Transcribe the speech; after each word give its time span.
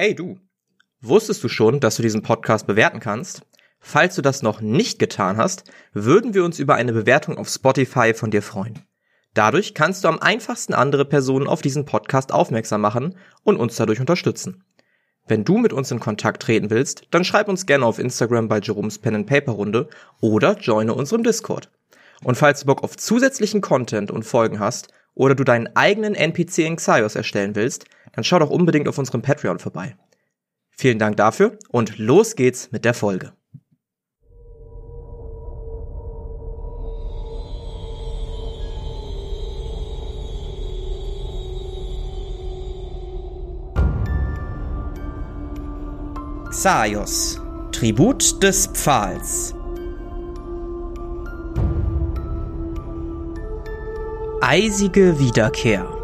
Hey 0.00 0.14
du, 0.14 0.38
wusstest 1.00 1.42
du 1.42 1.48
schon, 1.48 1.80
dass 1.80 1.96
du 1.96 2.02
diesen 2.02 2.22
Podcast 2.22 2.68
bewerten 2.68 3.00
kannst? 3.00 3.42
Falls 3.80 4.14
du 4.14 4.22
das 4.22 4.42
noch 4.42 4.60
nicht 4.60 5.00
getan 5.00 5.38
hast, 5.38 5.64
würden 5.92 6.34
wir 6.34 6.44
uns 6.44 6.60
über 6.60 6.76
eine 6.76 6.92
Bewertung 6.92 7.36
auf 7.36 7.48
Spotify 7.48 8.14
von 8.14 8.30
dir 8.30 8.42
freuen. 8.42 8.78
Dadurch 9.34 9.74
kannst 9.74 10.04
du 10.04 10.08
am 10.08 10.20
einfachsten 10.20 10.72
andere 10.72 11.04
Personen 11.04 11.48
auf 11.48 11.62
diesen 11.62 11.84
Podcast 11.84 12.30
aufmerksam 12.30 12.80
machen 12.80 13.16
und 13.42 13.56
uns 13.56 13.74
dadurch 13.74 13.98
unterstützen. 13.98 14.62
Wenn 15.26 15.42
du 15.44 15.58
mit 15.58 15.72
uns 15.72 15.90
in 15.90 15.98
Kontakt 15.98 16.42
treten 16.44 16.70
willst, 16.70 17.08
dann 17.10 17.24
schreib 17.24 17.48
uns 17.48 17.66
gerne 17.66 17.84
auf 17.84 17.98
Instagram 17.98 18.46
bei 18.46 18.60
Jerome's 18.60 19.00
Pen 19.00 19.16
and 19.16 19.26
Paper 19.26 19.50
Runde 19.50 19.88
oder 20.20 20.56
joine 20.58 20.94
unserem 20.94 21.24
Discord. 21.24 21.72
Und 22.22 22.36
falls 22.36 22.60
du 22.60 22.66
Bock 22.66 22.84
auf 22.84 22.96
zusätzlichen 22.96 23.62
Content 23.62 24.12
und 24.12 24.22
Folgen 24.22 24.60
hast 24.60 24.92
oder 25.14 25.34
du 25.34 25.42
deinen 25.42 25.74
eigenen 25.74 26.14
NPC 26.14 26.58
in 26.58 26.76
Xaios 26.76 27.16
erstellen 27.16 27.56
willst, 27.56 27.86
dann 28.18 28.24
schau 28.24 28.40
doch 28.40 28.50
unbedingt 28.50 28.88
auf 28.88 28.98
unserem 28.98 29.22
Patreon 29.22 29.60
vorbei. 29.60 29.96
Vielen 30.70 30.98
Dank 30.98 31.16
dafür 31.18 31.56
und 31.68 31.98
los 31.98 32.34
geht's 32.34 32.72
mit 32.72 32.84
der 32.84 32.92
Folge. 32.92 33.32
Xaios, 46.50 47.40
Tribut 47.70 48.42
des 48.42 48.66
Pfahls. 48.66 49.54
Eisige 54.40 55.20
Wiederkehr. 55.20 55.97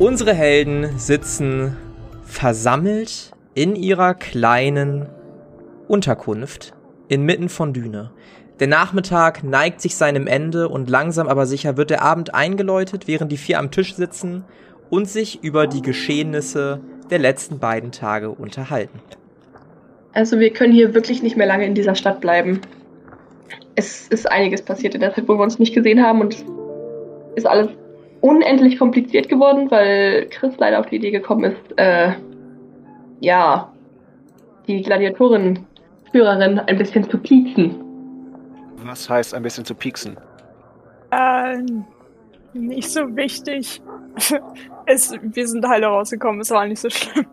Unsere 0.00 0.34
Helden 0.34 0.98
sitzen 0.98 1.76
versammelt 2.24 3.30
in 3.54 3.76
ihrer 3.76 4.14
kleinen 4.14 5.06
Unterkunft 5.86 6.74
inmitten 7.06 7.48
von 7.48 7.72
Düne. 7.72 8.10
Der 8.58 8.66
Nachmittag 8.66 9.44
neigt 9.44 9.80
sich 9.80 9.94
seinem 9.94 10.26
Ende 10.26 10.68
und 10.68 10.90
langsam 10.90 11.28
aber 11.28 11.46
sicher 11.46 11.76
wird 11.76 11.90
der 11.90 12.02
Abend 12.02 12.34
eingeläutet, 12.34 13.06
während 13.06 13.30
die 13.30 13.36
vier 13.36 13.60
am 13.60 13.70
Tisch 13.70 13.94
sitzen 13.94 14.42
und 14.90 15.08
sich 15.08 15.44
über 15.44 15.68
die 15.68 15.82
Geschehnisse 15.82 16.80
der 17.10 17.20
letzten 17.20 17.60
beiden 17.60 17.92
Tage 17.92 18.30
unterhalten. 18.30 18.98
Also 20.12 20.40
wir 20.40 20.52
können 20.52 20.72
hier 20.72 20.92
wirklich 20.94 21.22
nicht 21.22 21.36
mehr 21.36 21.46
lange 21.46 21.66
in 21.66 21.74
dieser 21.76 21.94
Stadt 21.94 22.20
bleiben. 22.20 22.60
Es 23.76 24.08
ist 24.08 24.28
einiges 24.28 24.62
passiert 24.62 24.96
in 24.96 25.02
der 25.02 25.14
Zeit, 25.14 25.28
wo 25.28 25.34
wir 25.34 25.42
uns 25.44 25.60
nicht 25.60 25.74
gesehen 25.74 26.02
haben 26.02 26.20
und 26.20 26.44
ist 27.36 27.46
alles 27.46 27.68
unendlich 28.24 28.78
kompliziert 28.78 29.28
geworden, 29.28 29.70
weil 29.70 30.26
Chris 30.30 30.54
leider 30.56 30.80
auf 30.80 30.86
die 30.86 30.96
Idee 30.96 31.10
gekommen 31.10 31.44
ist, 31.52 31.78
äh, 31.78 32.14
ja, 33.20 33.70
die 34.66 34.80
Gladiatorin-Führerin 34.80 36.58
ein 36.58 36.78
bisschen 36.78 37.08
zu 37.10 37.18
pieksen. 37.18 37.76
Was 38.78 39.10
heißt 39.10 39.34
ein 39.34 39.42
bisschen 39.42 39.66
zu 39.66 39.74
pieksen? 39.74 40.16
Äh, 41.10 41.58
nicht 42.54 42.90
so 42.90 43.14
wichtig. 43.14 43.82
es, 44.86 45.14
wir 45.20 45.46
sind 45.46 45.68
heile 45.68 45.88
rausgekommen, 45.88 46.40
es 46.40 46.50
war 46.50 46.66
nicht 46.66 46.80
so 46.80 46.88
schlimm. 46.88 47.26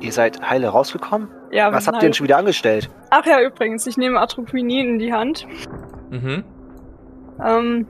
Ihr 0.00 0.10
seid 0.10 0.42
heile 0.42 0.68
rausgekommen? 0.68 1.28
Ja, 1.52 1.70
wir 1.70 1.76
Was 1.76 1.86
habt 1.86 1.98
ihr 1.98 2.08
denn 2.08 2.14
schon 2.14 2.24
wieder 2.24 2.38
angestellt? 2.38 2.90
Ach 3.10 3.24
ja, 3.24 3.40
übrigens, 3.40 3.86
ich 3.86 3.96
nehme 3.96 4.18
Atropinin 4.18 4.94
in 4.94 4.98
die 4.98 5.12
Hand. 5.12 5.46
Mhm. 6.10 6.42
Ähm, 7.44 7.86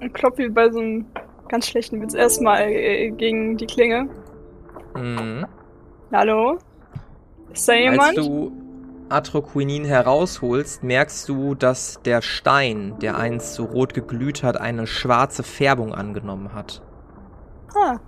und 0.00 0.14
klopfe 0.14 0.50
bei 0.50 0.70
so 0.70 0.80
einem 0.80 1.06
ganz 1.48 1.66
schlechten 1.66 2.00
Witz 2.00 2.14
erstmal 2.14 2.62
äh, 2.62 3.10
gegen 3.10 3.56
die 3.56 3.66
Klinge. 3.66 4.08
Mhm. 4.94 5.46
Hallo? 6.12 6.58
Ist 7.52 7.68
da 7.68 7.72
Als 7.72 7.80
jemand? 7.82 8.18
du 8.18 8.52
Atroquinin 9.08 9.84
herausholst, 9.84 10.84
merkst 10.84 11.28
du, 11.28 11.54
dass 11.56 12.00
der 12.04 12.22
Stein, 12.22 12.94
der 13.00 13.18
einst 13.18 13.54
so 13.54 13.64
rot 13.64 13.92
geglüht 13.92 14.44
hat, 14.44 14.60
eine 14.60 14.86
schwarze 14.86 15.42
Färbung 15.42 15.92
angenommen 15.92 16.54
hat. 16.54 16.80
Ah, 17.74 17.98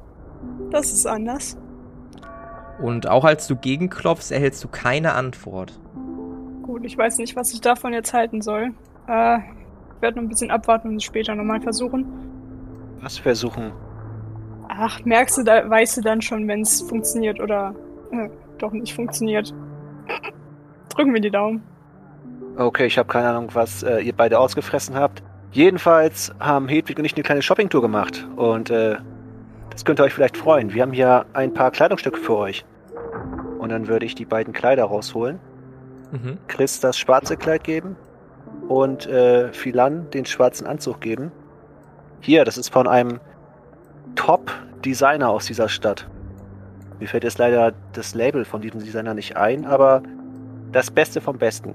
das 0.70 0.92
ist 0.92 1.06
anders. 1.06 1.58
Und 2.80 3.08
auch 3.08 3.24
als 3.24 3.48
du 3.48 3.56
gegenklopfst, 3.56 4.30
erhältst 4.30 4.62
du 4.62 4.68
keine 4.68 5.14
Antwort. 5.14 5.78
Gut, 6.62 6.84
ich 6.84 6.96
weiß 6.96 7.18
nicht, 7.18 7.34
was 7.36 7.52
ich 7.52 7.60
davon 7.60 7.92
jetzt 7.92 8.12
halten 8.12 8.40
soll. 8.40 8.70
Äh, 9.08 9.40
ich 10.02 10.04
werde 10.04 10.16
noch 10.16 10.24
ein 10.24 10.28
bisschen 10.30 10.50
abwarten 10.50 10.88
und 10.88 10.96
es 10.96 11.04
später 11.04 11.32
nochmal 11.36 11.60
versuchen. 11.60 12.04
Was 13.02 13.18
versuchen? 13.18 13.70
Ach, 14.68 14.98
merkst 15.04 15.38
du, 15.38 15.44
da 15.44 15.70
weißt 15.70 15.98
du 15.98 16.00
dann 16.00 16.20
schon, 16.20 16.48
wenn 16.48 16.62
es 16.62 16.82
funktioniert 16.82 17.38
oder 17.38 17.72
äh, 18.10 18.28
doch 18.58 18.72
nicht 18.72 18.94
funktioniert. 18.94 19.54
Drücken 20.88 21.14
wir 21.14 21.20
die 21.20 21.30
Daumen. 21.30 21.62
Okay, 22.56 22.86
ich 22.86 22.98
habe 22.98 23.06
keine 23.06 23.28
Ahnung, 23.28 23.50
was 23.52 23.84
äh, 23.84 24.00
ihr 24.00 24.12
beide 24.12 24.40
ausgefressen 24.40 24.96
habt. 24.96 25.22
Jedenfalls 25.52 26.34
haben 26.40 26.66
Hedwig 26.66 26.98
und 26.98 27.04
ich 27.04 27.14
eine 27.14 27.22
kleine 27.22 27.42
Shoppingtour 27.42 27.80
gemacht 27.80 28.26
und 28.34 28.70
äh, 28.70 28.96
das 29.70 29.84
könnte 29.84 30.02
euch 30.02 30.12
vielleicht 30.12 30.36
freuen. 30.36 30.74
Wir 30.74 30.82
haben 30.82 30.92
hier 30.92 31.26
ein 31.32 31.54
paar 31.54 31.70
Kleidungsstücke 31.70 32.18
für 32.18 32.34
euch. 32.38 32.64
Und 33.60 33.68
dann 33.68 33.86
würde 33.86 34.04
ich 34.04 34.16
die 34.16 34.24
beiden 34.24 34.52
Kleider 34.52 34.82
rausholen, 34.82 35.38
Mhm. 36.10 36.38
Chris 36.48 36.80
das 36.80 36.98
schwarze 36.98 37.36
Kleid 37.36 37.62
geben 37.62 37.96
und 38.68 39.06
äh, 39.06 39.52
Philan 39.52 40.10
den 40.10 40.24
schwarzen 40.24 40.66
Anzug 40.66 41.00
geben. 41.00 41.32
Hier, 42.20 42.44
das 42.44 42.56
ist 42.56 42.68
von 42.72 42.86
einem 42.86 43.20
Top-Designer 44.14 45.28
aus 45.28 45.46
dieser 45.46 45.68
Stadt. 45.68 46.08
Mir 47.00 47.08
fällt 47.08 47.24
jetzt 47.24 47.38
leider 47.38 47.72
das 47.92 48.14
Label 48.14 48.44
von 48.44 48.60
diesem 48.60 48.80
Designer 48.80 49.14
nicht 49.14 49.36
ein, 49.36 49.64
aber 49.64 50.02
das 50.70 50.90
Beste 50.90 51.20
vom 51.20 51.38
Besten. 51.38 51.74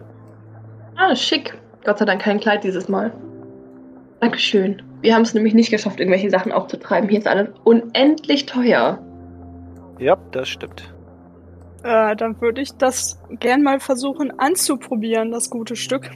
Ah, 0.96 1.16
schick. 1.16 1.58
Gott 1.84 2.00
sei 2.00 2.06
Dank 2.06 2.22
kein 2.22 2.40
Kleid 2.40 2.64
dieses 2.64 2.88
Mal. 2.88 3.12
Dankeschön. 4.20 4.82
Wir 5.02 5.14
haben 5.14 5.22
es 5.22 5.34
nämlich 5.34 5.54
nicht 5.54 5.70
geschafft, 5.70 6.00
irgendwelche 6.00 6.30
Sachen 6.30 6.52
aufzutreiben. 6.52 7.10
Hier 7.10 7.20
ist 7.20 7.28
alles 7.28 7.50
unendlich 7.64 8.46
teuer. 8.46 9.00
Ja, 10.00 10.18
das 10.32 10.50
stimmt. 10.50 10.94
Äh, 11.84 12.16
dann 12.16 12.40
würde 12.42 12.62
ich 12.62 12.74
das 12.74 13.22
gern 13.40 13.64
mal 13.64 13.80
versuchen 13.80 14.38
anzuprobieren, 14.40 15.32
das 15.32 15.50
gute 15.50 15.76
Stück. 15.76 16.10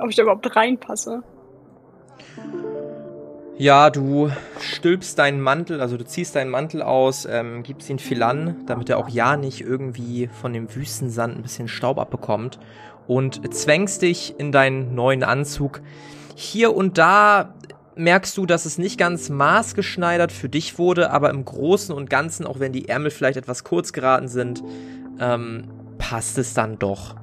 Ob 0.00 0.10
ich 0.10 0.16
da 0.16 0.22
überhaupt 0.22 0.54
reinpasse. 0.54 1.22
Ja, 3.60 3.90
du 3.90 4.30
stülpst 4.58 5.18
deinen 5.18 5.42
Mantel, 5.42 5.82
also 5.82 5.98
du 5.98 6.04
ziehst 6.06 6.34
deinen 6.34 6.50
Mantel 6.50 6.80
aus, 6.80 7.26
ähm, 7.30 7.62
gibst 7.62 7.90
ihn 7.90 7.98
Philan, 7.98 8.64
damit 8.64 8.88
er 8.88 8.96
auch 8.96 9.10
ja 9.10 9.36
nicht 9.36 9.60
irgendwie 9.60 10.28
von 10.28 10.54
dem 10.54 10.74
Wüstensand 10.74 11.36
ein 11.36 11.42
bisschen 11.42 11.68
Staub 11.68 11.98
abbekommt 11.98 12.58
und 13.06 13.52
zwängst 13.52 14.00
dich 14.00 14.34
in 14.38 14.50
deinen 14.50 14.94
neuen 14.94 15.22
Anzug. 15.22 15.82
Hier 16.34 16.74
und 16.74 16.96
da 16.96 17.52
merkst 17.96 18.34
du, 18.38 18.46
dass 18.46 18.64
es 18.64 18.78
nicht 18.78 18.98
ganz 18.98 19.28
maßgeschneidert 19.28 20.32
für 20.32 20.48
dich 20.48 20.78
wurde, 20.78 21.10
aber 21.10 21.28
im 21.28 21.44
Großen 21.44 21.94
und 21.94 22.08
Ganzen, 22.08 22.46
auch 22.46 22.60
wenn 22.60 22.72
die 22.72 22.88
Ärmel 22.88 23.10
vielleicht 23.10 23.36
etwas 23.36 23.62
kurz 23.62 23.92
geraten 23.92 24.28
sind, 24.28 24.62
ähm, 25.20 25.68
passt 25.98 26.38
es 26.38 26.54
dann 26.54 26.78
doch. 26.78 27.14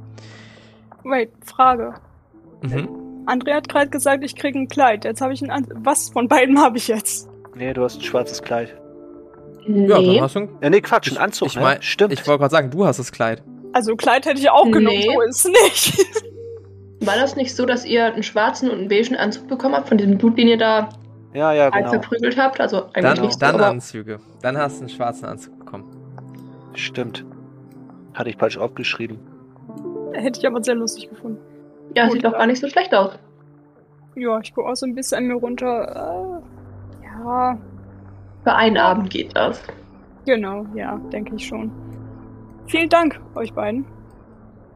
Wait, 1.04 1.32
Frage. 1.44 1.96
Mhm. 2.62 2.90
André 3.26 3.54
hat 3.56 3.68
gerade 3.70 3.90
gesagt, 3.90 4.24
ich 4.24 4.36
kriege 4.36 4.58
ein 4.58 4.68
Kleid. 4.68 5.04
Jetzt 5.06 5.22
habe 5.22 5.34
ich 5.34 5.42
ein 5.42 5.52
An 5.52 5.68
Was 5.84 6.10
von 6.10 6.28
beiden 6.28 6.60
habe 6.62 6.78
ich 6.78 6.88
jetzt? 6.88 7.30
Nee, 7.56 7.74
du 7.74 7.84
hast 7.84 7.98
ein 7.98 8.02
schwarzes 8.04 8.42
Kleid. 8.42 8.70
Ja, 9.68 10.00
Nee. 10.00 10.16
dann 10.16 10.22
hast 10.24 10.36
du 10.36 10.40
ein 10.42 10.50
Ja, 10.62 10.70
nee, 10.70 10.82
Quatsch, 10.82 11.12
ein 11.12 11.18
Anzug, 11.18 11.50
ich 11.50 11.56
ne? 11.56 11.62
mein, 11.62 11.82
Stimmt. 11.82 12.14
Ich 12.14 12.26
wollte 12.26 12.40
gerade 12.40 12.52
sagen, 12.52 12.70
du 12.72 12.86
hast 12.86 13.00
das 13.00 13.12
Kleid. 13.12 13.44
Also 13.74 13.96
Kleid 13.96 14.26
hätte 14.26 14.40
ich 14.40 14.50
auch 14.50 14.66
Nee. 14.66 14.72
genommen, 14.72 15.02
so 15.14 15.22
ist 15.22 15.48
nicht. 15.50 16.06
War 17.02 17.16
das 17.16 17.36
nicht 17.36 17.54
so, 17.56 17.66
dass 17.66 17.86
ihr 17.86 18.06
einen 18.06 18.24
schwarzen 18.24 18.70
und 18.72 18.80
einen 18.80 18.88
beigen 18.88 19.16
Anzug 19.16 19.48
bekommen 19.48 19.76
habt, 19.76 19.88
von 19.90 19.98
diesem 19.98 20.18
Blut, 20.18 20.38
den 20.38 20.48
ihr 20.48 20.58
da 20.58 20.90
ja, 21.34 21.54
ja, 21.54 21.70
genau. 21.70 21.90
verprügelt 21.90 22.38
habt? 22.38 22.60
Also 22.62 22.86
eigentlich 22.94 23.04
Dann, 23.04 23.22
nicht 23.22 23.34
so, 23.34 23.40
dann 23.40 23.56
aber 23.56 23.68
Anzüge. 23.68 24.20
Dann 24.42 24.58
hast 24.58 24.78
du 24.78 24.82
einen 24.82 24.90
schwarzen 24.90 25.26
Anzug 25.26 25.60
bekommen. 25.60 25.84
Stimmt. 26.74 27.26
Hatte 28.14 28.30
ich 28.30 28.38
falsch 28.38 28.58
aufgeschrieben. 28.58 29.20
hätte 30.14 30.40
ich 30.40 30.48
aber 30.48 30.64
sehr 30.64 30.76
lustig 30.76 31.10
gefunden. 31.10 31.38
Ja, 31.96 32.06
Gut, 32.06 32.14
sieht 32.14 32.26
doch 32.26 32.34
gar 32.34 32.46
nicht 32.48 32.60
so 32.62 32.68
schlecht 32.68 32.94
aus. 32.94 33.18
Ja, 34.16 34.40
ich 34.40 34.54
gucke 34.54 34.70
auch 34.70 34.76
so 34.76 34.86
ein 34.86 34.96
bisschen 34.96 35.20
an 35.20 35.28
mir 35.28 35.36
runter. 35.36 36.42
Äh, 37.02 37.06
ja, 37.06 37.58
Für 38.44 38.54
einen 38.56 38.78
Abend 38.78 39.10
geht 39.10 39.36
das. 39.36 39.62
genau, 40.26 40.66
ja, 40.76 41.00
denke 41.12 41.36
ich 41.36 41.48
schon. 41.48 41.72
Vielen 42.68 42.90
Dank, 42.90 43.20
euch 43.36 43.54
beiden. 43.54 43.86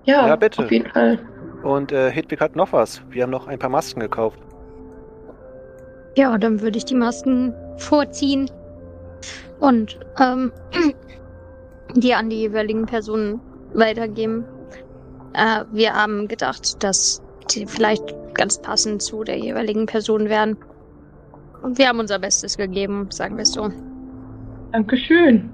Ja, 0.03 0.27
Ja, 0.27 0.35
bitte. 0.35 0.63
auf 0.63 0.71
jeden 0.71 0.89
Fall. 0.89 1.19
Und 1.63 1.91
äh, 1.91 2.09
Hedwig 2.11 2.39
hat 2.39 2.55
noch 2.55 2.71
was. 2.73 3.01
Wir 3.09 3.23
haben 3.23 3.29
noch 3.29 3.47
ein 3.47 3.59
paar 3.59 3.69
Masken 3.69 3.99
gekauft. 3.99 4.39
Ja, 6.17 6.37
dann 6.37 6.61
würde 6.61 6.77
ich 6.77 6.85
die 6.85 6.95
Masken 6.95 7.53
vorziehen 7.77 8.49
und 9.59 9.99
ähm, 10.19 10.51
die 11.95 12.13
an 12.13 12.29
die 12.29 12.37
jeweiligen 12.41 12.85
Personen 12.85 13.39
weitergeben. 13.73 14.43
Äh, 15.33 15.63
wir 15.71 15.93
haben 15.93 16.27
gedacht, 16.27 16.83
dass 16.83 17.21
die 17.53 17.65
vielleicht 17.65 18.03
ganz 18.33 18.61
passend 18.61 19.01
zu 19.01 19.23
der 19.23 19.37
jeweiligen 19.37 19.85
Person 19.85 20.29
wären. 20.29 20.57
Und 21.61 21.77
wir 21.77 21.87
haben 21.89 21.99
unser 21.99 22.19
Bestes 22.19 22.57
gegeben, 22.57 23.07
sagen 23.11 23.35
wir 23.37 23.43
es 23.43 23.53
so. 23.53 23.69
Dankeschön. 24.71 25.49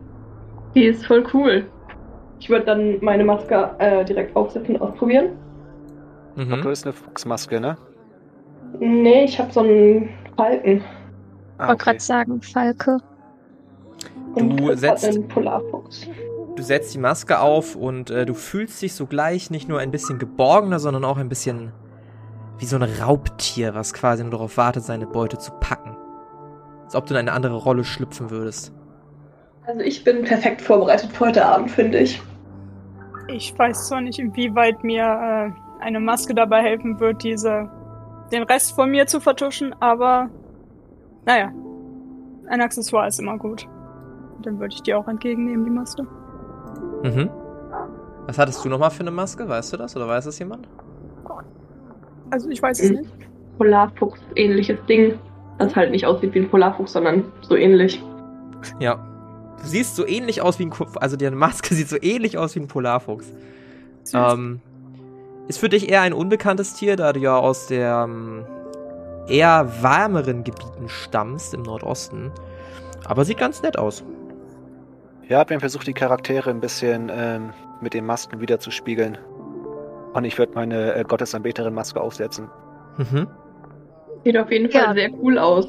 Die 0.75 0.85
ist 0.85 1.05
voll 1.05 1.25
cool. 1.33 1.65
Ich 2.39 2.49
würde 2.49 2.65
dann 2.65 2.97
meine 3.01 3.23
Maske 3.25 3.71
äh, 3.79 4.05
direkt 4.05 4.35
aufsetzen 4.35 4.75
und 4.75 4.81
ausprobieren. 4.81 5.29
Mhm. 6.35 6.49
Du 6.49 6.55
Mhm. 6.67 6.69
ist 6.71 6.85
eine 6.85 6.93
Fuchsmaske, 6.93 7.59
ne? 7.59 7.77
Nee, 8.79 9.25
ich 9.25 9.39
habe 9.39 9.51
so 9.51 9.61
einen 9.61 10.09
Falken. 10.35 10.83
Ah, 11.57 11.63
Ich 11.63 11.69
wollte 11.69 11.83
gerade 11.83 11.99
sagen, 11.99 12.41
Falke. 12.41 12.97
Und 14.35 14.49
Du 14.59 14.67
Chris 14.67 14.83
hat 14.87 14.99
setzt- 14.99 15.17
einen 15.17 15.27
Polarfuchs. 15.27 16.07
Du 16.57 16.63
setzt 16.63 16.91
die 16.95 16.97
Maske 16.97 17.39
auf 17.39 17.75
und 17.75 18.09
äh, 18.09 18.25
du 18.25 18.33
fühlst 18.33 18.81
dich 18.81 18.95
sogleich 18.95 19.51
nicht 19.51 19.69
nur 19.69 19.77
ein 19.79 19.91
bisschen 19.91 20.17
geborgener, 20.17 20.79
sondern 20.79 21.05
auch 21.05 21.17
ein 21.17 21.29
bisschen 21.29 21.71
wie 22.57 22.65
so 22.65 22.77
ein 22.77 22.81
Raubtier, 22.81 23.75
was 23.75 23.93
quasi 23.93 24.23
nur 24.23 24.31
darauf 24.31 24.57
wartet, 24.57 24.83
seine 24.83 25.05
Beute 25.05 25.37
zu 25.37 25.51
packen. 25.51 25.95
Als 26.83 26.95
ob 26.95 27.05
du 27.05 27.13
in 27.13 27.19
eine 27.19 27.33
andere 27.33 27.57
Rolle 27.57 27.83
schlüpfen 27.83 28.31
würdest. 28.31 28.73
Also 29.67 29.81
ich 29.81 30.03
bin 30.03 30.23
perfekt 30.23 30.61
vorbereitet 30.61 31.11
für 31.11 31.27
heute 31.27 31.45
Abend, 31.45 31.69
finde 31.69 31.99
ich. 31.99 32.19
Ich 33.27 33.55
weiß 33.55 33.89
zwar 33.89 34.01
nicht, 34.01 34.17
inwieweit 34.17 34.83
mir 34.83 35.03
äh, 35.03 35.83
eine 35.83 35.99
Maske 35.99 36.33
dabei 36.33 36.63
helfen 36.63 36.99
wird, 36.99 37.23
diese 37.23 37.69
den 38.31 38.41
Rest 38.41 38.73
von 38.73 38.89
mir 38.89 39.05
zu 39.05 39.19
vertuschen, 39.19 39.75
aber 39.79 40.31
naja, 41.23 41.53
ein 42.47 42.61
Accessoire 42.61 43.07
ist 43.07 43.19
immer 43.19 43.37
gut. 43.37 43.67
Dann 44.41 44.59
würde 44.59 44.73
ich 44.73 44.81
die 44.81 44.95
auch 44.95 45.07
entgegennehmen, 45.07 45.63
die 45.63 45.71
Maske. 45.71 46.07
Mhm. 47.03 47.29
Was 48.25 48.37
hattest 48.37 48.63
du 48.63 48.69
nochmal 48.69 48.91
für 48.91 49.01
eine 49.01 49.11
Maske? 49.11 49.47
Weißt 49.47 49.71
du 49.73 49.77
das? 49.77 49.95
Oder 49.95 50.07
weiß 50.07 50.25
das 50.25 50.37
jemand? 50.39 50.67
Also 52.29 52.49
ich 52.49 52.61
weiß 52.61 52.79
es 52.81 52.91
nicht. 52.91 53.09
Polarfuchs 53.57 54.19
ähnliches 54.35 54.77
Ding. 54.87 55.17
Das 55.59 55.75
halt 55.75 55.91
nicht 55.91 56.05
aussieht 56.05 56.33
wie 56.35 56.39
ein 56.39 56.49
Polarfuchs, 56.49 56.93
sondern 56.93 57.23
so 57.41 57.55
ähnlich. 57.55 58.03
Ja. 58.79 58.95
Du 59.61 59.65
siehst 59.67 59.95
so 59.95 60.05
ähnlich 60.05 60.41
aus 60.41 60.59
wie 60.59 60.65
ein, 60.65 60.69
Ku- 60.69 60.85
also 60.99 61.15
deine 61.17 61.35
Maske 61.35 61.73
sieht 61.75 61.89
so 61.89 61.97
ähnlich 62.01 62.37
aus 62.37 62.55
wie 62.55 62.59
ein 62.59 62.67
Polarfuchs. 62.67 63.31
Süß. 64.03 64.33
Ähm, 64.33 64.61
ist 65.47 65.57
für 65.59 65.69
dich 65.69 65.89
eher 65.89 66.01
ein 66.01 66.13
unbekanntes 66.13 66.73
Tier, 66.73 66.95
da 66.97 67.13
du 67.13 67.19
ja 67.21 67.37
aus 67.37 67.67
der 67.67 68.05
ähm, 68.07 68.43
eher 69.27 69.81
wärmeren 69.81 70.43
Gebieten 70.43 70.87
stammst 70.89 71.53
im 71.53 71.61
Nordosten. 71.63 72.31
Aber 73.05 73.23
sieht 73.25 73.37
ganz 73.37 73.61
nett 73.63 73.79
aus. 73.79 74.03
Ja, 75.29 75.47
wir 75.47 75.55
haben 75.55 75.59
versucht, 75.59 75.87
die 75.87 75.93
Charaktere 75.93 76.49
ein 76.49 76.61
bisschen 76.61 77.11
ähm, 77.13 77.53
mit 77.81 77.93
den 77.93 78.05
Masken 78.05 78.39
wieder 78.39 78.59
zu 78.59 78.71
spiegeln. 78.71 79.17
Und 80.13 80.23
ich 80.23 80.37
würde 80.37 80.53
meine 80.55 80.93
äh, 80.95 81.03
Gottesanbeterin-Maske 81.03 81.99
aufsetzen. 81.99 82.49
Mhm. 82.97 83.27
Sieht 84.23 84.37
auf 84.37 84.51
jeden 84.51 84.71
Fall 84.71 84.81
Ja. 84.81 84.93
sehr 84.93 85.13
cool 85.21 85.37
aus. 85.37 85.67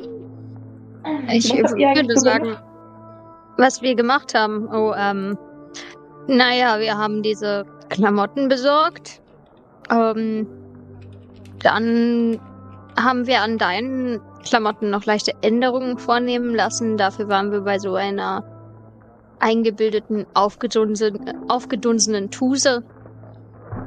Ich 1.31 1.53
würde 1.53 2.19
sagen, 2.21 2.45
gemacht? 2.45 2.63
was 3.57 3.83
wir 3.83 3.95
gemacht 3.95 4.35
haben. 4.35 4.69
Oh, 4.73 4.95
ähm, 4.97 5.37
naja, 6.29 6.79
wir 6.79 6.97
haben 6.97 7.23
diese 7.23 7.65
Klamotten 7.89 8.49
besorgt. 8.49 9.21
Ähm, 9.91 10.47
dann 11.63 12.41
haben 12.97 13.27
wir 13.27 13.41
an 13.43 13.59
deinen 13.59 14.21
Klamotten 14.45 14.91
noch 14.91 15.05
leichte 15.05 15.33
Änderungen 15.43 15.99
vornehmen 15.99 16.55
lassen. 16.55 16.97
Dafür 16.97 17.29
waren 17.29 17.51
wir 17.51 17.63
bei 17.63 17.79
so 17.79 17.95
einer 17.95 18.45
eingebildeten, 19.41 20.27
aufgedunsen, 20.35 21.49
aufgedunsenen 21.49 22.31
Tuse. 22.31 22.83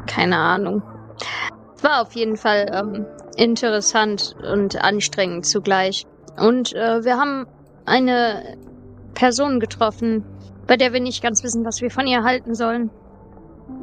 Keine 0.08 0.38
Ahnung. 0.38 0.82
War 1.82 2.02
auf 2.02 2.14
jeden 2.14 2.38
Fall 2.38 2.72
ähm, 2.74 3.06
interessant 3.36 4.36
und 4.52 4.82
anstrengend 4.82 5.46
zugleich. 5.46 6.06
Und 6.38 6.74
äh, 6.74 7.04
wir 7.04 7.18
haben 7.18 7.48
eine 7.86 8.58
Person 9.14 9.60
getroffen, 9.60 10.24
bei 10.68 10.78
der 10.78 10.94
wir 10.94 11.02
nicht 11.02 11.22
ganz 11.22 11.44
wissen, 11.44 11.66
was 11.66 11.82
wir 11.82 11.92
von 11.92 12.08
ihr 12.08 12.24
halten 12.24 12.56
sollen. 12.56 12.90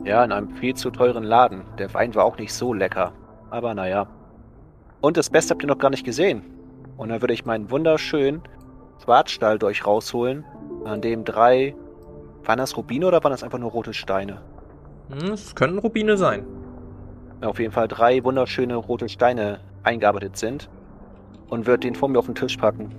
Ja, 0.05 0.25
in 0.25 0.32
einem 0.32 0.50
viel 0.56 0.75
zu 0.75 0.91
teuren 0.91 1.25
Laden. 1.25 1.62
Der 1.79 1.93
Wein 1.94 2.15
war 2.15 2.25
auch 2.25 2.38
nicht 2.38 2.53
so 2.53 2.73
lecker. 2.73 3.12
Aber 3.50 3.75
naja. 3.75 4.09
Und 5.00 5.17
das 5.17 5.31
Beste 5.31 5.53
habt 5.53 5.62
ihr 5.62 5.69
noch 5.69 5.79
gar 5.79 5.91
nicht 5.91 6.05
gesehen. 6.05 6.43
Und 6.97 7.11
dann 7.11 7.20
würde 7.20 7.35
ich 7.35 7.44
meinen 7.44 7.70
wunderschönen 7.70 8.43
Schwarzstahl 9.03 9.59
durch 9.59 9.87
rausholen, 9.87 10.44
an 10.85 11.00
dem 11.00 11.25
drei. 11.25 11.75
Waren 12.44 12.59
das 12.59 12.76
Rubine 12.76 13.06
oder 13.06 13.23
waren 13.23 13.32
das 13.32 13.43
einfach 13.43 13.59
nur 13.59 13.70
rote 13.70 13.93
Steine? 13.93 14.41
Hm, 15.11 15.32
Es 15.32 15.55
könnten 15.55 15.79
Rubine 15.79 16.17
sein. 16.17 16.47
Auf 17.43 17.59
jeden 17.61 17.73
Fall 17.73 17.88
drei 17.88 18.23
wunderschöne 18.25 18.76
rote 18.76 19.09
Steine 19.09 19.61
eingearbeitet 19.82 20.37
sind. 20.37 20.69
Und 21.50 21.67
würde 21.67 21.81
den 21.81 21.94
vor 21.94 22.09
mir 22.09 22.19
auf 22.19 22.26
den 22.26 22.35
Tisch 22.35 22.56
packen. 22.56 22.91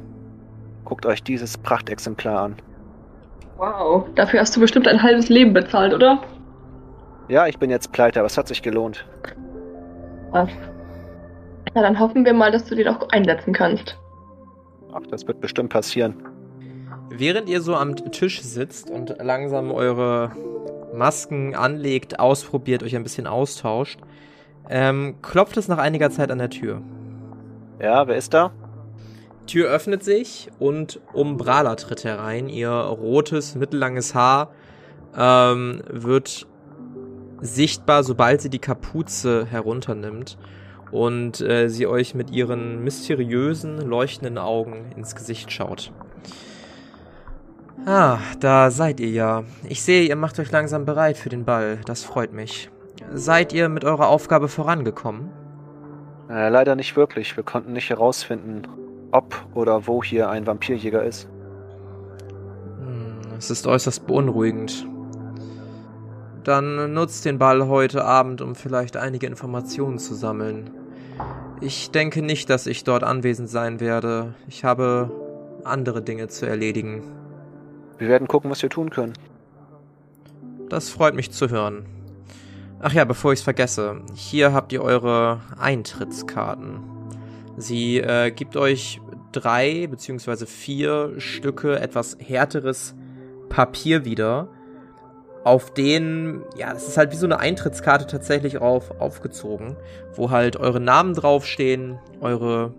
Guckt 0.85 1.05
euch 1.05 1.21
dieses 1.23 1.57
Prachtexemplar 1.57 2.41
an. 2.41 2.55
Wow, 3.57 4.05
dafür 4.15 4.39
hast 4.39 4.55
du 4.55 4.59
bestimmt 4.59 4.87
ein 4.87 5.03
halbes 5.03 5.29
Leben 5.29 5.53
bezahlt, 5.53 5.93
oder? 5.93 6.21
Ja, 7.27 7.45
ich 7.45 7.59
bin 7.59 7.69
jetzt 7.69 7.91
pleite, 7.91 8.19
aber 8.19 8.27
es 8.27 8.37
hat 8.37 8.47
sich 8.47 8.61
gelohnt. 8.63 9.05
Was? 10.31 10.49
Na, 11.75 11.81
dann 11.81 11.99
hoffen 11.99 12.25
wir 12.25 12.33
mal, 12.33 12.51
dass 12.51 12.65
du 12.65 12.75
den 12.75 12.87
auch 12.87 13.07
einsetzen 13.09 13.53
kannst. 13.53 13.97
Ach, 14.93 15.01
das 15.11 15.27
wird 15.27 15.39
bestimmt 15.41 15.69
passieren. 15.69 16.15
Während 17.11 17.49
ihr 17.49 17.61
so 17.61 17.75
am 17.75 17.95
Tisch 18.11 18.41
sitzt 18.41 18.89
und 18.89 19.15
langsam 19.19 19.71
eure 19.71 20.31
Masken 20.93 21.55
anlegt, 21.55 22.19
ausprobiert, 22.19 22.83
euch 22.83 22.95
ein 22.95 23.03
bisschen 23.03 23.27
austauscht, 23.27 23.99
ähm, 24.69 25.15
klopft 25.21 25.57
es 25.57 25.67
nach 25.67 25.79
einiger 25.79 26.11
Zeit 26.11 26.31
an 26.31 26.37
der 26.37 26.49
Tür. 26.49 26.81
Ja, 27.81 28.07
wer 28.07 28.15
ist 28.15 28.33
da? 28.33 28.51
Tür 29.47 29.69
öffnet 29.69 30.03
sich 30.03 30.49
und 30.59 30.99
Umbrala 31.13 31.75
tritt 31.75 32.03
herein. 32.03 32.49
Ihr 32.49 32.69
rotes, 32.69 33.55
mittellanges 33.55 34.13
Haar 34.13 34.51
ähm, 35.17 35.81
wird 35.89 36.47
sichtbar, 37.41 38.03
sobald 38.03 38.41
sie 38.41 38.49
die 38.49 38.59
Kapuze 38.59 39.45
herunternimmt 39.45 40.37
und 40.91 41.41
äh, 41.41 41.69
sie 41.69 41.87
euch 41.87 42.13
mit 42.13 42.31
ihren 42.31 42.83
mysteriösen, 42.83 43.77
leuchtenden 43.77 44.37
Augen 44.37 44.91
ins 44.95 45.15
Gesicht 45.15 45.51
schaut. 45.51 45.91
Ah, 47.91 48.19
da 48.39 48.69
seid 48.69 48.99
ihr 48.99 49.09
ja. 49.09 49.43
Ich 49.67 49.81
sehe, 49.81 50.07
ihr 50.07 50.15
macht 50.15 50.37
euch 50.37 50.51
langsam 50.51 50.85
bereit 50.85 51.17
für 51.17 51.29
den 51.29 51.43
Ball. 51.43 51.79
Das 51.85 52.03
freut 52.03 52.33
mich. 52.33 52.69
Seid 53.15 53.51
ihr 53.51 53.67
mit 53.67 53.83
eurer 53.83 54.09
Aufgabe 54.09 54.47
vorangekommen? 54.47 55.31
Äh, 56.29 56.49
leider 56.49 56.75
nicht 56.75 56.95
wirklich. 56.95 57.35
Wir 57.35 57.43
konnten 57.43 57.73
nicht 57.73 57.89
herausfinden, 57.89 58.61
ob 59.09 59.43
oder 59.55 59.87
wo 59.87 60.03
hier 60.03 60.29
ein 60.29 60.45
Vampirjäger 60.45 61.03
ist. 61.03 61.27
Hm, 62.79 63.21
Es 63.39 63.49
ist 63.49 63.65
äußerst 63.65 64.05
beunruhigend. 64.05 64.85
Dann 66.43 66.93
nutzt 66.93 67.25
den 67.25 67.39
Ball 67.39 67.67
heute 67.69 68.05
Abend, 68.05 68.41
um 68.41 68.53
vielleicht 68.53 68.97
einige 68.97 69.25
Informationen 69.25 69.97
zu 69.97 70.13
sammeln. 70.13 70.69
Ich 71.59 71.89
denke 71.89 72.21
nicht, 72.21 72.51
dass 72.51 72.67
ich 72.67 72.83
dort 72.83 73.03
anwesend 73.03 73.49
sein 73.49 73.79
werde. 73.79 74.35
Ich 74.47 74.63
habe 74.63 75.09
andere 75.63 76.03
Dinge 76.03 76.27
zu 76.27 76.45
erledigen. 76.45 77.18
Wir 77.99 78.07
werden 78.07 78.27
gucken, 78.27 78.49
was 78.49 78.61
wir 78.61 78.69
tun 78.69 78.89
können. 78.89 79.13
Das 80.69 80.89
freut 80.89 81.13
mich 81.13 81.31
zu 81.31 81.49
hören. 81.49 81.85
Ach 82.79 82.93
ja, 82.93 83.03
bevor 83.03 83.33
ich's 83.33 83.41
vergesse, 83.41 84.01
hier 84.15 84.53
habt 84.53 84.71
ihr 84.71 84.81
eure 84.81 85.41
Eintrittskarten. 85.59 86.79
Sie 87.57 87.97
äh, 87.97 88.31
gibt 88.31 88.55
euch 88.55 89.01
drei 89.33 89.87
beziehungsweise 89.87 90.47
vier 90.47 91.19
Stücke 91.19 91.77
etwas 91.79 92.17
härteres 92.19 92.95
Papier 93.49 94.05
wieder, 94.05 94.47
auf 95.43 95.73
denen, 95.73 96.43
ja, 96.55 96.73
das 96.73 96.87
ist 96.87 96.97
halt 96.97 97.11
wie 97.11 97.17
so 97.17 97.25
eine 97.25 97.39
Eintrittskarte 97.39 98.07
tatsächlich 98.07 98.59
auf, 98.59 99.01
aufgezogen, 99.01 99.75
wo 100.15 100.29
halt 100.31 100.55
eure 100.55 100.79
Namen 100.79 101.13
draufstehen, 101.13 101.99
eure 102.21 102.73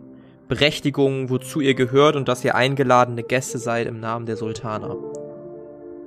Berechtigung, 0.50 1.30
wozu 1.30 1.60
ihr 1.60 1.74
gehört 1.74 2.16
und 2.16 2.28
dass 2.28 2.44
ihr 2.44 2.56
eingeladene 2.56 3.22
Gäste 3.22 3.58
seid 3.58 3.86
im 3.86 4.00
Namen 4.00 4.26
der 4.26 4.36
Sultaner. 4.36 4.96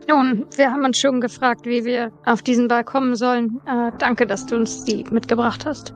Nun, 0.09 0.45
wir 0.57 0.69
haben 0.69 0.83
uns 0.83 0.99
schon 0.99 1.21
gefragt, 1.21 1.65
wie 1.65 1.85
wir 1.85 2.11
auf 2.25 2.41
diesen 2.41 2.67
Ball 2.67 2.83
kommen 2.83 3.15
sollen. 3.15 3.61
Äh, 3.65 3.93
danke, 3.99 4.27
dass 4.27 4.45
du 4.45 4.57
uns 4.57 4.83
die 4.83 5.05
mitgebracht 5.09 5.65
hast. 5.65 5.93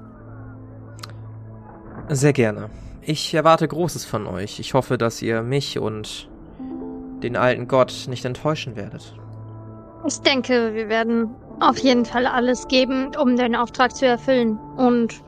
Sehr 2.07 2.31
gerne. 2.31 2.69
Ich 3.01 3.33
erwarte 3.33 3.67
Großes 3.67 4.05
von 4.05 4.25
euch. 4.25 4.61
Ich 4.61 4.73
hoffe, 4.73 4.97
dass 4.97 5.21
ihr 5.21 5.41
mich 5.41 5.77
und 5.77 6.29
den 7.21 7.35
alten 7.35 7.67
Gott 7.67 8.05
nicht 8.07 8.23
enttäuschen 8.23 8.77
werdet. 8.77 9.13
Ich 10.05 10.21
denke, 10.21 10.73
wir 10.73 10.87
werden 10.87 11.29
auf 11.59 11.77
jeden 11.79 12.05
Fall 12.05 12.25
alles 12.25 12.65
geben, 12.69 13.11
um 13.21 13.35
den 13.35 13.57
Auftrag 13.57 13.93
zu 13.93 14.05
erfüllen. 14.05 14.57
Und 14.77 15.21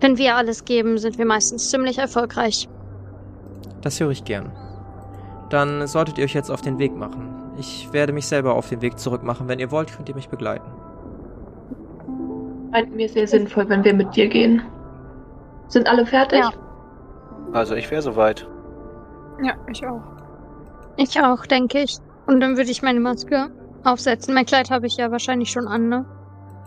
wenn 0.00 0.18
wir 0.18 0.36
alles 0.36 0.64
geben, 0.64 0.98
sind 0.98 1.18
wir 1.18 1.26
meistens 1.26 1.70
ziemlich 1.70 1.98
erfolgreich. 1.98 2.68
Das 3.80 4.00
höre 4.00 4.10
ich 4.10 4.24
gern. 4.24 4.52
Dann 5.50 5.86
solltet 5.86 6.18
ihr 6.18 6.24
euch 6.24 6.34
jetzt 6.34 6.50
auf 6.50 6.60
den 6.60 6.78
Weg 6.78 6.94
machen. 6.94 7.34
Ich 7.58 7.92
werde 7.92 8.12
mich 8.12 8.26
selber 8.26 8.54
auf 8.54 8.68
den 8.68 8.82
Weg 8.82 8.98
zurück 8.98 9.22
machen. 9.22 9.48
Wenn 9.48 9.58
ihr 9.58 9.70
wollt, 9.70 9.94
könnt 9.94 10.08
ihr 10.08 10.14
mich 10.14 10.28
begleiten. 10.28 10.66
Scheint 12.72 12.94
mir 12.94 13.08
sehr 13.08 13.26
sinnvoll, 13.26 13.68
wenn 13.68 13.84
wir 13.84 13.94
mit 13.94 14.14
dir 14.14 14.28
gehen. 14.28 14.62
Sind 15.68 15.88
alle 15.88 16.04
fertig? 16.04 16.40
Ja. 16.40 16.50
Also 17.52 17.74
ich 17.74 17.90
wäre 17.90 18.02
soweit. 18.02 18.46
Ja, 19.42 19.54
ich 19.70 19.86
auch. 19.86 20.02
Ich 20.96 21.20
auch, 21.20 21.46
denke 21.46 21.82
ich. 21.82 21.96
Und 22.26 22.40
dann 22.40 22.56
würde 22.56 22.70
ich 22.70 22.82
meine 22.82 23.00
Maske 23.00 23.50
aufsetzen. 23.84 24.34
Mein 24.34 24.46
Kleid 24.46 24.70
habe 24.70 24.86
ich 24.86 24.96
ja 24.96 25.10
wahrscheinlich 25.10 25.50
schon 25.50 25.68
an, 25.68 25.88
ne? 25.88 26.04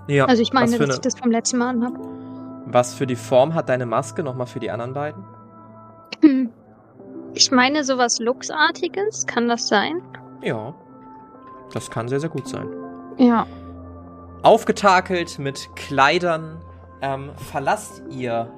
Ja. 0.07 0.25
Also 0.25 0.41
ich 0.41 0.53
meine, 0.53 0.71
dass 0.71 0.79
ich 0.79 0.81
eine, 0.81 0.99
das 0.99 1.19
vom 1.19 1.31
letzten 1.31 1.57
Mal 1.57 1.69
anhabe. 1.69 1.99
Was 2.71 2.93
für 2.93 3.07
die 3.07 3.15
Form 3.15 3.53
hat 3.53 3.69
deine 3.69 3.85
Maske 3.85 4.23
nochmal 4.23 4.47
für 4.47 4.59
die 4.59 4.71
anderen 4.71 4.93
beiden? 4.93 5.23
Hm. 6.21 6.49
Ich 7.35 7.51
meine 7.51 7.83
sowas 7.83 8.19
Luxartiges, 8.19 9.27
kann 9.27 9.47
das 9.47 9.67
sein? 9.67 10.01
Ja. 10.41 10.73
Das 11.71 11.91
kann 11.91 12.07
sehr, 12.07 12.19
sehr 12.19 12.29
gut 12.29 12.47
sein. 12.47 12.67
Ja. 13.17 13.45
Aufgetakelt 14.41 15.37
mit 15.37 15.69
Kleidern 15.75 16.59
ähm, 17.01 17.29
verlasst 17.35 18.01
ihr 18.09 18.51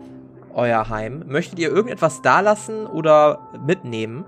euer 0.53 0.87
Heim. 0.89 1.25
Möchtet 1.27 1.59
ihr 1.59 1.69
irgendetwas 1.69 2.21
dalassen 2.21 2.87
oder 2.87 3.39
mitnehmen? 3.65 4.23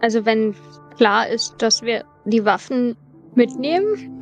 Also 0.00 0.24
wenn 0.24 0.54
klar 0.96 1.28
ist, 1.28 1.60
dass 1.60 1.82
wir 1.82 2.04
die 2.24 2.44
Waffen 2.44 2.96
mitnehmen. 3.34 4.17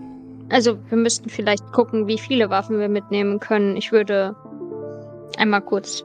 Also 0.48 0.78
wir 0.88 0.98
müssten 0.98 1.28
vielleicht 1.28 1.72
gucken, 1.72 2.06
wie 2.06 2.18
viele 2.18 2.50
Waffen 2.50 2.78
wir 2.78 2.88
mitnehmen 2.88 3.40
können. 3.40 3.76
Ich 3.76 3.92
würde 3.92 4.36
einmal 5.38 5.60
kurz 5.60 6.04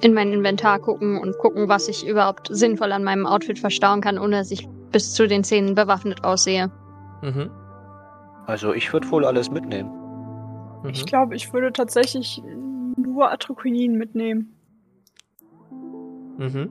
in 0.00 0.14
mein 0.14 0.32
Inventar 0.32 0.78
gucken 0.78 1.18
und 1.18 1.38
gucken, 1.38 1.68
was 1.68 1.88
ich 1.88 2.06
überhaupt 2.06 2.48
sinnvoll 2.50 2.92
an 2.92 3.02
meinem 3.02 3.26
Outfit 3.26 3.58
verstauen 3.58 4.00
kann, 4.00 4.18
ohne 4.18 4.36
dass 4.36 4.50
ich 4.50 4.68
bis 4.92 5.14
zu 5.14 5.26
den 5.26 5.42
Zähnen 5.42 5.74
bewaffnet 5.74 6.24
aussehe. 6.24 6.70
Mhm. 7.22 7.50
Also 8.46 8.72
ich 8.72 8.92
würde 8.92 9.10
wohl 9.10 9.24
alles 9.24 9.50
mitnehmen. 9.50 9.90
Mhm. 10.82 10.90
Ich 10.90 11.06
glaube, 11.06 11.34
ich 11.34 11.52
würde 11.52 11.72
tatsächlich 11.72 12.42
nur 12.96 13.30
Atroquinin 13.30 13.96
mitnehmen. 13.96 14.54
Mhm. 16.38 16.70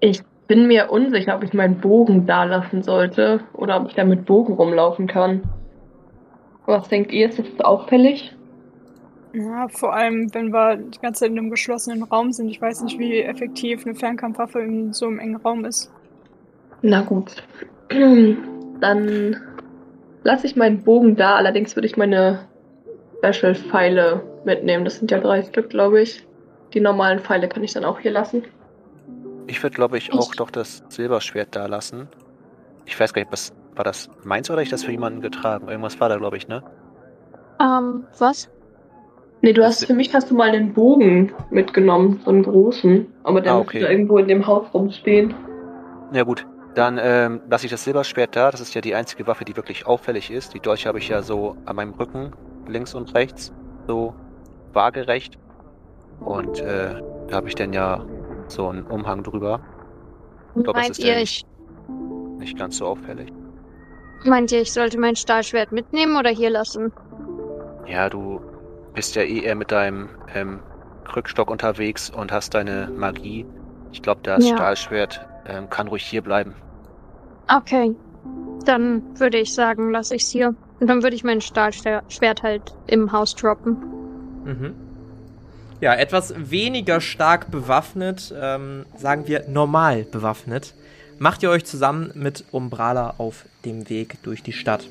Ich 0.00 0.22
bin 0.50 0.66
mir 0.66 0.90
unsicher, 0.90 1.36
ob 1.36 1.44
ich 1.44 1.54
meinen 1.54 1.76
Bogen 1.76 2.26
da 2.26 2.42
lassen 2.42 2.82
sollte 2.82 3.38
oder 3.52 3.80
ob 3.80 3.86
ich 3.86 3.94
da 3.94 4.02
mit 4.02 4.26
Bogen 4.26 4.54
rumlaufen 4.54 5.06
kann. 5.06 5.42
Was 6.66 6.88
denkt 6.88 7.12
ihr? 7.12 7.28
Ist 7.28 7.38
das 7.38 7.60
auffällig? 7.60 8.36
Ja, 9.32 9.68
vor 9.68 9.94
allem, 9.94 10.34
wenn 10.34 10.52
wir 10.52 10.76
die 10.76 10.98
ganze 10.98 11.20
Zeit 11.20 11.30
in 11.30 11.38
einem 11.38 11.50
geschlossenen 11.50 12.02
Raum 12.02 12.32
sind. 12.32 12.48
Ich 12.48 12.60
weiß 12.60 12.82
nicht, 12.82 12.98
wie 12.98 13.20
effektiv 13.20 13.86
eine 13.86 13.94
Fernkampfwaffe 13.94 14.58
in 14.58 14.92
so 14.92 15.06
einem 15.06 15.20
engen 15.20 15.36
Raum 15.36 15.64
ist. 15.64 15.92
Na 16.82 17.02
gut. 17.02 17.44
Dann 18.80 19.36
lasse 20.24 20.48
ich 20.48 20.56
meinen 20.56 20.82
Bogen 20.82 21.14
da. 21.14 21.36
Allerdings 21.36 21.76
würde 21.76 21.86
ich 21.86 21.96
meine 21.96 22.40
Special-Pfeile 23.18 24.20
mitnehmen. 24.44 24.84
Das 24.84 24.98
sind 24.98 25.12
ja 25.12 25.20
drei 25.20 25.44
Stück, 25.44 25.70
glaube 25.70 26.00
ich. 26.00 26.26
Die 26.74 26.80
normalen 26.80 27.20
Pfeile 27.20 27.48
kann 27.48 27.62
ich 27.62 27.72
dann 27.72 27.84
auch 27.84 28.00
hier 28.00 28.10
lassen. 28.10 28.42
Ich 29.50 29.60
würde, 29.64 29.74
glaube 29.74 29.98
ich, 29.98 30.12
auch 30.12 30.32
doch 30.36 30.50
das 30.52 30.84
Silberschwert 30.90 31.56
da 31.56 31.66
lassen. 31.66 32.06
Ich 32.86 32.98
weiß 32.98 33.12
gar 33.12 33.20
nicht, 33.22 33.32
was 33.32 33.52
war 33.74 33.82
das 33.82 34.08
meins 34.22 34.48
oder 34.48 34.62
ich 34.62 34.68
das 34.68 34.84
für 34.84 34.92
jemanden 34.92 35.20
getragen? 35.22 35.68
Irgendwas 35.68 35.98
war 35.98 36.08
da, 36.08 36.18
glaube 36.18 36.36
ich, 36.36 36.46
ne? 36.46 36.62
Ähm, 37.60 38.04
was? 38.18 38.48
Nee, 39.42 39.52
du 39.52 39.64
hast 39.64 39.86
für 39.86 39.94
mich 39.94 40.14
hast 40.14 40.30
du 40.30 40.36
mal 40.36 40.50
einen 40.50 40.72
Bogen 40.72 41.32
mitgenommen, 41.50 42.20
so 42.24 42.30
einen 42.30 42.44
großen. 42.44 43.12
Aber 43.24 43.40
der 43.40 43.54
Ah, 43.54 43.58
müsste 43.58 43.78
okay. 43.78 43.90
irgendwo 43.90 44.18
in 44.18 44.28
dem 44.28 44.46
Haus 44.46 44.72
rumstehen. 44.72 45.34
Ja 46.12 46.22
gut, 46.22 46.46
dann 46.76 47.00
ähm, 47.02 47.40
lasse 47.50 47.66
ich 47.66 47.72
das 47.72 47.82
Silberschwert 47.82 48.36
da. 48.36 48.52
Das 48.52 48.60
ist 48.60 48.72
ja 48.74 48.80
die 48.80 48.94
einzige 48.94 49.26
Waffe, 49.26 49.44
die 49.44 49.56
wirklich 49.56 49.84
auffällig 49.84 50.30
ist. 50.30 50.54
Die 50.54 50.60
Dolche 50.60 50.88
habe 50.88 50.98
ich 50.98 51.08
ja 51.08 51.22
so 51.22 51.56
an 51.66 51.74
meinem 51.74 51.94
Rücken, 51.94 52.30
links 52.68 52.94
und 52.94 53.14
rechts, 53.16 53.52
so 53.88 54.14
waagerecht. 54.72 55.38
Und 56.20 56.60
äh, 56.60 57.02
da 57.26 57.36
habe 57.36 57.48
ich 57.48 57.56
dann 57.56 57.72
ja 57.72 58.04
so 58.50 58.68
einen 58.68 58.84
Umhang 58.86 59.22
drüber. 59.22 59.60
Ich 60.56 60.64
glaube, 60.64 60.78
Meint 60.78 60.90
ist 60.90 61.02
ja 61.02 61.14
ihr, 61.14 61.20
nicht, 61.20 61.46
ich, 61.46 62.38
nicht 62.38 62.58
ganz 62.58 62.76
so 62.78 62.86
auffällig. 62.86 63.32
meint 64.24 64.50
ihr, 64.52 64.60
ich 64.62 64.72
sollte 64.72 64.98
mein 64.98 65.16
Stahlschwert 65.16 65.72
mitnehmen 65.72 66.16
oder 66.16 66.30
hier 66.30 66.50
lassen? 66.50 66.92
Ja, 67.86 68.08
du 68.08 68.40
bist 68.94 69.14
ja 69.16 69.22
eh 69.22 69.40
eher 69.40 69.54
mit 69.54 69.70
deinem 69.72 70.08
ähm, 70.34 70.60
Krückstock 71.04 71.50
unterwegs 71.50 72.10
und 72.10 72.32
hast 72.32 72.54
deine 72.54 72.90
Magie. 72.96 73.46
Ich 73.92 74.02
glaube, 74.02 74.20
das 74.22 74.48
Ja. 74.48 74.56
Stahlschwert 74.56 75.26
ähm, 75.46 75.68
kann 75.70 75.88
ruhig 75.88 76.04
hier 76.04 76.22
bleiben. 76.22 76.54
Okay. 77.48 77.94
Dann 78.64 79.02
würde 79.18 79.38
ich 79.38 79.54
sagen, 79.54 79.90
lasse 79.90 80.14
ich's 80.16 80.30
hier. 80.30 80.54
Und 80.80 80.86
dann 80.88 81.02
würde 81.02 81.16
ich 81.16 81.24
mein 81.24 81.40
Stahlschwert 81.40 82.42
halt 82.42 82.74
im 82.86 83.10
Haus 83.12 83.34
droppen. 83.34 83.76
Mhm. 84.44 84.74
Ja, 85.80 85.94
etwas 85.94 86.34
weniger 86.36 87.00
stark 87.00 87.50
bewaffnet, 87.50 88.34
ähm, 88.38 88.84
sagen 88.98 89.26
wir 89.26 89.48
normal 89.48 90.04
bewaffnet, 90.04 90.74
macht 91.18 91.42
ihr 91.42 91.48
euch 91.48 91.64
zusammen 91.64 92.10
mit 92.14 92.44
Umbrala 92.50 93.14
auf 93.16 93.46
dem 93.64 93.88
Weg 93.88 94.22
durch 94.22 94.42
die 94.42 94.52
Stadt. 94.52 94.86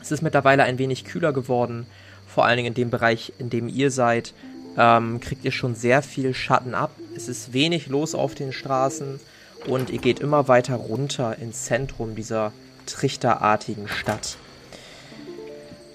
Es 0.00 0.10
ist 0.12 0.22
mittlerweile 0.22 0.62
ein 0.62 0.78
wenig 0.78 1.04
kühler 1.04 1.34
geworden, 1.34 1.86
vor 2.26 2.46
allen 2.46 2.56
Dingen 2.56 2.68
in 2.68 2.74
dem 2.74 2.88
Bereich, 2.88 3.34
in 3.38 3.50
dem 3.50 3.68
ihr 3.68 3.90
seid, 3.90 4.32
ähm, 4.78 5.20
kriegt 5.20 5.44
ihr 5.44 5.52
schon 5.52 5.74
sehr 5.74 6.00
viel 6.00 6.32
Schatten 6.32 6.74
ab. 6.74 6.92
Es 7.14 7.28
ist 7.28 7.52
wenig 7.52 7.88
los 7.88 8.14
auf 8.14 8.34
den 8.34 8.54
Straßen 8.54 9.20
und 9.66 9.90
ihr 9.90 9.98
geht 9.98 10.20
immer 10.20 10.48
weiter 10.48 10.76
runter 10.76 11.36
ins 11.38 11.64
Zentrum 11.64 12.14
dieser 12.14 12.52
trichterartigen 12.86 13.86
Stadt. 13.88 14.38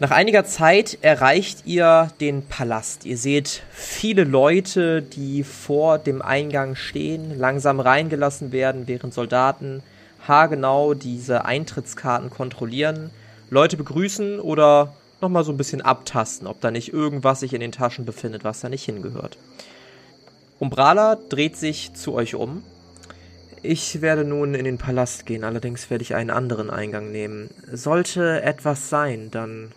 Nach 0.02 0.10
einiger 0.10 0.46
Zeit 0.46 0.98
erreicht 1.04 1.68
ihr 1.68 2.08
den 2.20 2.48
Palast. 2.48 3.06
Ihr 3.06 3.18
seht 3.18 3.62
viele 3.70 4.24
Leute, 4.24 5.04
die 5.04 5.44
vor 5.44 6.00
dem 6.00 6.24
Eingang 6.24 6.74
stehen, 6.74 7.38
langsam 7.38 7.80
reingelassen 7.80 8.52
werden, 8.52 8.88
während 8.88 9.14
Soldaten 9.14 9.84
haargenau 10.28 10.96
diese 10.96 11.46
Eintrittskarten 11.46 12.32
kontrollieren, 12.32 13.12
Leute 13.52 13.78
begrüßen 13.78 14.40
oder 14.40 14.96
nochmal 15.22 15.44
so 15.44 15.52
ein 15.52 15.58
bisschen 15.58 15.84
abtasten, 15.84 16.48
ob 16.48 16.60
da 16.62 16.72
nicht 16.72 16.92
irgendwas 16.92 17.42
sich 17.42 17.54
in 17.54 17.62
den 17.62 17.72
Taschen 17.72 18.04
befindet, 18.04 18.44
was 18.44 18.62
da 18.62 18.70
nicht 18.70 18.86
hingehört. 18.86 19.38
Umbrala 20.58 21.16
dreht 21.30 21.58
sich 21.58 21.94
zu 21.94 22.16
euch 22.16 22.34
um. 22.34 22.64
Ich 23.62 24.02
werde 24.02 24.26
nun 24.26 24.56
in 24.56 24.66
den 24.66 24.80
Palast 24.80 25.28
gehen, 25.28 25.44
allerdings 25.44 25.92
werde 25.92 26.02
ich 26.02 26.16
einen 26.16 26.32
anderen 26.32 26.72
Eingang 26.72 27.12
nehmen. 27.12 27.52
Sollte 27.72 28.42
etwas 28.42 28.90
sein, 28.90 29.30
dann 29.30 29.72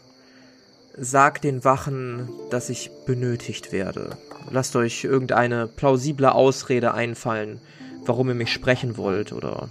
Sagt 0.97 1.45
den 1.45 1.65
Wachen, 1.65 2.29
dass 2.51 2.71
ich 2.71 2.91
benötigt 3.07 3.73
werde. 3.73 4.17
Lasst 4.51 4.77
euch 4.77 5.05
irgendeine 5.05 5.67
plausible 5.67 6.33
Ausrede 6.33 6.95
einfallen, 6.95 7.61
warum 8.05 8.29
ihr 8.29 8.35
mich 8.35 8.53
sprechen 8.53 8.97
wollt 8.97 9.33
oder 9.33 9.69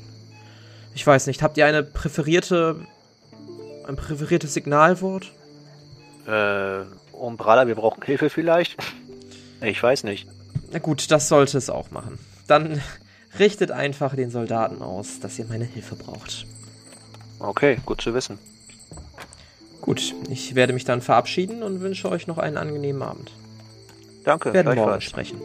ich 0.95 1.05
weiß 1.05 1.27
nicht, 1.27 1.41
habt 1.41 1.57
ihr 1.57 1.65
eine 1.65 1.81
präferierte 1.81 2.85
ein 3.87 3.95
präferiertes 3.95 4.53
Signalwort? 4.53 5.31
Äh, 6.25 6.81
Umbrella, 7.11 7.67
wir 7.67 7.75
brauchen 7.75 8.03
Hilfe 8.03 8.29
vielleicht? 8.29 8.77
Ich 9.61 9.81
weiß 9.81 10.03
nicht. 10.03 10.27
Na 10.73 10.79
gut, 10.79 11.09
das 11.09 11.29
sollte 11.29 11.57
es 11.57 11.69
auch 11.69 11.89
machen. 11.89 12.19
Dann 12.47 12.81
richtet 13.39 13.71
einfach 13.71 14.13
den 14.13 14.29
Soldaten 14.29 14.81
aus, 14.81 15.21
dass 15.21 15.39
ihr 15.39 15.45
meine 15.45 15.63
Hilfe 15.63 15.95
braucht. 15.95 16.45
Okay, 17.39 17.77
gut 17.85 18.01
zu 18.01 18.13
wissen. 18.13 18.37
Gut, 19.83 20.15
ich 20.29 20.55
werde 20.55 20.71
mich 20.71 20.85
dann 20.85 21.01
verabschieden 21.01 21.61
und 21.61 21.81
wünsche 21.81 22.09
euch 22.09 22.25
noch 22.25 22.37
einen 22.37 22.55
angenehmen 22.55 23.01
Abend. 23.01 23.31
Danke, 24.23 24.53
Wir 24.53 24.65
werden 24.65 24.75
morgen 24.77 25.01
sprechen. 25.01 25.41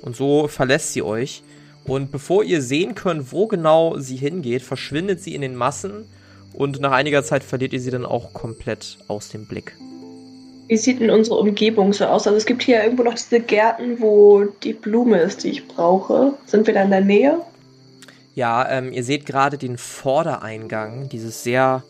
Und 0.00 0.16
so 0.16 0.48
verlässt 0.48 0.94
sie 0.94 1.02
euch. 1.02 1.42
Und 1.84 2.10
bevor 2.10 2.44
ihr 2.44 2.62
sehen 2.62 2.94
könnt, 2.94 3.32
wo 3.32 3.46
genau 3.46 3.98
sie 3.98 4.16
hingeht, 4.16 4.62
verschwindet 4.62 5.20
sie 5.20 5.34
in 5.34 5.42
den 5.42 5.54
Massen. 5.54 6.06
Und 6.54 6.80
nach 6.80 6.92
einiger 6.92 7.22
Zeit 7.24 7.44
verliert 7.44 7.74
ihr 7.74 7.80
sie 7.80 7.90
dann 7.90 8.06
auch 8.06 8.32
komplett 8.32 8.96
aus 9.06 9.28
dem 9.28 9.44
Blick. 9.44 9.76
Wie 10.68 10.78
sieht 10.78 11.00
denn 11.00 11.10
unsere 11.10 11.36
Umgebung 11.36 11.92
so 11.92 12.06
aus? 12.06 12.26
Also 12.26 12.38
es 12.38 12.46
gibt 12.46 12.62
hier 12.62 12.82
irgendwo 12.82 13.02
noch 13.02 13.16
diese 13.16 13.40
Gärten, 13.40 14.00
wo 14.00 14.44
die 14.62 14.72
Blume 14.72 15.20
ist, 15.20 15.44
die 15.44 15.50
ich 15.50 15.68
brauche. 15.68 16.32
Sind 16.46 16.66
wir 16.66 16.72
da 16.72 16.84
in 16.84 16.90
der 16.90 17.02
Nähe? 17.02 17.38
Ja, 18.34 18.66
ähm, 18.70 18.94
ihr 18.94 19.04
seht 19.04 19.26
gerade 19.26 19.58
den 19.58 19.76
Vordereingang 19.76 21.10
dieses 21.10 21.42
sehr 21.42 21.82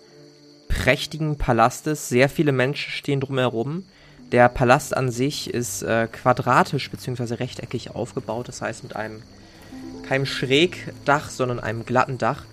prächtigen 0.69 1.37
Palastes. 1.37 2.09
Sehr 2.09 2.29
viele 2.29 2.53
Menschen 2.53 2.91
stehen 2.91 3.21
drumherum. 3.21 3.85
Der 4.33 4.49
Palast 4.49 4.97
an 4.97 5.11
sich 5.11 5.53
ist 5.53 5.83
äh, 5.83 6.09
quadratisch 6.11 6.91
bzw. 6.91 7.35
rechteckig 7.35 7.95
aufgebaut, 7.95 8.49
das 8.49 8.61
heißt 8.61 8.83
mit 8.83 8.97
einem 8.97 9.23
keinem 10.07 10.27
Schrägdach, 10.27 11.31
sondern 11.31 11.61
einem 11.61 11.85
glatten 11.85 12.19
Dach. 12.19 12.45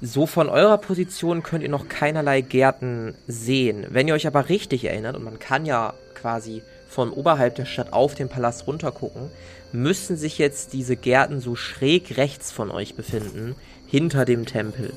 So 0.00 0.26
von 0.26 0.48
eurer 0.48 0.78
Position 0.78 1.42
könnt 1.42 1.62
ihr 1.62 1.68
noch 1.68 1.88
keinerlei 1.88 2.40
Gärten 2.40 3.14
sehen. 3.26 3.86
Wenn 3.90 4.06
ihr 4.06 4.14
euch 4.14 4.26
aber 4.26 4.48
richtig 4.48 4.84
erinnert, 4.84 5.16
und 5.16 5.24
man 5.24 5.38
kann 5.38 5.66
ja 5.66 5.94
quasi 6.14 6.62
von 6.88 7.10
oberhalb 7.10 7.56
der 7.56 7.64
Stadt 7.64 7.92
auf 7.92 8.14
den 8.14 8.28
Palast 8.28 8.66
runtergucken, 8.66 9.30
müssen 9.72 10.16
sich 10.16 10.38
jetzt 10.38 10.72
diese 10.72 10.96
Gärten 10.96 11.40
so 11.40 11.54
schräg 11.54 12.16
rechts 12.16 12.50
von 12.50 12.70
euch 12.70 12.94
befinden, 12.94 13.54
hinter 13.86 14.24
dem 14.24 14.46
Tempel 14.46 14.92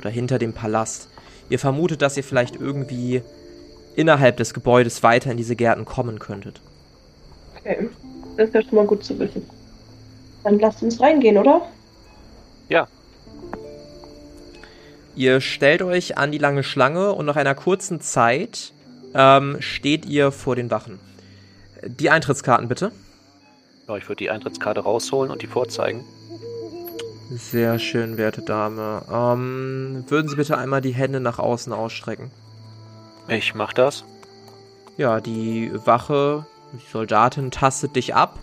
oder 0.00 0.10
hinter 0.10 0.38
dem 0.38 0.52
Palast. 0.52 1.08
Ihr 1.50 1.58
vermutet, 1.58 2.00
dass 2.00 2.16
ihr 2.16 2.24
vielleicht 2.24 2.56
irgendwie 2.56 3.22
innerhalb 3.96 4.38
des 4.38 4.54
Gebäudes 4.54 5.02
weiter 5.02 5.30
in 5.30 5.36
diese 5.36 5.56
Gärten 5.56 5.84
kommen 5.84 6.18
könntet. 6.18 6.62
Okay. 7.58 7.90
Das 8.36 8.48
ist 8.48 8.54
ja 8.54 8.62
schon 8.62 8.76
mal 8.76 8.86
gut 8.86 9.04
zu 9.04 9.18
wissen. 9.18 9.42
Dann 10.44 10.58
lasst 10.58 10.82
uns 10.82 11.00
reingehen, 11.00 11.36
oder? 11.36 11.62
Ja. 12.68 12.86
Ihr 15.16 15.40
stellt 15.40 15.82
euch 15.82 16.16
an 16.16 16.32
die 16.32 16.38
lange 16.38 16.62
Schlange 16.62 17.12
und 17.12 17.26
nach 17.26 17.36
einer 17.36 17.54
kurzen 17.54 18.00
Zeit 18.00 18.72
ähm, 19.12 19.56
steht 19.60 20.06
ihr 20.06 20.30
vor 20.30 20.56
den 20.56 20.70
Wachen. 20.70 20.98
Die 21.84 22.10
Eintrittskarten 22.10 22.68
bitte. 22.68 22.92
Ja, 23.88 23.96
ich 23.96 24.08
würde 24.08 24.16
die 24.16 24.30
Eintrittskarte 24.30 24.80
rausholen 24.80 25.32
und 25.32 25.42
die 25.42 25.46
vorzeigen. 25.46 26.04
Sehr 27.30 27.78
schön, 27.78 28.16
werte 28.16 28.42
Dame. 28.42 29.02
Ähm, 29.10 30.04
würden 30.08 30.28
Sie 30.28 30.36
bitte 30.36 30.58
einmal 30.58 30.80
die 30.80 30.92
Hände 30.94 31.20
nach 31.20 31.38
außen 31.38 31.72
ausstrecken? 31.72 32.30
Ich 33.28 33.54
mach 33.54 33.72
das. 33.72 34.04
Ja, 34.96 35.20
die 35.20 35.70
Wache, 35.86 36.44
die 36.72 36.90
Soldatin 36.90 37.50
tastet 37.52 37.94
dich 37.94 38.14
ab. 38.14 38.38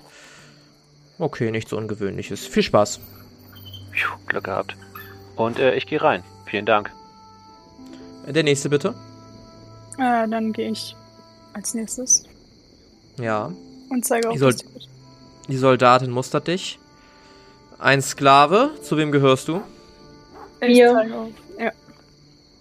Okay, 1.19 1.51
nichts 1.51 1.73
Ungewöhnliches. 1.73 2.45
Viel 2.47 2.63
Spaß. 2.63 2.99
Puh, 3.91 4.17
Glück 4.27 4.45
gehabt. 4.45 4.75
Und 5.35 5.59
äh, 5.59 5.75
ich 5.75 5.85
gehe 5.85 6.01
rein. 6.01 6.23
Vielen 6.45 6.65
Dank. 6.65 6.91
Der 8.27 8.43
nächste 8.43 8.69
bitte. 8.69 8.93
Äh, 9.97 10.27
dann 10.29 10.53
gehe 10.53 10.71
ich 10.71 10.95
als 11.53 11.73
nächstes 11.73 12.23
Ja. 13.19 13.51
und 13.89 14.05
zeige 14.05 14.29
auf 14.29 14.35
Die 14.35 14.39
Ticket. 14.39 14.87
Die 15.49 15.57
Soldatin 15.57 16.11
mustert 16.11 16.47
dich. 16.47 16.79
Ein 17.79 18.01
Sklave, 18.01 18.71
zu 18.81 18.97
wem 18.97 19.11
gehörst 19.11 19.47
du? 19.47 19.61
Mir. 20.61 20.93
zeige 20.93 21.15
auf. 21.15 21.29
Ja. 21.59 21.71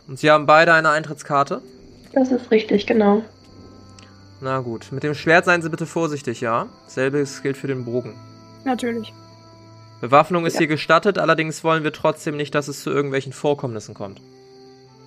Und 0.09 0.19
sie 0.19 0.31
haben 0.31 0.47
beide 0.47 0.75
eine 0.75 0.91
Eintrittskarte. 0.91 1.63
Das 2.13 2.31
ist 2.31 2.51
richtig, 2.51 2.87
genau. 2.87 3.23
Na 4.41 4.61
gut, 4.61 4.93
mit 4.93 5.03
dem 5.03 5.15
Schwert 5.15 5.47
seien 5.47 5.63
Sie 5.63 5.71
bitte 5.71 5.87
vorsichtig, 5.87 6.41
ja? 6.43 6.67
Selbes 6.87 7.43
gilt 7.43 7.57
für 7.57 7.67
den 7.69 7.85
Bogen. 7.87 8.15
Natürlich. 8.65 9.13
Bewaffnung 10.03 10.45
ist 10.45 10.55
Ja. 10.55 10.61
hier 10.61 10.67
gestattet, 10.69 11.17
allerdings 11.19 11.65
wollen 11.65 11.85
wir 11.85 11.93
trotzdem 11.93 12.37
nicht, 12.37 12.55
dass 12.55 12.69
es 12.69 12.83
zu 12.83 12.91
irgendwelchen 12.91 13.33
Vorkommnissen 13.33 13.95
kommt. 13.95 14.21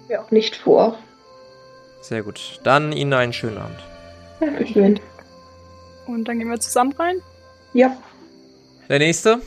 Wir 0.08 0.22
auch 0.22 0.32
nicht 0.32 0.56
vor. 0.56 0.98
Sehr 2.02 2.24
gut. 2.24 2.60
Dann 2.64 2.92
Ihnen 2.92 3.14
einen 3.14 3.34
schönen 3.34 3.60
Abend. 3.60 3.78
Dankeschön. 4.40 5.00
Und 6.08 6.28
dann 6.28 6.40
gehen 6.40 6.50
wir 6.50 6.60
zusammen 6.60 6.94
rein. 6.94 7.18
Ja. 7.74 7.96
Der 8.88 8.98
nächste? 8.98 9.42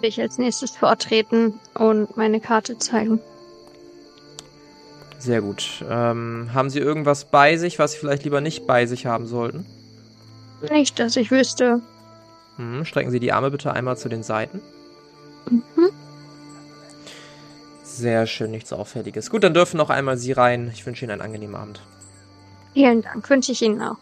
Würde 0.00 0.08
ich 0.08 0.20
als 0.22 0.38
nächstes 0.38 0.70
vortreten 0.70 1.60
und 1.74 2.16
meine 2.16 2.40
Karte 2.40 2.78
zeigen. 2.78 3.20
Sehr 5.18 5.42
gut. 5.42 5.84
Ähm, 5.86 6.48
haben 6.54 6.70
Sie 6.70 6.78
irgendwas 6.78 7.26
bei 7.26 7.58
sich, 7.58 7.78
was 7.78 7.92
Sie 7.92 7.98
vielleicht 7.98 8.24
lieber 8.24 8.40
nicht 8.40 8.66
bei 8.66 8.86
sich 8.86 9.04
haben 9.04 9.26
sollten? 9.26 9.66
Nicht, 10.70 10.98
dass 10.98 11.16
ich 11.16 11.30
wüsste. 11.30 11.82
Hm, 12.56 12.86
strecken 12.86 13.10
Sie 13.10 13.20
die 13.20 13.30
Arme 13.30 13.50
bitte 13.50 13.74
einmal 13.74 13.98
zu 13.98 14.08
den 14.08 14.22
Seiten. 14.22 14.62
Mhm. 15.50 15.90
Sehr 17.82 18.26
schön, 18.26 18.52
nichts 18.52 18.72
Auffälliges. 18.72 19.28
Gut, 19.28 19.44
dann 19.44 19.52
dürfen 19.52 19.76
noch 19.76 19.90
einmal 19.90 20.16
Sie 20.16 20.32
rein. 20.32 20.70
Ich 20.72 20.86
wünsche 20.86 21.04
Ihnen 21.04 21.12
einen 21.12 21.20
angenehmen 21.20 21.56
Abend. 21.56 21.82
Vielen 22.72 23.02
Dank, 23.02 23.28
wünsche 23.28 23.52
ich 23.52 23.60
Ihnen 23.60 23.82
auch. 23.82 23.98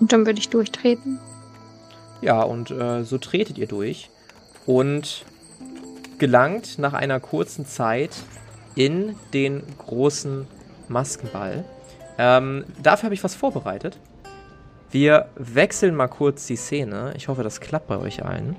Und 0.00 0.12
dann 0.12 0.26
würde 0.26 0.40
ich 0.40 0.48
durchtreten. 0.48 1.20
Ja, 2.22 2.42
und 2.42 2.72
äh, 2.72 3.04
so 3.04 3.18
tretet 3.18 3.56
ihr 3.56 3.68
durch 3.68 4.10
und 4.68 5.24
gelangt 6.18 6.78
nach 6.78 6.92
einer 6.92 7.20
kurzen 7.20 7.64
Zeit 7.64 8.10
in 8.74 9.16
den 9.32 9.62
großen 9.78 10.46
Maskenball. 10.88 11.64
Ähm, 12.18 12.64
dafür 12.82 13.04
habe 13.04 13.14
ich 13.14 13.24
was 13.24 13.34
vorbereitet. 13.34 13.98
Wir 14.90 15.28
wechseln 15.36 15.94
mal 15.94 16.08
kurz 16.08 16.46
die 16.46 16.56
Szene. 16.56 17.14
Ich 17.16 17.28
hoffe, 17.28 17.42
das 17.42 17.62
klappt 17.62 17.88
bei 17.88 17.96
euch 17.96 18.26
allen. 18.26 18.56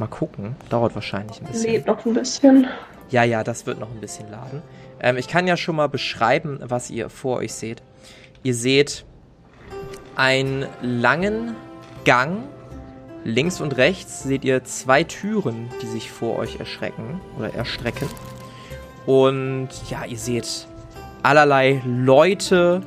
Mal 0.00 0.08
gucken. 0.08 0.56
Dauert 0.68 0.96
wahrscheinlich 0.96 1.40
ein 1.40 1.46
bisschen. 1.46 1.70
Lädt 1.70 1.86
noch 1.86 2.04
ein 2.04 2.14
bisschen. 2.14 2.66
Ja, 3.08 3.22
ja, 3.22 3.44
das 3.44 3.66
wird 3.66 3.78
noch 3.78 3.92
ein 3.92 4.00
bisschen 4.00 4.28
laden. 4.32 4.62
Ähm, 4.98 5.16
ich 5.16 5.28
kann 5.28 5.46
ja 5.46 5.56
schon 5.56 5.76
mal 5.76 5.88
beschreiben, 5.88 6.58
was 6.60 6.90
ihr 6.90 7.08
vor 7.08 7.36
euch 7.36 7.54
seht. 7.54 7.82
Ihr 8.42 8.54
seht 8.56 9.04
einen 10.16 10.66
langen 10.82 11.54
Gang. 12.04 12.38
Links 13.24 13.60
und 13.62 13.78
rechts 13.78 14.22
seht 14.22 14.44
ihr 14.44 14.64
zwei 14.64 15.02
Türen, 15.02 15.70
die 15.80 15.86
sich 15.86 16.10
vor 16.10 16.36
euch 16.36 16.60
erschrecken 16.60 17.20
oder 17.38 17.54
erstrecken. 17.54 18.06
Und 19.06 19.68
ja, 19.88 20.04
ihr 20.04 20.18
seht 20.18 20.68
allerlei 21.22 21.82
Leute, 21.86 22.82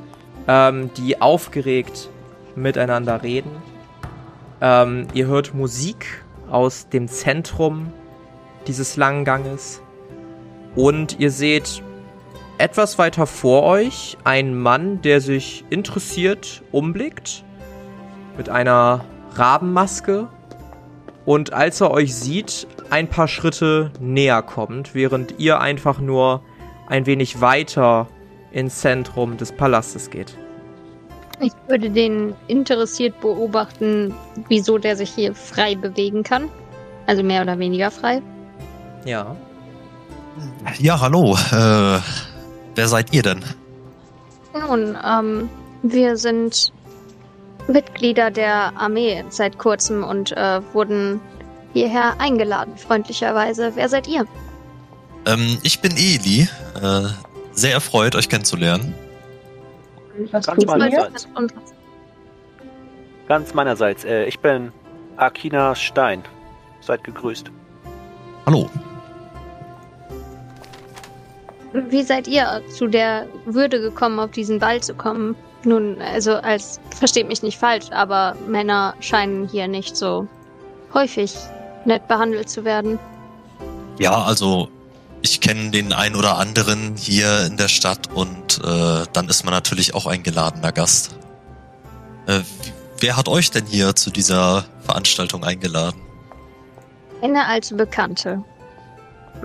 ähm, 0.46 0.90
die 0.96 1.20
aufgeregt 1.20 2.08
miteinander 2.54 3.22
reden. 3.22 3.50
Ähm, 4.60 5.08
ihr 5.12 5.26
hört 5.26 5.54
Musik 5.54 6.24
aus 6.50 6.88
dem 6.88 7.08
Zentrum 7.08 7.92
dieses 8.66 8.96
langen 8.96 9.24
Ganges. 9.24 9.80
Und 10.76 11.18
ihr 11.18 11.32
seht 11.32 11.82
etwas 12.58 12.98
weiter 12.98 13.26
vor 13.26 13.64
euch 13.64 14.16
einen 14.24 14.56
Mann, 14.58 15.02
der 15.02 15.20
sich 15.20 15.64
interessiert 15.70 16.62
umblickt. 16.70 17.44
Mit 18.36 18.48
einer 18.48 19.04
Rabenmaske. 19.38 20.28
Und 21.24 21.52
als 21.52 21.80
er 21.80 21.90
euch 21.90 22.14
sieht, 22.14 22.66
ein 22.90 23.08
paar 23.08 23.28
Schritte 23.28 23.90
näher 24.00 24.42
kommt, 24.42 24.94
während 24.94 25.38
ihr 25.38 25.60
einfach 25.60 26.00
nur 26.00 26.42
ein 26.86 27.06
wenig 27.06 27.40
weiter 27.40 28.08
ins 28.50 28.80
Zentrum 28.80 29.36
des 29.36 29.52
Palastes 29.52 30.10
geht. 30.10 30.36
Ich 31.40 31.52
würde 31.68 31.90
den 31.90 32.34
interessiert 32.48 33.20
beobachten, 33.20 34.14
wieso 34.48 34.78
der 34.78 34.96
sich 34.96 35.10
hier 35.10 35.34
frei 35.34 35.76
bewegen 35.76 36.22
kann. 36.22 36.48
Also 37.06 37.22
mehr 37.22 37.42
oder 37.42 37.58
weniger 37.58 37.90
frei. 37.90 38.22
Ja. 39.04 39.36
Ja, 40.78 41.00
hallo. 41.00 41.34
Äh, 41.52 42.00
wer 42.74 42.88
seid 42.88 43.12
ihr 43.12 43.22
denn? 43.22 43.44
Nun, 44.52 44.96
ähm, 45.06 45.48
wir 45.82 46.16
sind 46.16 46.72
Mitglieder 47.68 48.30
der 48.30 48.72
Armee 48.76 49.24
seit 49.28 49.58
kurzem 49.58 50.02
und 50.02 50.32
äh, 50.32 50.60
wurden 50.72 51.20
hierher 51.72 52.18
eingeladen, 52.18 52.76
freundlicherweise. 52.76 53.72
Wer 53.74 53.88
seid 53.88 54.08
ihr? 54.08 54.26
Ähm, 55.26 55.58
ich 55.62 55.80
bin 55.80 55.92
Eli. 55.92 56.48
Äh, 56.82 57.08
sehr 57.52 57.72
erfreut, 57.72 58.14
euch 58.14 58.28
kennenzulernen. 58.28 58.94
Was 60.32 60.46
Ganz 60.46 60.58
tut 60.58 60.66
mal 60.66 60.90
ihr? 60.90 61.00
Seite. 61.00 61.26
Ganz 63.28 63.54
meinerseits. 63.54 64.04
Äh, 64.04 64.24
ich 64.24 64.38
bin 64.40 64.72
Akina 65.16 65.74
Stein. 65.74 66.24
Seid 66.80 67.04
gegrüßt. 67.04 67.50
Hallo. 68.46 68.70
Wie 71.72 72.02
seid 72.02 72.26
ihr 72.26 72.62
zu 72.74 72.86
der 72.86 73.26
Würde 73.44 73.80
gekommen, 73.80 74.18
auf 74.18 74.30
diesen 74.30 74.58
Ball 74.58 74.80
zu 74.80 74.94
kommen? 74.94 75.36
Nun, 75.68 76.00
also 76.00 76.32
als, 76.36 76.80
versteht 76.98 77.28
mich 77.28 77.42
nicht 77.42 77.58
falsch, 77.58 77.90
aber 77.90 78.34
Männer 78.46 78.94
scheinen 79.00 79.46
hier 79.46 79.68
nicht 79.68 79.98
so 79.98 80.26
häufig 80.94 81.34
nett 81.84 82.08
behandelt 82.08 82.48
zu 82.48 82.64
werden. 82.64 82.98
Ja, 83.98 84.22
also 84.22 84.70
ich 85.20 85.42
kenne 85.42 85.70
den 85.70 85.92
ein 85.92 86.16
oder 86.16 86.38
anderen 86.38 86.96
hier 86.96 87.44
in 87.44 87.58
der 87.58 87.68
Stadt 87.68 88.08
und 88.14 88.64
äh, 88.64 89.04
dann 89.12 89.28
ist 89.28 89.44
man 89.44 89.52
natürlich 89.52 89.94
auch 89.94 90.06
ein 90.06 90.22
geladener 90.22 90.72
Gast. 90.72 91.18
Äh, 92.26 92.40
wer 93.00 93.18
hat 93.18 93.28
euch 93.28 93.50
denn 93.50 93.66
hier 93.66 93.94
zu 93.94 94.10
dieser 94.10 94.64
Veranstaltung 94.86 95.44
eingeladen? 95.44 96.00
Eine 97.20 97.44
alte 97.44 97.74
Bekannte. 97.74 98.42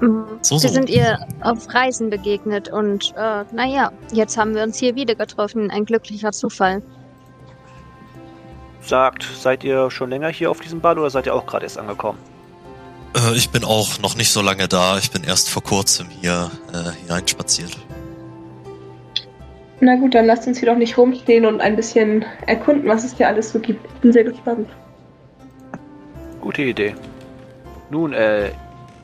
Mhm. 0.01 0.25
So, 0.41 0.57
so. 0.57 0.63
Wir 0.63 0.69
sind 0.73 0.89
ihr 0.89 1.19
auf 1.41 1.73
Reisen 1.73 2.09
begegnet 2.09 2.69
und 2.69 3.13
äh, 3.17 3.43
naja, 3.53 3.91
jetzt 4.11 4.37
haben 4.37 4.55
wir 4.55 4.63
uns 4.63 4.77
hier 4.77 4.95
wieder 4.95 5.15
getroffen. 5.15 5.71
Ein 5.71 5.85
glücklicher 5.85 6.31
Zufall. 6.31 6.81
Sagt, 8.81 9.23
seid 9.23 9.63
ihr 9.63 9.89
schon 9.91 10.09
länger 10.09 10.29
hier 10.29 10.51
auf 10.51 10.59
diesem 10.59 10.81
Ball 10.81 10.99
oder 10.99 11.09
seid 11.09 11.25
ihr 11.25 11.33
auch 11.33 11.45
gerade 11.45 11.65
erst 11.65 11.77
angekommen? 11.77 12.19
Äh, 13.15 13.35
ich 13.35 13.49
bin 13.49 13.63
auch 13.63 13.99
noch 13.99 14.15
nicht 14.15 14.31
so 14.31 14.41
lange 14.41 14.67
da. 14.67 14.97
Ich 14.97 15.11
bin 15.11 15.23
erst 15.23 15.49
vor 15.49 15.63
kurzem 15.63 16.07
hier 16.09 16.51
äh, 16.73 16.91
hineinspaziert. 17.03 17.77
Na 19.79 19.95
gut, 19.95 20.15
dann 20.15 20.25
lasst 20.25 20.47
uns 20.47 20.59
hier 20.59 20.69
doch 20.69 20.77
nicht 20.77 20.97
rumstehen 20.97 21.45
und 21.45 21.59
ein 21.59 21.75
bisschen 21.75 22.23
erkunden, 22.47 22.87
was 22.87 23.03
es 23.03 23.17
hier 23.17 23.27
alles 23.27 23.51
so 23.51 23.59
gibt. 23.59 23.85
Ich 23.85 24.01
bin 24.01 24.13
sehr 24.13 24.23
gespannt. 24.23 24.69
Gute 26.39 26.61
Idee. 26.61 26.95
Nun, 27.89 28.13
äh, 28.13 28.51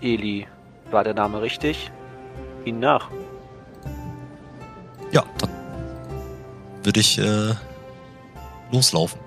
Eli, 0.02 0.48
war 0.92 1.04
der 1.04 1.14
Name 1.14 1.42
richtig? 1.42 1.92
Ihnen 2.66 2.80
nach. 2.80 3.10
Ja, 5.12 5.24
dann 5.40 5.50
würde 6.84 7.00
ich 7.00 7.18
äh, 7.20 7.54
loslaufen. 8.72 9.20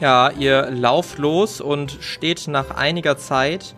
Ja, 0.00 0.30
ihr 0.30 0.70
lauft 0.70 1.18
los 1.18 1.60
und 1.60 1.96
steht 2.00 2.48
nach 2.48 2.70
einiger 2.70 3.16
Zeit 3.16 3.74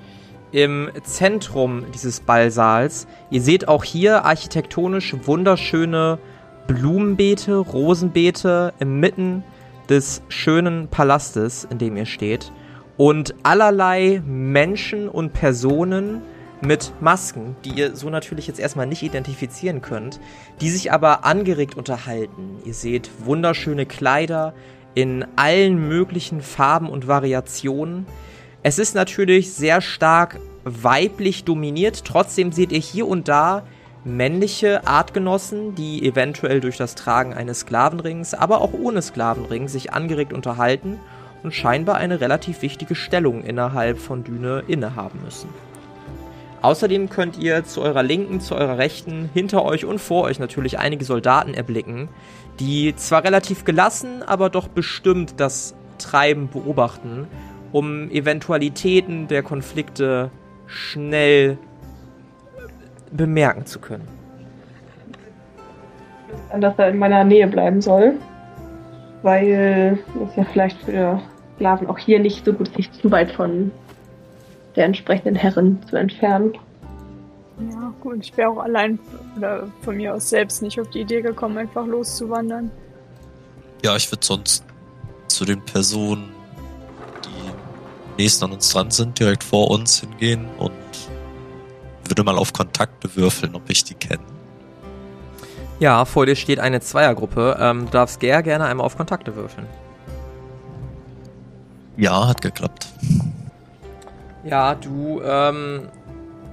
im 0.52 0.90
Zentrum 1.02 1.84
dieses 1.92 2.20
Ballsaals. 2.20 3.06
Ihr 3.30 3.42
seht 3.42 3.68
auch 3.68 3.84
hier 3.84 4.24
architektonisch 4.24 5.14
wunderschöne 5.24 6.18
Blumenbeete, 6.66 7.56
Rosenbeete 7.56 8.72
inmitten 8.78 9.44
des 9.88 10.22
schönen 10.28 10.88
Palastes, 10.88 11.66
in 11.70 11.78
dem 11.78 11.96
ihr 11.96 12.06
steht. 12.06 12.52
Und 12.96 13.34
allerlei 13.42 14.22
Menschen 14.24 15.08
und 15.08 15.32
Personen 15.32 16.22
mit 16.60 16.92
Masken, 17.00 17.56
die 17.64 17.70
ihr 17.70 17.96
so 17.96 18.10
natürlich 18.10 18.46
jetzt 18.46 18.60
erstmal 18.60 18.86
nicht 18.86 19.02
identifizieren 19.02 19.82
könnt, 19.82 20.20
die 20.60 20.70
sich 20.70 20.92
aber 20.92 21.24
angeregt 21.24 21.76
unterhalten. 21.76 22.58
Ihr 22.64 22.74
seht 22.74 23.10
wunderschöne 23.24 23.86
Kleider 23.86 24.54
in 24.94 25.26
allen 25.36 25.88
möglichen 25.88 26.40
Farben 26.40 26.88
und 26.88 27.06
Variationen. 27.06 28.06
Es 28.62 28.78
ist 28.78 28.94
natürlich 28.94 29.52
sehr 29.52 29.80
stark 29.80 30.40
weiblich 30.64 31.44
dominiert, 31.44 32.04
trotzdem 32.04 32.50
seht 32.50 32.72
ihr 32.72 32.80
hier 32.80 33.06
und 33.06 33.28
da 33.28 33.62
männliche 34.04 34.86
Artgenossen, 34.86 35.74
die 35.74 36.04
eventuell 36.06 36.60
durch 36.60 36.76
das 36.76 36.94
Tragen 36.94 37.34
eines 37.34 37.60
Sklavenrings, 37.60 38.34
aber 38.34 38.60
auch 38.60 38.72
ohne 38.72 39.02
Sklavenring 39.02 39.68
sich 39.68 39.92
angeregt 39.92 40.32
unterhalten 40.32 40.98
und 41.42 41.52
scheinbar 41.52 41.96
eine 41.96 42.20
relativ 42.20 42.62
wichtige 42.62 42.94
Stellung 42.94 43.42
innerhalb 43.42 43.98
von 43.98 44.24
Düne 44.24 44.62
innehaben 44.66 45.20
müssen. 45.24 45.48
Außerdem 46.66 47.10
könnt 47.10 47.38
ihr 47.38 47.62
zu 47.62 47.80
eurer 47.80 48.02
Linken, 48.02 48.40
zu 48.40 48.56
eurer 48.56 48.76
Rechten, 48.76 49.30
hinter 49.32 49.64
euch 49.64 49.84
und 49.84 50.00
vor 50.00 50.24
euch 50.24 50.40
natürlich 50.40 50.80
einige 50.80 51.04
Soldaten 51.04 51.54
erblicken, 51.54 52.08
die 52.58 52.92
zwar 52.96 53.22
relativ 53.22 53.64
gelassen, 53.64 54.24
aber 54.24 54.50
doch 54.50 54.66
bestimmt 54.66 55.38
das 55.38 55.76
Treiben 55.98 56.48
beobachten, 56.48 57.28
um 57.70 58.10
Eventualitäten 58.10 59.28
der 59.28 59.44
Konflikte 59.44 60.32
schnell 60.66 61.56
bemerken 63.12 63.64
zu 63.64 63.78
können. 63.78 64.08
Dass 66.58 66.76
er 66.78 66.88
in 66.88 66.98
meiner 66.98 67.22
Nähe 67.22 67.46
bleiben 67.46 67.80
soll, 67.80 68.14
weil 69.22 70.00
es 70.28 70.34
ja 70.34 70.44
vielleicht 70.52 70.82
für 70.82 71.22
Sklaven 71.54 71.86
auch 71.86 71.98
hier 71.98 72.18
nicht 72.18 72.44
so 72.44 72.52
gut 72.52 72.74
sich 72.74 72.90
zu 72.90 73.08
weit 73.12 73.30
von 73.30 73.70
der 74.76 74.84
entsprechenden 74.84 75.34
Herren 75.34 75.78
zu 75.88 75.96
entfernen. 75.96 76.52
Ja, 77.70 77.92
gut, 78.00 78.18
ich 78.20 78.36
wäre 78.36 78.50
auch 78.50 78.58
allein 78.58 78.98
oder 79.36 79.68
von 79.82 79.96
mir 79.96 80.14
aus 80.14 80.28
selbst 80.28 80.62
nicht 80.62 80.78
auf 80.78 80.90
die 80.90 81.00
Idee 81.00 81.22
gekommen, 81.22 81.56
einfach 81.56 81.86
loszuwandern. 81.86 82.70
Ja, 83.82 83.96
ich 83.96 84.10
würde 84.12 84.24
sonst 84.24 84.64
zu 85.28 85.44
den 85.44 85.60
Personen, 85.64 86.28
die 87.24 88.22
nächsten 88.22 88.44
an 88.44 88.52
uns 88.52 88.70
dran 88.70 88.90
sind, 88.90 89.18
direkt 89.18 89.42
vor 89.42 89.70
uns 89.70 90.00
hingehen 90.00 90.46
und 90.58 90.72
würde 92.06 92.24
mal 92.24 92.36
auf 92.36 92.52
Kontakte 92.52 93.14
würfeln, 93.16 93.54
ob 93.54 93.68
ich 93.70 93.84
die 93.84 93.94
kenne. 93.94 94.22
Ja, 95.78 96.04
vor 96.04 96.24
dir 96.26 96.36
steht 96.36 96.58
eine 96.58 96.80
Zweiergruppe. 96.80 97.56
Ähm, 97.60 97.86
du 97.86 97.90
darfst 97.90 98.20
gerne 98.20 98.64
einmal 98.64 98.86
auf 98.86 98.96
Kontakte 98.96 99.34
würfeln. 99.34 99.66
Ja, 101.96 102.28
hat 102.28 102.40
geklappt. 102.40 102.86
Ja, 104.48 104.76
du 104.76 105.20
ähm, 105.24 105.88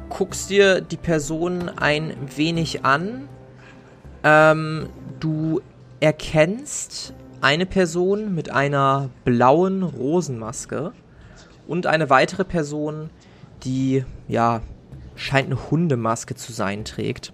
guckst 0.09 0.49
dir 0.49 0.81
die 0.81 0.97
Person 0.97 1.69
ein 1.69 2.15
wenig 2.35 2.83
an. 2.83 3.29
Ähm, 4.23 4.89
du 5.19 5.61
erkennst 5.99 7.13
eine 7.41 7.67
Person 7.67 8.33
mit 8.33 8.49
einer 8.49 9.09
blauen 9.25 9.83
Rosenmaske 9.83 10.91
und 11.67 11.85
eine 11.85 12.09
weitere 12.09 12.43
Person, 12.43 13.11
die 13.63 14.03
ja 14.27 14.61
scheint 15.15 15.47
eine 15.47 15.69
Hundemaske 15.69 16.33
zu 16.33 16.51
sein 16.51 16.85
trägt. 16.85 17.31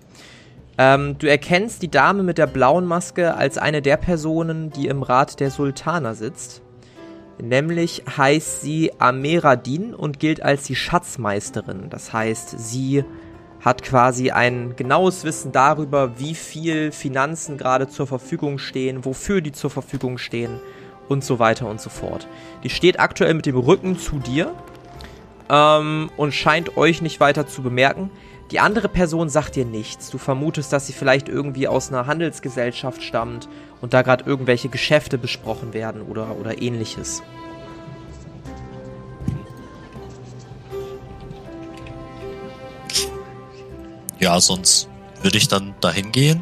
Ähm, 0.78 1.18
du 1.20 1.28
erkennst 1.30 1.82
die 1.84 1.92
Dame 1.92 2.24
mit 2.24 2.38
der 2.38 2.48
blauen 2.48 2.86
Maske 2.86 3.34
als 3.36 3.58
eine 3.58 3.82
der 3.82 3.96
Personen, 3.96 4.72
die 4.72 4.88
im 4.88 5.04
Rat 5.04 5.40
der 5.40 5.52
Sultaner 5.52 6.16
sitzt. 6.16 6.62
Nämlich 7.42 8.04
heißt 8.18 8.62
sie 8.62 8.92
Ameradin 9.00 9.94
und 9.94 10.20
gilt 10.20 10.42
als 10.42 10.64
die 10.64 10.76
Schatzmeisterin. 10.76 11.90
Das 11.90 12.12
heißt, 12.12 12.60
sie 12.60 13.04
hat 13.62 13.84
quasi 13.84 14.32
ein 14.32 14.76
genaues 14.76 15.24
Wissen 15.24 15.52
darüber, 15.52 16.20
wie 16.20 16.36
viel 16.36 16.92
Finanzen 16.92 17.58
gerade 17.58 17.88
zur 17.88 18.08
Verfügung 18.08 18.58
stehen, 18.58 19.06
wofür 19.06 19.42
die 19.42 19.52
zur 19.52 19.70
Verfügung 19.70 20.18
stehen 20.18 20.60
und 21.08 21.24
so 21.24 21.40
weiter 21.40 21.68
und 21.68 21.82
so 21.82 21.90
fort. 21.90 22.28
Die 22.64 22.70
steht 22.70 23.00
aktuell 23.00 23.34
mit 23.34 23.46
dem 23.46 23.58
Rücken 23.58 23.98
zu 23.98 24.20
dir 24.20 24.54
ähm, 25.50 26.10
und 26.16 26.34
scheint 26.34 26.78
euch 26.78 27.02
nicht 27.02 27.20
weiter 27.20 27.48
zu 27.48 27.62
bemerken. 27.62 28.12
Die 28.52 28.60
andere 28.60 28.90
Person 28.90 29.30
sagt 29.30 29.56
dir 29.56 29.66
nichts. 29.66 30.10
Du 30.10 30.18
vermutest, 30.18 30.74
dass 30.74 30.88
sie 30.88 30.94
vielleicht 30.94 31.30
irgendwie 31.30 31.68
aus 31.68 31.90
einer 31.90 32.08
Handelsgesellschaft 32.08 33.04
stammt 33.04 33.48
und 33.80 33.94
da 33.94 34.02
gerade 34.02 34.26
irgendwelche 34.26 34.70
Geschäfte 34.70 35.18
besprochen 35.20 35.74
werden 35.74 36.02
oder, 36.02 36.36
oder 36.36 36.60
ähnliches. 36.62 37.22
Ja, 44.20 44.40
sonst 44.40 44.90
würde 45.22 45.38
ich 45.38 45.48
dann 45.48 45.74
dahin 45.82 46.12
gehen. 46.12 46.42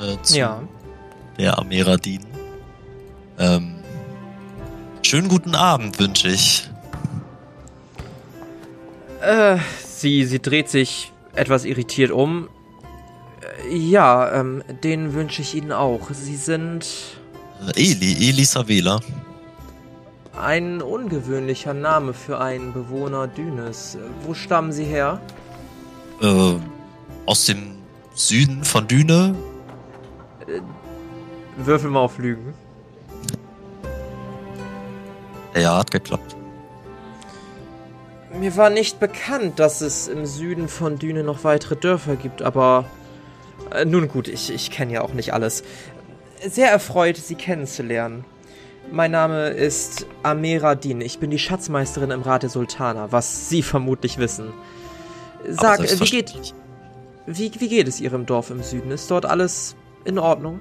Äh, 0.00 0.20
zu 0.22 0.38
Ja. 0.38 0.62
der 1.38 1.58
Ameradin. 1.58 2.24
Ähm, 3.38 3.76
schönen 5.02 5.28
guten 5.28 5.54
Abend 5.54 5.98
wünsche 5.98 6.28
ich. 6.28 6.68
Äh, 9.20 9.58
sie, 10.02 10.24
sie 10.26 10.40
dreht 10.40 10.68
sich 10.68 11.12
etwas 11.34 11.64
irritiert 11.64 12.10
um. 12.10 12.48
Äh, 13.70 13.74
Ja, 13.76 14.30
ähm, 14.38 14.62
den 14.84 15.14
wünsche 15.14 15.40
ich 15.42 15.54
Ihnen 15.54 15.72
auch. 15.72 16.10
Sie 16.12 16.36
sind 16.36 16.84
Äh, 17.74 17.80
Eli, 17.80 18.28
Eli 18.28 18.44
Savela. 18.44 19.00
ein 20.38 20.82
ungewöhnlicher 20.82 21.74
Name 21.74 22.12
für 22.12 22.38
einen 22.40 22.72
Bewohner 22.72 23.26
Dünes. 23.28 23.94
Äh, 23.94 23.98
Wo 24.26 24.34
stammen 24.34 24.72
Sie 24.72 24.84
her? 24.84 25.20
Äh, 26.20 26.54
aus 27.26 27.46
dem 27.46 27.76
Süden 28.14 28.64
von 28.64 28.86
Düne. 28.88 29.34
Würfel 31.56 31.90
mal 31.90 32.00
auf 32.00 32.18
Lügen. 32.18 32.52
Ja, 35.54 35.78
hat 35.78 35.90
geklappt. 35.90 36.34
Mir 38.38 38.56
war 38.56 38.70
nicht 38.70 38.98
bekannt, 38.98 39.58
dass 39.58 39.80
es 39.80 40.08
im 40.08 40.26
Süden 40.26 40.68
von 40.68 40.98
Düne 40.98 41.22
noch 41.22 41.44
weitere 41.44 41.76
Dörfer 41.76 42.16
gibt, 42.16 42.42
aber 42.42 42.86
äh, 43.70 43.84
nun 43.84 44.08
gut, 44.08 44.28
ich, 44.28 44.52
ich 44.52 44.70
kenne 44.70 44.94
ja 44.94 45.00
auch 45.02 45.12
nicht 45.12 45.34
alles. 45.34 45.62
Sehr 46.44 46.70
erfreut, 46.70 47.16
Sie 47.16 47.34
kennenzulernen. 47.34 48.24
Mein 48.90 49.10
Name 49.10 49.48
ist 49.48 50.06
Amera 50.22 50.74
Din. 50.74 51.00
Ich 51.00 51.18
bin 51.18 51.30
die 51.30 51.38
Schatzmeisterin 51.38 52.10
im 52.10 52.22
Rat 52.22 52.42
der 52.42 52.50
Sultaner, 52.50 53.12
was 53.12 53.48
Sie 53.48 53.62
vermutlich 53.62 54.18
wissen. 54.18 54.52
Sag, 55.48 55.80
wie 55.82 56.04
geht, 56.04 56.54
wie, 57.26 57.52
wie 57.58 57.68
geht 57.68 57.88
es 57.88 58.00
Ihrem 58.00 58.26
Dorf 58.26 58.50
im 58.50 58.62
Süden? 58.62 58.90
Ist 58.90 59.10
dort 59.10 59.26
alles 59.26 59.76
in 60.04 60.18
Ordnung? 60.18 60.60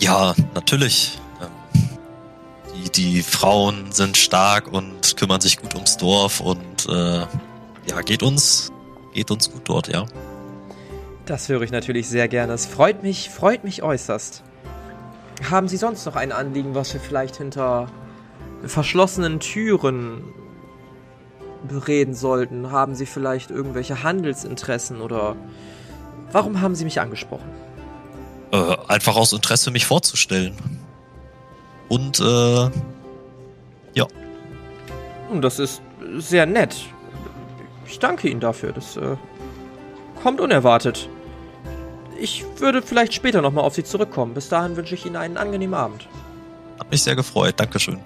Ja, 0.00 0.34
natürlich. 0.54 1.18
Die, 2.84 2.90
die 2.90 3.22
Frauen 3.22 3.92
sind 3.92 4.16
stark 4.16 4.72
und 4.72 5.16
kümmern 5.16 5.40
sich 5.40 5.58
gut 5.58 5.74
ums 5.74 5.96
Dorf 5.96 6.40
und 6.40 6.86
äh, 6.88 7.26
ja, 7.88 8.00
geht 8.04 8.22
uns, 8.22 8.70
geht 9.14 9.30
uns 9.30 9.50
gut 9.50 9.62
dort, 9.64 9.88
ja. 9.88 10.06
Das 11.26 11.48
höre 11.48 11.62
ich 11.62 11.70
natürlich 11.70 12.08
sehr 12.08 12.28
gerne. 12.28 12.52
Es 12.52 12.66
freut 12.66 13.02
mich, 13.02 13.30
freut 13.30 13.64
mich 13.64 13.82
äußerst. 13.82 14.42
Haben 15.50 15.68
Sie 15.68 15.76
sonst 15.76 16.06
noch 16.06 16.16
ein 16.16 16.32
Anliegen, 16.32 16.74
was 16.74 16.92
wir 16.94 17.00
vielleicht 17.00 17.36
hinter 17.36 17.88
verschlossenen 18.64 19.40
Türen 19.40 20.24
bereden 21.66 22.14
sollten? 22.14 22.70
Haben 22.70 22.94
Sie 22.94 23.06
vielleicht 23.06 23.50
irgendwelche 23.50 24.02
Handelsinteressen 24.02 25.00
oder 25.00 25.36
warum 26.32 26.60
haben 26.60 26.74
Sie 26.74 26.84
mich 26.84 27.00
angesprochen? 27.00 27.48
Äh, 28.52 28.76
einfach 28.88 29.16
aus 29.16 29.32
Interesse, 29.32 29.70
mich 29.70 29.86
vorzustellen. 29.86 30.56
Und 31.88 32.20
äh, 32.20 32.70
Und 35.30 35.42
das 35.42 35.58
ist 35.58 35.82
sehr 36.16 36.46
nett. 36.46 36.74
Ich 37.86 37.98
danke 37.98 38.28
Ihnen 38.28 38.40
dafür. 38.40 38.72
Das 38.72 38.96
äh, 38.96 39.16
kommt 40.22 40.40
unerwartet. 40.40 41.08
Ich 42.20 42.44
würde 42.56 42.82
vielleicht 42.82 43.14
später 43.14 43.42
nochmal 43.42 43.64
auf 43.64 43.74
Sie 43.74 43.84
zurückkommen. 43.84 44.34
Bis 44.34 44.48
dahin 44.48 44.76
wünsche 44.76 44.94
ich 44.94 45.06
Ihnen 45.06 45.16
einen 45.16 45.36
angenehmen 45.36 45.74
Abend. 45.74 46.08
hat 46.78 46.90
mich 46.90 47.02
sehr 47.02 47.16
gefreut. 47.16 47.54
Dankeschön. 47.58 47.98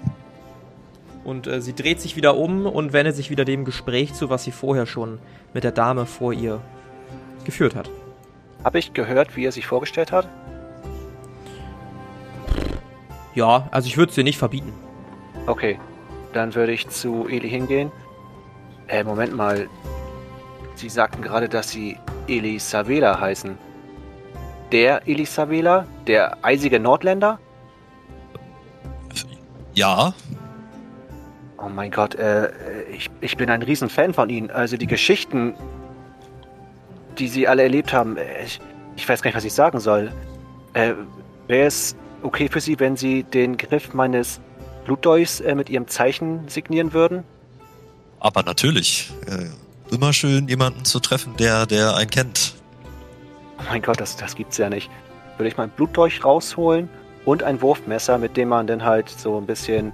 Und 1.23 1.47
äh, 1.47 1.61
sie 1.61 1.73
dreht 1.73 2.01
sich 2.01 2.17
wieder 2.17 2.35
um 2.35 2.65
und 2.65 2.91
wendet 2.91 3.15
sich 3.15 3.29
wieder 3.29 3.45
dem 3.45 3.63
Gespräch 3.63 4.13
zu, 4.13 4.29
was 4.29 4.43
sie 4.43 4.51
vorher 4.51 4.85
schon 4.85 5.19
mit 5.53 5.63
der 5.63 5.71
Dame 5.71 6.05
vor 6.05 6.33
ihr 6.33 6.59
geführt 7.45 7.75
hat. 7.75 7.89
Habe 8.63 8.79
ich 8.79 8.93
gehört, 8.93 9.37
wie 9.37 9.45
er 9.45 9.53
sich 9.53 9.65
vorgestellt 9.65 10.11
hat? 10.11 10.27
Ja, 13.35 13.67
also 13.71 13.87
ich 13.87 13.97
würde 13.97 14.09
es 14.09 14.15
dir 14.15 14.23
nicht 14.23 14.37
verbieten. 14.37 14.71
Okay, 15.47 15.79
dann 16.33 16.53
würde 16.55 16.71
ich 16.71 16.87
zu 16.89 17.27
Eli 17.27 17.49
hingehen. 17.49 17.91
Äh, 18.87 19.03
Moment 19.03 19.35
mal. 19.35 19.67
Sie 20.75 20.89
sagten 20.89 21.21
gerade, 21.21 21.49
dass 21.49 21.69
Sie 21.71 21.97
Eli 22.27 22.59
Savela 22.59 23.19
heißen. 23.19 23.57
der 24.71 25.07
Elisabela, 25.07 25.85
der 26.07 26.37
eisige 26.43 26.79
Nordländer? 26.79 27.39
Ja, 29.75 30.13
Oh 31.57 31.69
mein 31.69 31.91
Gott, 31.91 32.15
äh, 32.15 32.51
ich, 32.91 33.09
ich 33.21 33.37
bin 33.37 33.49
ein 33.49 33.61
Riesenfan 33.61 34.13
von 34.13 34.29
Ihnen. 34.29 34.51
Also 34.51 34.75
die 34.75 34.85
Geschichten, 34.87 35.53
die 37.17 37.29
Sie 37.29 37.47
alle 37.47 37.63
erlebt 37.63 37.93
haben, 37.93 38.17
äh, 38.17 38.43
ich, 38.43 38.59
ich 38.97 39.07
weiß 39.07 39.21
gar 39.21 39.29
nicht, 39.29 39.37
was 39.37 39.45
ich 39.45 39.53
sagen 39.53 39.79
soll. 39.79 40.11
Äh, 40.73 40.93
Wäre 41.47 41.67
es 41.67 41.95
okay 42.23 42.49
für 42.49 42.61
Sie, 42.61 42.79
wenn 42.79 42.97
Sie 42.97 43.23
den 43.23 43.57
Griff 43.57 43.93
meines 43.93 44.39
Blutdolchs 44.85 45.39
äh, 45.39 45.55
mit 45.55 45.69
Ihrem 45.69 45.87
Zeichen 45.87 46.47
signieren 46.47 46.93
würden? 46.93 47.23
aber 48.23 48.41
natürlich. 48.41 49.11
Äh, 49.27 49.93
immer 49.93 50.13
schön, 50.13 50.47
jemanden 50.47 50.85
zu 50.85 50.99
treffen, 50.99 51.35
der, 51.37 51.65
der 51.65 51.95
einen 51.95 52.09
kennt. 52.09 52.55
Oh 53.59 53.63
mein 53.69 53.81
Gott, 53.81 53.99
das, 53.99 54.15
das 54.15 54.35
gibt's 54.35 54.57
ja 54.57 54.69
nicht. 54.69 54.89
Würde 55.37 55.49
ich 55.49 55.57
mein 55.57 55.69
Blutdolch 55.69 56.23
rausholen 56.23 56.89
und 57.25 57.43
ein 57.43 57.61
Wurfmesser, 57.61 58.17
mit 58.17 58.37
dem 58.37 58.49
man 58.49 58.65
dann 58.65 58.83
halt 58.83 59.09
so 59.09 59.37
ein 59.37 59.45
bisschen 59.45 59.91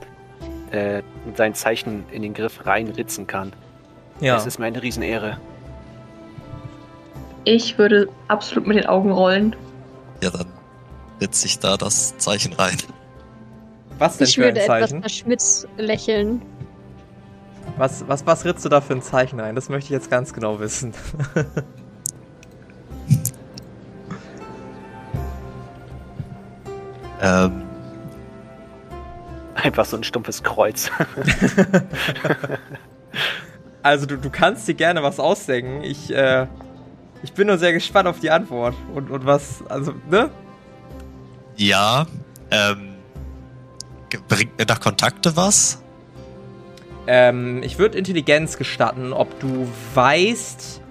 äh, 0.72 1.02
sein 1.36 1.56
Zeichen 1.56 2.06
in 2.12 2.22
den 2.22 2.34
Griff 2.34 2.66
reinritzen 2.66 3.26
kann. 3.26 3.52
Ja. 4.22 4.38
Es 4.38 4.46
ist 4.46 4.60
mir 4.60 4.68
eine 4.68 4.82
Riesenehre. 4.82 5.38
Ich 7.46 7.78
würde 7.80 8.10
absolut 8.28 8.68
mit 8.68 8.78
den 8.78 8.86
Augen 8.86 9.12
rollen. 9.12 9.56
Ja, 10.22 10.30
dann 10.30 10.46
setzt 11.20 11.42
sich 11.42 11.60
da 11.60 11.78
das 11.78 12.18
Zeichen 12.18 12.54
rein. 12.54 12.78
Was 13.98 14.18
denn 14.18 14.28
Ich 14.28 14.36
für 14.36 14.42
ein 14.42 14.46
würde 14.56 14.62
etwas 14.62 14.80
Zeichen? 14.90 15.02
verschmitzt 15.02 15.68
lächeln. 15.78 16.42
Was, 17.78 18.08
was, 18.08 18.26
was 18.26 18.46
ritzt 18.46 18.66
du 18.66 18.70
da 18.70 18.82
für 18.82 18.94
ein 18.94 19.02
Zeichen 19.02 19.40
ein? 19.40 19.56
Das 19.56 19.70
möchte 19.70 19.86
ich 19.86 19.92
jetzt 19.92 20.10
ganz 20.10 20.34
genau 20.34 20.60
wissen. 20.60 20.94
Ähm, 27.22 27.64
Einfach 29.56 29.84
so 29.84 29.98
ein 29.98 30.04
stumpfes 30.04 30.42
Kreuz. 30.44 30.90
Also 33.82 34.06
du, 34.06 34.18
du 34.18 34.30
kannst 34.30 34.68
dir 34.68 34.74
gerne 34.74 35.04
was 35.04 35.22
ausdenken. 35.22 35.84
Ich, 35.84 36.14
äh, 36.14 36.48
ich 37.24 37.32
bin 37.32 37.48
nur 37.48 37.58
sehr 37.58 37.72
gespannt 37.72 38.10
auf 38.10 38.20
die 38.20 38.30
Antwort. 38.30 38.76
Und, 38.94 39.10
und 39.10 39.26
was, 39.26 39.64
also, 39.70 39.94
ne? 40.10 40.30
Ja, 41.60 42.08
ähm, 42.52 42.96
bringt 44.28 44.58
mir 44.58 44.66
da 44.66 44.76
Kontakte 44.76 45.36
was? 45.36 45.82
Ähm, 47.06 47.62
ich 47.64 47.78
würde 47.78 47.98
Intelligenz 47.98 48.58
gestatten, 48.58 49.14
ob 49.14 49.40
du 49.40 49.68
weißt. 49.94 50.82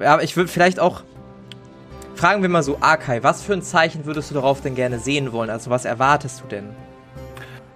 Ja, 0.00 0.20
ich 0.20 0.36
würde 0.36 0.48
vielleicht 0.50 0.80
auch. 0.80 1.02
Fragen 2.14 2.42
wir 2.42 2.48
mal 2.48 2.62
so, 2.62 2.78
Arkai, 2.80 3.22
was 3.22 3.42
für 3.42 3.52
ein 3.54 3.62
Zeichen 3.62 4.06
würdest 4.06 4.30
du 4.30 4.34
darauf 4.34 4.60
denn 4.60 4.74
gerne 4.74 4.98
sehen 5.00 5.32
wollen? 5.32 5.50
Also, 5.50 5.70
was 5.70 5.84
erwartest 5.84 6.40
du 6.42 6.46
denn? 6.46 6.70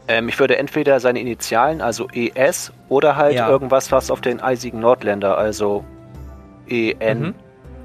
ähm, 0.08 0.28
ich 0.28 0.38
würde 0.40 0.56
entweder 0.56 1.00
seine 1.00 1.20
Initialen, 1.20 1.82
also 1.82 2.08
ES, 2.12 2.72
oder 2.88 3.16
halt 3.16 3.34
Ja. 3.34 3.48
irgendwas, 3.50 3.92
was 3.92 4.10
auf 4.10 4.22
den 4.22 4.40
eisigen 4.40 4.80
Nordländer, 4.80 5.36
also 5.36 5.84
EN. 6.68 7.20
Mhm. 7.20 7.34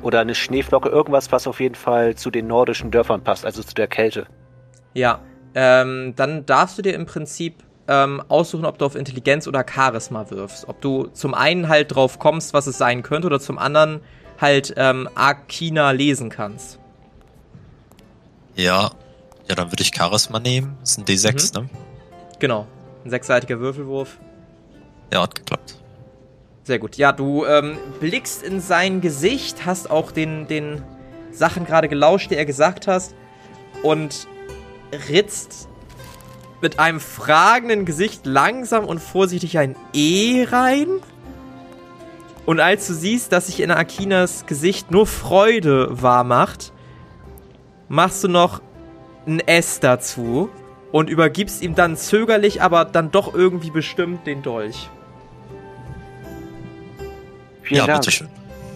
Oder 0.03 0.19
eine 0.19 0.35
Schneeflocke, 0.35 0.89
irgendwas, 0.89 1.31
was 1.31 1.47
auf 1.47 1.59
jeden 1.59 1.75
Fall 1.75 2.15
zu 2.15 2.29
den 2.29 2.47
nordischen 2.47 2.91
Dörfern 2.91 3.23
passt, 3.23 3.45
also 3.45 3.63
zu 3.63 3.73
der 3.73 3.87
Kälte. 3.87 4.27
Ja, 4.93 5.21
ähm, 5.55 6.13
dann 6.15 6.45
darfst 6.45 6.77
du 6.77 6.81
dir 6.81 6.93
im 6.93 7.05
Prinzip 7.05 7.63
ähm, 7.87 8.21
aussuchen, 8.27 8.65
ob 8.65 8.77
du 8.77 8.85
auf 8.85 8.95
Intelligenz 8.95 9.47
oder 9.47 9.65
Charisma 9.67 10.29
wirfst. 10.29 10.67
Ob 10.67 10.81
du 10.81 11.07
zum 11.13 11.33
einen 11.33 11.67
halt 11.69 11.95
drauf 11.95 12.19
kommst, 12.19 12.53
was 12.53 12.67
es 12.67 12.77
sein 12.77 13.03
könnte, 13.03 13.27
oder 13.27 13.39
zum 13.39 13.57
anderen 13.57 14.01
halt 14.39 14.73
ähm, 14.77 15.09
Arkina 15.15 15.91
lesen 15.91 16.29
kannst. 16.29 16.79
Ja. 18.55 18.91
Ja, 19.47 19.55
dann 19.55 19.71
würde 19.71 19.83
ich 19.83 19.91
Charisma 19.93 20.39
nehmen. 20.39 20.77
Das 20.79 20.91
ist 20.91 20.99
ein 20.99 21.05
D6, 21.05 21.59
ne? 21.59 21.69
Genau. 22.39 22.67
Ein 23.03 23.09
sechsseitiger 23.09 23.59
Würfelwurf. 23.59 24.17
Ja, 25.11 25.23
hat 25.23 25.35
geklappt. 25.35 25.82
Sehr 26.63 26.79
gut. 26.79 26.95
Ja, 26.95 27.11
du 27.11 27.45
ähm, 27.45 27.77
blickst 27.99 28.41
in 28.41 28.61
sein 28.61 29.01
Gesicht, 29.01 29.65
hast 29.65 29.91
auch 29.91 30.11
den, 30.11 30.47
den 30.47 30.81
Sachen 31.31 31.65
gerade 31.65 31.89
gelauscht, 31.89 32.31
die 32.31 32.35
er 32.35 32.45
gesagt 32.45 32.87
hast, 32.87 33.15
und 33.81 34.27
ritzt 35.09 35.67
mit 36.61 36.79
einem 36.79 37.01
fragenden 37.01 37.83
Gesicht 37.83 38.25
langsam 38.25 38.85
und 38.85 38.99
vorsichtig 38.99 39.57
ein 39.57 39.75
E 39.93 40.45
rein. 40.49 40.87
Und 42.45 42.61
als 42.61 42.87
du 42.87 42.93
siehst, 42.93 43.33
dass 43.33 43.47
sich 43.47 43.59
in 43.59 43.69
Akinas 43.71 44.45
Gesicht 44.45 44.89
nur 44.89 45.05
Freude 45.05 46.01
wahr 46.01 46.23
macht, 46.23 46.71
machst 47.89 48.23
du 48.23 48.29
noch 48.29 48.61
ein 49.27 49.41
S 49.41 49.81
dazu 49.81 50.49
und 50.93 51.09
übergibst 51.09 51.61
ihm 51.61 51.75
dann 51.75 51.97
zögerlich, 51.97 52.61
aber 52.61 52.85
dann 52.85 53.11
doch 53.11 53.33
irgendwie 53.33 53.71
bestimmt 53.71 54.25
den 54.27 54.41
Dolch. 54.41 54.89
Vielen 57.63 57.79
ja, 57.79 57.87
Dank. 57.87 58.01
bitteschön. 58.01 58.29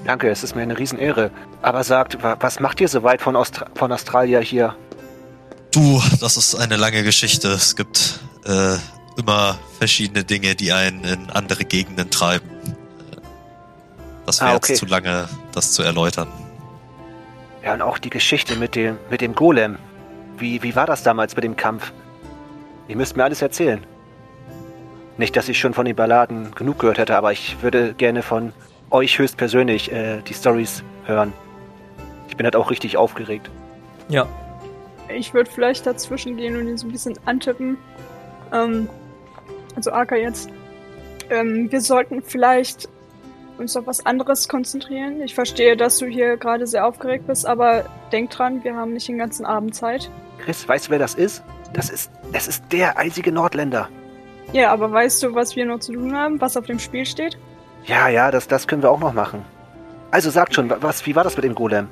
Danke, 0.05 0.29
es 0.29 0.43
ist 0.43 0.55
mir 0.55 0.61
eine 0.61 0.77
Riesenehre. 0.77 1.31
Aber 1.61 1.83
sagt, 1.83 2.21
wa- 2.23 2.37
was 2.39 2.59
macht 2.59 2.79
ihr 2.81 2.87
so 2.87 3.03
weit 3.03 3.21
von, 3.21 3.35
Austra 3.35 3.65
von 3.75 3.91
Australia 3.91 4.39
hier? 4.39 4.75
Du, 5.71 6.01
das 6.21 6.37
ist 6.37 6.55
eine 6.55 6.77
lange 6.77 7.03
Geschichte. 7.03 7.49
Es 7.49 7.75
gibt 7.75 8.19
äh, 8.45 8.75
immer 9.17 9.57
verschiedene 9.77 10.23
Dinge, 10.23 10.55
die 10.55 10.71
einen 10.71 11.03
in 11.03 11.29
andere 11.29 11.65
Gegenden 11.65 12.09
treiben. 12.09 12.49
Äh, 12.49 13.17
Das 14.25 14.39
wäre 14.41 14.51
Ah, 14.51 14.55
okay. 14.55 14.73
jetzt 14.73 14.79
zu 14.79 14.85
lange, 14.85 15.27
das 15.51 15.73
zu 15.73 15.83
erläutern. 15.83 16.27
Ja, 17.63 17.73
und 17.73 17.81
auch 17.81 17.97
die 17.97 18.09
Geschichte 18.09 18.55
mit 18.55 18.75
dem, 18.75 18.97
mit 19.09 19.19
dem 19.19 19.35
Golem. 19.35 19.77
Wie, 20.37 20.63
wie 20.63 20.75
war 20.75 20.85
das 20.85 21.03
damals 21.03 21.35
mit 21.35 21.43
dem 21.43 21.55
Kampf? 21.57 21.91
Ihr 22.87 22.95
müsst 22.95 23.17
mir 23.17 23.25
alles 23.25 23.41
erzählen. 23.41 23.85
Nicht, 25.17 25.35
dass 25.35 25.49
ich 25.49 25.59
schon 25.59 25.73
von 25.73 25.85
den 25.85 25.95
Balladen 25.95 26.53
genug 26.55 26.79
gehört 26.79 26.99
hätte, 26.99 27.17
aber 27.17 27.31
ich 27.33 27.57
würde 27.61 27.93
gerne 27.95 28.21
von 28.23 28.53
euch 28.91 29.19
höchstpersönlich 29.19 29.91
äh, 29.91 30.21
die 30.21 30.33
Stories 30.33 30.83
hören. 31.05 31.33
Ich 32.29 32.37
bin 32.37 32.45
halt 32.45 32.55
auch 32.55 32.71
richtig 32.71 32.97
aufgeregt. 32.97 33.49
Ja. 34.09 34.27
Ich 35.09 35.33
würde 35.33 35.49
vielleicht 35.49 35.85
dazwischen 35.85 36.37
gehen 36.37 36.57
und 36.57 36.67
ihn 36.67 36.77
so 36.77 36.87
ein 36.87 36.91
bisschen 36.91 37.17
antippen. 37.25 37.77
Ähm, 38.53 38.89
also 39.75 39.91
Aka 39.91 40.15
jetzt. 40.15 40.49
Ähm, 41.29 41.71
wir 41.71 41.81
sollten 41.81 42.21
vielleicht 42.21 42.89
uns 43.57 43.75
auf 43.75 43.87
was 43.87 44.05
anderes 44.05 44.47
konzentrieren. 44.47 45.21
Ich 45.21 45.33
verstehe, 45.33 45.75
dass 45.75 45.97
du 45.97 46.05
hier 46.05 46.37
gerade 46.37 46.67
sehr 46.67 46.85
aufgeregt 46.85 47.27
bist, 47.27 47.45
aber 47.45 47.85
denk 48.11 48.29
dran, 48.29 48.63
wir 48.63 48.75
haben 48.75 48.93
nicht 48.93 49.07
den 49.07 49.17
ganzen 49.17 49.45
Abend 49.45 49.75
Zeit. 49.75 50.11
Chris, 50.37 50.67
weißt 50.67 50.87
du, 50.87 50.91
wer 50.91 50.99
das 50.99 51.15
ist? 51.15 51.43
Das 51.73 51.89
ist, 51.89 52.11
es 52.33 52.47
ist 52.47 52.63
der 52.71 52.97
eisige 52.97 53.31
Nordländer. 53.31 53.89
Ja, 54.53 54.71
aber 54.71 54.91
weißt 54.91 55.23
du, 55.23 55.35
was 55.35 55.55
wir 55.55 55.65
noch 55.65 55.79
zu 55.79 55.93
tun 55.93 56.15
haben, 56.15 56.39
was 56.39 56.55
auf 56.55 56.65
dem 56.65 56.79
Spiel 56.79 57.05
steht? 57.05 57.37
Ja, 57.87 58.07
ja, 58.09 58.29
das, 58.31 58.47
das 58.47 58.67
können 58.67 58.81
wir 58.83 58.91
auch 58.91 58.99
noch 58.99 59.13
machen. 59.13 59.43
Also 60.11 60.29
sagt 60.29 60.53
schon, 60.53 60.69
wa- 60.69 60.77
was, 60.81 61.05
wie 61.05 61.15
war 61.15 61.23
das 61.23 61.35
mit 61.35 61.43
dem 61.45 61.55
Golem? 61.55 61.87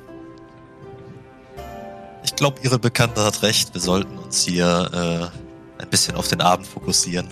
Ich 2.22 2.34
glaube, 2.36 2.58
Ihre 2.62 2.78
Bekannte 2.78 3.24
hat 3.24 3.42
recht. 3.42 3.72
Wir 3.74 3.80
sollten 3.80 4.16
uns 4.18 4.44
hier 4.44 5.30
äh, 5.78 5.82
ein 5.82 5.88
bisschen 5.88 6.16
auf 6.16 6.28
den 6.28 6.40
Abend 6.40 6.66
fokussieren. 6.66 7.28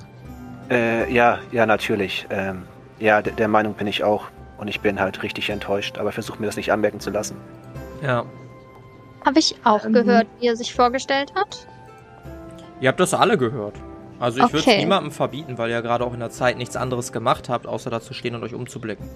Äh, 0.70 1.12
ja, 1.12 1.38
ja, 1.52 1.66
natürlich. 1.66 2.26
Ähm, 2.30 2.62
ja, 2.98 3.20
der, 3.20 3.34
der 3.34 3.48
Meinung 3.48 3.74
bin 3.74 3.86
ich 3.86 4.02
auch. 4.04 4.24
Und 4.56 4.68
ich 4.68 4.80
bin 4.80 5.00
halt 5.00 5.22
richtig 5.22 5.50
enttäuscht, 5.50 5.98
aber 5.98 6.12
versuche 6.12 6.40
mir 6.40 6.46
das 6.46 6.56
nicht 6.56 6.72
anmerken 6.72 7.00
zu 7.00 7.10
lassen. 7.10 7.36
Ja. 8.02 8.24
Habe 9.26 9.38
ich 9.38 9.56
auch 9.64 9.84
Ähm. 9.84 9.92
gehört, 9.92 10.26
wie 10.40 10.46
er 10.46 10.56
sich 10.56 10.72
vorgestellt 10.74 11.32
hat. 11.34 11.66
Ihr 12.80 12.88
habt 12.88 13.00
das 13.00 13.12
alle 13.14 13.36
gehört. 13.36 13.74
Also 14.24 14.38
ich 14.38 14.44
würde 14.46 14.58
es 14.58 14.62
Okay. 14.66 14.78
niemandem 14.78 15.12
verbieten, 15.12 15.58
weil 15.58 15.70
ihr 15.70 15.82
gerade 15.82 16.04
auch 16.04 16.14
in 16.14 16.20
der 16.20 16.30
Zeit 16.30 16.56
nichts 16.56 16.76
anderes 16.76 17.12
gemacht 17.12 17.48
habt, 17.50 17.66
außer 17.66 17.90
da 17.90 18.00
zu 18.00 18.14
stehen 18.14 18.34
und 18.34 18.42
euch 18.42 18.54
umzublicken. 18.54 19.06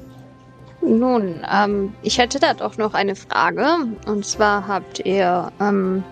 Nun, 0.82 1.40
ähm, 1.50 1.94
ich 2.02 2.18
hätte 2.18 2.38
da 2.38 2.54
doch 2.54 2.76
noch 2.76 2.94
eine 2.94 3.16
Frage. 3.16 3.66
Und 4.06 4.24
zwar 4.26 4.68
habt 4.68 5.00
ihr 5.04 5.50
ähm, 5.60 6.04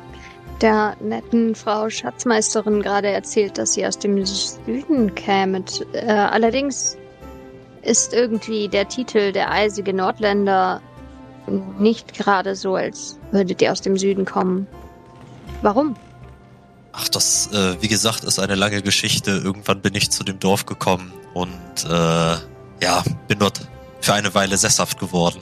der 0.62 0.96
netten 1.00 1.54
Frau 1.54 1.90
Schatzmeisterin 1.90 2.82
gerade 2.82 3.08
erzählt, 3.08 3.58
dass 3.58 3.74
sie 3.74 3.86
aus 3.86 3.98
dem 3.98 4.24
Süden 4.24 5.14
kämet. 5.14 5.86
Äh, 5.92 6.10
allerdings 6.10 6.96
ist 7.82 8.14
irgendwie 8.14 8.68
der 8.68 8.88
Titel 8.88 9.30
der 9.32 9.50
eisige 9.50 9.92
Nordländer 9.92 10.80
nicht 11.78 12.14
gerade 12.14 12.56
so, 12.56 12.74
als 12.74 13.18
würdet 13.30 13.60
ihr 13.62 13.70
aus 13.70 13.82
dem 13.82 13.96
Süden 13.96 14.24
kommen. 14.24 14.66
Warum? 15.62 15.94
Ach, 16.98 17.08
das, 17.08 17.52
äh, 17.52 17.80
wie 17.82 17.88
gesagt, 17.88 18.24
ist 18.24 18.38
eine 18.38 18.54
lange 18.54 18.80
Geschichte. 18.80 19.32
Irgendwann 19.32 19.82
bin 19.82 19.94
ich 19.94 20.10
zu 20.10 20.24
dem 20.24 20.38
Dorf 20.38 20.64
gekommen 20.64 21.12
und 21.34 21.84
äh, 21.84 22.36
ja, 22.82 23.04
bin 23.28 23.38
dort 23.38 23.60
für 24.00 24.14
eine 24.14 24.34
Weile 24.34 24.56
sesshaft 24.56 24.98
geworden. 24.98 25.40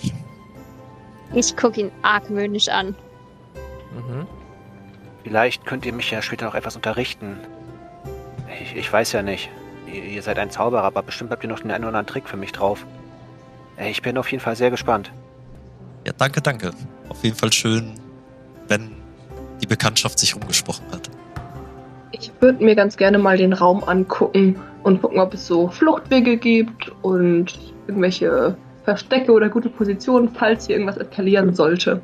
Ich 1.33 1.57
gucke 1.57 1.81
ihn 1.81 1.93
argwöhnisch 2.03 2.69
an. 2.69 2.97
Mhm. 3.95 4.27
Vielleicht 5.23 5.65
könnt 5.65 5.87
ihr 5.87 5.93
mich 5.93 6.11
ja 6.11 6.23
später 6.23 6.49
auch 6.49 6.55
etwas 6.55 6.75
unterrichten. 6.75 7.39
Ich, 8.61 8.75
ich 8.77 8.93
weiß 8.93 9.13
ja 9.13 9.23
nicht. 9.23 9.49
Ihr, 9.87 10.03
ihr 10.05 10.23
seid 10.23 10.39
ein 10.39 10.51
Zauberer, 10.51 10.83
aber 10.83 11.03
bestimmt 11.03 11.31
habt 11.31 11.45
ihr 11.45 11.49
noch 11.49 11.61
den 11.61 11.71
einen 11.71 11.85
oder 11.85 11.89
anderen 11.99 12.07
Trick 12.07 12.29
für 12.29 12.37
mich 12.37 12.51
drauf. 12.53 12.85
Äh, 13.77 13.91
Ich 13.91 14.03
bin 14.03 14.19
auf 14.19 14.31
jeden 14.31 14.43
Fall 14.43 14.57
sehr 14.57 14.71
gespannt. 14.71 15.13
Ja, 16.05 16.13
danke, 16.17 16.43
danke. 16.43 16.73
Auf 17.09 17.23
jeden 17.23 17.37
Fall 17.37 17.53
schön, 17.53 17.95
wenn 18.67 18.91
die 19.63 19.67
Bekanntschaft 19.67 20.19
sich 20.19 20.35
rumgesprochen 20.35 20.85
hat. 20.93 21.11
Ich 22.17 22.31
würde 22.41 22.63
mir 22.65 22.77
ganz 22.77 22.97
gerne 22.97 23.19
mal 23.19 23.37
den 23.37 23.53
Raum 23.53 23.83
angucken 23.83 24.57
und 24.85 25.03
gucken, 25.03 25.19
ob 25.19 25.35
es 25.35 25.49
so 25.49 25.69
Fluchtwege 25.69 26.37
gibt 26.37 26.93
und 27.03 27.59
irgendwelche 27.89 28.57
Verstecke 28.85 29.33
oder 29.33 29.49
gute 29.49 29.69
Positionen, 29.69 30.29
falls 30.29 30.67
hier 30.67 30.77
irgendwas 30.77 30.97
eskalieren 30.97 31.55
sollte. 31.55 32.01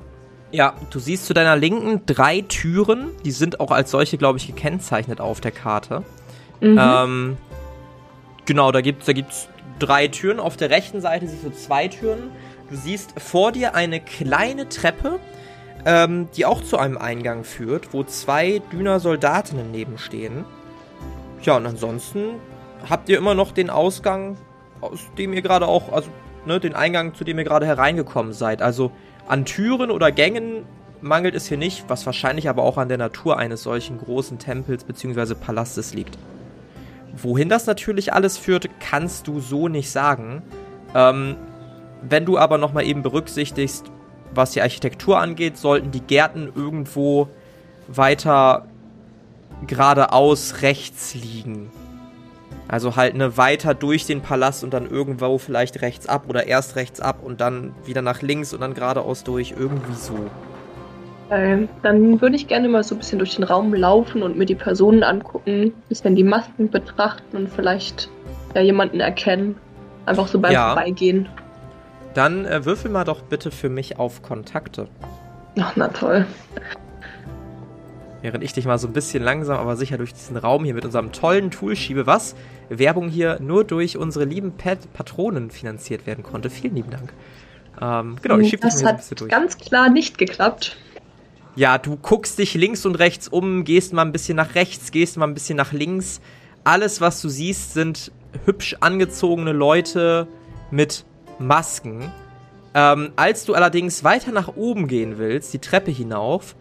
Ja, 0.51 0.75
du 0.91 0.99
siehst 0.99 1.27
zu 1.27 1.35
deiner 1.35 1.55
Linken 1.55 2.03
drei 2.07 2.41
Türen, 2.41 3.11
die 3.25 3.31
sind 3.31 3.61
auch 3.61 3.71
als 3.71 3.93
solche, 3.93 4.19
glaube 4.19 4.39
ich, 4.39 4.49
gekennzeichnet 4.49 5.21
auf 5.21 5.41
der 5.41 5.53
Karte. 5.53 6.03
Mhm. 6.61 6.79
Ähm, 6.81 7.37
genau, 8.47 8.73
da 8.73 8.81
gibt's, 8.81 9.07
da 9.07 9.13
gibt's 9.13 9.49
drei 9.79 10.09
Türen. 10.09 10.41
Auf 10.41 10.57
der 10.57 10.71
rechten 10.71 11.01
Seite 11.01 11.29
siehst 11.29 11.45
du 11.45 11.53
zwei 11.53 11.87
Türen. 11.87 12.33
Du 12.69 12.75
siehst 12.75 13.21
vor 13.21 13.53
dir 13.53 13.77
eine 13.77 14.01
kleine 14.01 14.69
Treppe, 14.69 15.21
ähm, 15.85 16.29
die 16.37 16.47
auch 16.47 16.63
zu 16.63 16.79
einem 16.79 16.99
Eingang 16.99 17.45
führt, 17.45 17.93
wo 17.93 18.05
zwei 18.05 18.61
Düner 18.73 19.01
Soldatinnen 19.01 19.71
nebenstehen. 19.71 20.45
Ja, 21.43 21.57
und 21.57 21.67
ansonsten 21.67 22.35
habt 22.89 23.09
ihr 23.09 23.19
immer 23.19 23.35
noch 23.35 23.53
den 23.53 23.71
Ausgang, 23.71 24.37
aus 24.81 25.01
dem 25.17 25.33
ihr 25.33 25.43
gerade 25.43 25.67
auch, 25.67 25.93
also 25.93 26.11
ne, 26.47 26.61
den 26.61 26.75
Eingang, 26.75 27.15
zu 27.15 27.25
dem 27.25 27.39
ihr 27.39 27.45
gerade 27.45 27.67
hereingekommen 27.67 28.33
seid. 28.33 28.63
Also 28.63 28.93
an 29.29 29.45
Türen 29.45 29.91
oder 29.91 30.13
Gängen 30.13 30.65
mangelt 31.01 31.35
es 31.35 31.47
hier 31.47 31.57
nicht, 31.57 31.85
was 31.89 32.05
wahrscheinlich 32.05 32.49
aber 32.49 32.63
auch 32.63 32.77
an 32.77 32.89
der 32.89 32.99
Natur 32.99 33.39
eines 33.39 33.63
solchen 33.63 33.99
großen 33.99 34.39
Tempels 34.39 34.85
bzw. 34.85 35.35
Palastes 35.35 35.95
liegt. 35.95 36.19
Wohin 37.17 37.49
das 37.49 37.67
natürlich 37.67 38.13
alles 38.13 38.39
führt, 38.39 38.69
kannst 38.81 39.27
du 39.27 39.41
so 39.41 39.69
nicht 39.69 39.91
sagen. 39.91 40.43
Ähm, 40.95 41.37
wenn 42.03 42.25
du 42.25 42.39
aber 42.39 42.59
nochmal 42.59 42.85
eben 42.85 43.03
berücksichtigst, 43.03 43.91
was 44.35 44.53
die 44.53 44.63
Architektur 44.63 45.19
angeht, 45.19 45.57
sollten 45.57 45.91
die 45.91 46.01
Gärten 46.01 46.51
irgendwo 46.55 47.29
weiter 47.89 48.67
geradeaus 49.67 50.63
rechts 50.63 51.15
liegen. 51.15 51.71
Also 52.69 52.95
halt 52.95 53.17
ne 53.17 53.37
weiter 53.37 53.75
durch 53.75 54.07
den 54.07 54.21
Palast 54.21 54.63
und 54.63 54.73
dann 54.73 54.89
irgendwo 54.89 55.39
vielleicht 55.39 55.83
rechts 55.83 56.09
ab 56.09 56.25
oder 56.29 56.47
erst 56.47 56.77
rechts 56.77 57.01
ab 57.01 57.19
und 57.23 57.41
dann 57.41 57.75
wieder 57.85 58.01
nach 58.01 58.23
links 58.23 58.55
und 58.55 58.61
dann 58.61 58.75
geradeaus 58.75 59.25
durch, 59.25 59.55
irgendwie 59.59 59.95
so. 59.95 60.15
Ähm, 61.33 61.69
dann 61.83 62.21
würde 62.21 62.37
ich 62.37 62.49
gerne 62.49 62.69
mal 62.69 62.83
so 62.83 62.95
ein 62.95 62.99
bisschen 62.99 63.19
durch 63.19 63.37
den 63.37 63.45
Raum 63.45 63.73
laufen 63.75 64.23
und 64.23 64.37
mir 64.37 64.47
die 64.47 64.55
Personen 64.55 65.03
angucken, 65.03 65.63
ein 65.63 65.73
bisschen 65.89 66.17
die 66.17 66.25
Masken 66.25 66.71
betrachten 66.71 67.37
und 67.37 67.49
vielleicht 67.49 68.09
ja, 68.55 68.61
jemanden 68.61 69.01
erkennen. 69.01 69.57
Einfach 70.07 70.27
so 70.27 70.41
beim 70.41 70.53
Ja. 70.53 70.75
Vorbeigehen. 70.75 71.29
Dann 72.15 72.45
äh, 72.45 72.65
würfel 72.65 72.91
mal 72.91 73.05
doch 73.05 73.23
bitte 73.23 73.51
für 73.51 73.69
mich 73.69 73.99
auf 73.99 74.23
Kontakte. 74.23 74.89
Ach, 75.59 75.73
na 75.77 75.89
toll. 75.89 76.27
Während 78.23 78.45
ich 78.45 78.53
dich 78.53 78.67
mal 78.67 78.79
so 78.79 78.87
ein 78.87 78.93
bisschen 78.93 79.23
langsam, 79.23 79.59
aber 79.59 79.77
sicher 79.77 79.97
durch 79.97 80.13
diesen 80.13 80.37
Raum 80.37 80.65
hier 80.65 80.75
mit 80.75 80.85
unserem 80.85 81.13
tollen 81.13 81.51
Tool 81.51 81.75
schiebe, 81.75 82.07
was 82.07 82.35
Werbung 82.69 83.09
hier 83.09 83.39
nur 83.41 83.65
durch 83.65 83.97
unsere 83.97 84.27
lieben 84.27 84.53
Pat 84.53 84.93
Patronen 84.93 85.51
finanziert 85.51 86.07
werden 86.07 86.23
konnte. 86.23 86.51
Vielen 86.51 86.75
lieben 86.75 86.91
Dank. 86.91 87.13
Ähm, 87.81 88.17
genau, 88.21 88.39
ich 88.39 88.51
schiebe 88.51 88.63
dich 88.63 88.73
das 88.73 88.81
so 88.81 88.87
ein 88.87 88.93
hat 88.93 88.97
bisschen 88.99 89.17
durch. 89.17 89.31
ganz 89.31 89.57
klar 89.57 89.89
nicht 89.89 90.19
geklappt. 90.19 90.77
Ja, 91.57 91.79
du 91.79 91.97
guckst 91.97 92.39
dich 92.39 92.55
links 92.55 92.85
und 92.85 92.97
rechts 92.97 93.27
um, 93.27 93.65
gehst 93.65 93.93
mal 93.93 94.03
ein 94.03 94.13
bisschen 94.13 94.37
nach 94.37 94.55
rechts, 94.55 94.93
gehst 94.93 95.17
mal 95.17 95.27
ein 95.27 95.35
bisschen 95.35 95.57
nach 95.57 95.73
links. 95.73 96.21
Alles, 96.63 97.01
was 97.01 97.23
du 97.23 97.29
siehst, 97.29 97.73
sind 97.73 98.13
hübsch 98.45 98.77
angezogene 98.81 99.53
Leute 99.53 100.29
mit 100.71 101.05
Masken. 101.41 102.13
Ähm, 102.75 103.13
als 103.17 103.45
du 103.45 103.55
allerdings 103.55 104.05
weiter 104.05 104.31
nach 104.31 104.55
oben 104.57 104.87
gehen 104.87 105.19
willst, 105.19 105.53
die 105.53 105.59
Treppe 105.59 105.91
hinauf, 105.91 106.55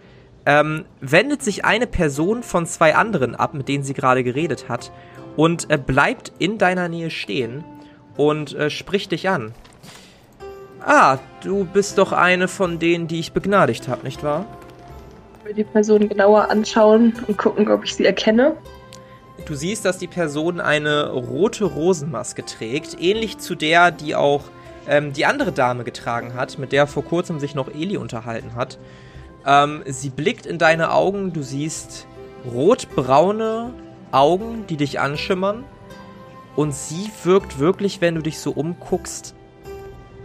ähm, 0.45 0.85
wendet 1.01 1.43
sich 1.43 1.65
eine 1.65 1.85
Person 1.85 2.41
von 2.41 2.65
zwei 2.65 2.95
anderen 2.95 3.35
ab, 3.35 3.53
mit 3.53 3.67
denen 3.67 3.83
sie 3.83 3.93
gerade 3.93 4.23
geredet 4.23 4.69
hat, 4.69 4.91
und 5.35 5.69
äh, 5.69 5.77
bleibt 5.77 6.31
in 6.39 6.57
deiner 6.57 6.89
Nähe 6.89 7.11
stehen 7.11 7.63
und 8.17 8.55
äh, 8.55 8.69
spricht 8.69 9.11
dich 9.11 9.29
an. 9.29 9.53
Ah, 10.81 11.19
du 11.43 11.65
bist 11.65 11.97
doch 11.97 12.13
eine 12.13 12.47
von 12.47 12.79
denen, 12.79 13.07
die 13.07 13.19
ich 13.19 13.33
begnadigt 13.33 13.87
habe, 13.87 14.03
nicht 14.03 14.23
wahr? 14.23 14.45
Mir 15.45 15.53
die 15.53 15.63
Person 15.63 16.09
genauer 16.09 16.49
anschauen 16.49 17.13
und 17.27 17.37
gucken, 17.37 17.69
ob 17.69 17.83
ich 17.83 17.95
sie 17.95 18.05
erkenne. 18.05 18.55
Du 19.45 19.55
siehst, 19.55 19.85
dass 19.85 19.97
die 19.97 20.07
Person 20.07 20.59
eine 20.59 21.09
rote 21.11 21.65
Rosenmaske 21.65 22.45
trägt, 22.45 23.01
ähnlich 23.01 23.37
zu 23.37 23.55
der, 23.55 23.91
die 23.91 24.15
auch 24.15 24.43
ähm, 24.89 25.13
die 25.13 25.25
andere 25.25 25.51
Dame 25.51 25.83
getragen 25.83 26.33
hat, 26.33 26.57
mit 26.57 26.71
der 26.73 26.87
vor 26.87 27.05
kurzem 27.05 27.39
sich 27.39 27.55
noch 27.55 27.69
Eli 27.69 27.95
unterhalten 27.95 28.55
hat. 28.55 28.79
Ähm, 29.45 29.83
sie 29.85 30.09
blickt 30.09 30.45
in 30.45 30.57
deine 30.57 30.91
Augen, 30.91 31.31
du 31.31 31.43
siehst 31.43 32.07
rotbraune 32.51 33.73
Augen, 34.11 34.65
die 34.67 34.77
dich 34.77 34.99
anschimmern. 34.99 35.63
Und 36.55 36.73
sie 36.73 37.09
wirkt 37.23 37.59
wirklich, 37.59 38.01
wenn 38.01 38.15
du 38.15 38.21
dich 38.21 38.39
so 38.39 38.51
umguckst, 38.51 39.35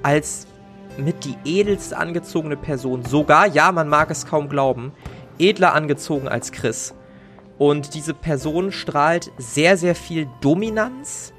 als 0.03 0.47
mit 0.97 1.25
die 1.25 1.37
edelste 1.45 1.97
angezogene 1.97 2.57
Person. 2.57 3.05
Sogar, 3.05 3.47
ja, 3.47 3.71
man 3.71 3.89
mag 3.89 4.11
es 4.11 4.27
kaum 4.27 4.49
glauben, 4.49 4.93
edler 5.39 5.75
angezogen 5.75 6.27
als 6.27 6.53
Chris. 6.53 6.95
Und 7.59 7.95
diese 7.95 8.15
Person 8.15 8.73
strahlt 8.73 9.31
sehr, 9.37 9.77
sehr 9.77 9.95
viel 9.95 10.29
Dominanz, 10.41 11.33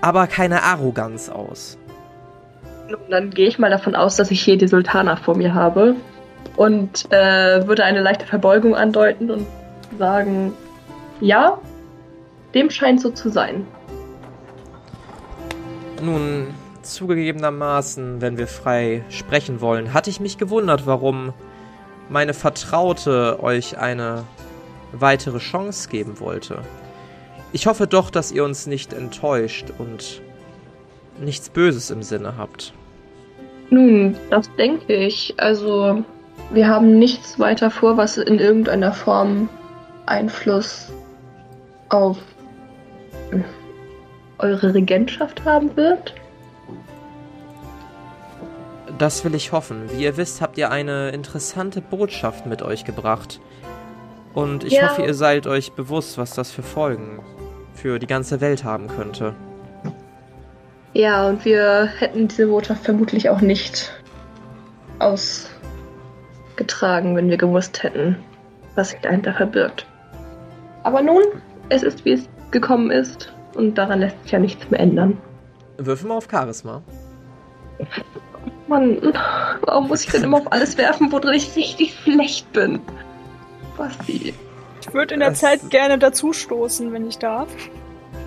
aber 0.00 0.26
keine 0.26 0.62
Arroganz 0.62 1.28
aus. 1.28 1.78
Dann 3.08 3.30
gehe 3.30 3.48
ich 3.48 3.58
mal 3.58 3.70
davon 3.70 3.94
aus, 3.94 4.16
dass 4.16 4.30
ich 4.30 4.42
hier 4.42 4.58
die 4.58 4.68
Sultana 4.68 5.16
vor 5.16 5.36
mir 5.36 5.54
habe 5.54 5.96
und 6.56 7.10
äh, 7.10 7.66
würde 7.66 7.84
eine 7.84 8.00
leichte 8.00 8.26
Verbeugung 8.26 8.74
andeuten 8.74 9.30
und 9.30 9.46
sagen, 9.98 10.52
ja, 11.20 11.58
dem 12.54 12.70
scheint 12.70 13.00
so 13.00 13.10
zu 13.10 13.30
sein. 13.30 13.66
Nun, 16.02 16.48
zugegebenermaßen, 16.82 18.20
wenn 18.20 18.36
wir 18.36 18.46
frei 18.46 19.04
sprechen 19.08 19.60
wollen, 19.60 19.94
hatte 19.94 20.10
ich 20.10 20.20
mich 20.20 20.36
gewundert, 20.36 20.86
warum 20.86 21.32
meine 22.08 22.34
Vertraute 22.34 23.42
euch 23.42 23.78
eine 23.78 24.24
weitere 24.92 25.38
Chance 25.38 25.88
geben 25.88 26.20
wollte. 26.20 26.58
Ich 27.52 27.66
hoffe 27.66 27.86
doch, 27.86 28.10
dass 28.10 28.32
ihr 28.32 28.44
uns 28.44 28.66
nicht 28.66 28.92
enttäuscht 28.92 29.66
und 29.78 30.22
nichts 31.22 31.48
Böses 31.48 31.90
im 31.90 32.02
Sinne 32.02 32.36
habt. 32.36 32.72
Nun, 33.70 34.16
das 34.30 34.54
denke 34.56 34.94
ich. 34.94 35.34
Also, 35.38 36.04
wir 36.50 36.68
haben 36.68 36.98
nichts 36.98 37.38
weiter 37.38 37.70
vor, 37.70 37.96
was 37.96 38.18
in 38.18 38.38
irgendeiner 38.38 38.92
Form 38.92 39.48
Einfluss 40.06 40.92
auf 41.88 42.18
eure 44.38 44.74
Regentschaft 44.74 45.44
haben 45.44 45.74
wird. 45.76 46.14
Das 48.98 49.24
will 49.24 49.34
ich 49.34 49.52
hoffen. 49.52 49.90
Wie 49.90 50.04
ihr 50.04 50.16
wisst, 50.16 50.40
habt 50.42 50.58
ihr 50.58 50.70
eine 50.70 51.10
interessante 51.10 51.80
Botschaft 51.80 52.46
mit 52.46 52.62
euch 52.62 52.84
gebracht. 52.84 53.40
Und 54.34 54.64
ich 54.64 54.74
Ja. 54.74 54.90
hoffe, 54.90 55.02
ihr 55.02 55.14
seid 55.14 55.46
euch 55.46 55.72
bewusst, 55.72 56.18
was 56.18 56.34
das 56.34 56.50
für 56.50 56.62
Folgen 56.62 57.20
für 57.74 57.98
die 57.98 58.06
ganze 58.06 58.40
Welt 58.40 58.64
haben 58.64 58.88
könnte. 58.88 59.34
Ja, 60.94 61.26
und 61.28 61.44
wir 61.44 61.86
hätten 61.98 62.28
diese 62.28 62.46
Botschaft 62.48 62.84
vermutlich 62.84 63.28
auch 63.30 63.40
nicht 63.40 63.92
ausgetragen, 64.98 67.16
wenn 67.16 67.30
wir 67.30 67.38
gewusst 67.38 67.82
hätten, 67.82 68.16
was 68.74 68.90
sich 68.90 69.00
dahinter 69.00 69.32
verbirgt. 69.32 69.86
Aber 70.82 71.00
nun, 71.02 71.22
es 71.70 71.82
ist, 71.82 72.04
wie 72.04 72.12
es 72.12 72.28
gekommen 72.50 72.90
ist, 72.90 73.32
und 73.54 73.76
daran 73.78 74.00
lässt 74.00 74.20
sich 74.22 74.32
ja 74.32 74.38
nichts 74.38 74.68
mehr 74.70 74.80
ändern. 74.80 75.16
Würfel 75.78 76.08
mal 76.08 76.16
auf 76.16 76.28
Charisma. 76.30 76.82
Mann, 78.68 78.98
warum 79.62 79.88
muss 79.88 80.04
ich 80.04 80.10
denn 80.10 80.24
immer 80.24 80.38
auf 80.38 80.52
alles 80.52 80.76
werfen, 80.78 81.10
worin 81.12 81.34
ich 81.34 81.54
richtig 81.56 81.94
schlecht 82.02 82.50
bin? 82.52 82.80
Basti. 83.76 84.34
Ich 84.80 84.94
würde 84.94 85.14
in 85.14 85.20
der 85.20 85.30
Das- 85.30 85.40
Zeit 85.40 85.70
gerne 85.70 85.98
dazu 85.98 86.32
stoßen, 86.32 86.92
wenn 86.92 87.06
ich 87.08 87.18
darf. 87.18 87.48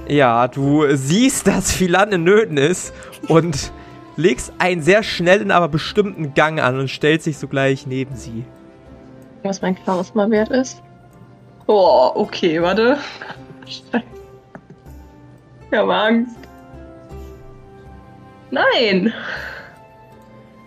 Ja, 0.08 0.48
du 0.48 0.86
siehst, 0.96 1.48
dass 1.48 1.72
Philan 1.72 2.12
in 2.12 2.24
Nöten 2.24 2.58
ist 2.58 2.94
und 3.28 3.72
legst 4.16 4.54
einen 4.60 4.82
sehr 4.82 5.04
schnellen, 5.04 5.52
aber 5.52 5.68
bestimmten 5.68 6.34
Gang 6.34 6.60
an 6.60 6.80
und 6.80 6.90
stellst 6.90 7.26
dich 7.26 7.38
sogleich 7.38 7.88
neben 7.88 8.16
sie. 8.16 8.46
Was 9.44 9.62
mein 9.62 9.78
Charisma 9.86 10.30
wert 10.30 10.50
ist? 10.50 10.82
Oh, 11.68 12.12
okay, 12.16 12.62
warte. 12.62 12.98
Scheiße. 13.66 14.04
Ich 15.72 15.80
hab 15.80 15.90
Angst. 15.90 16.38
Nein! 18.52 19.12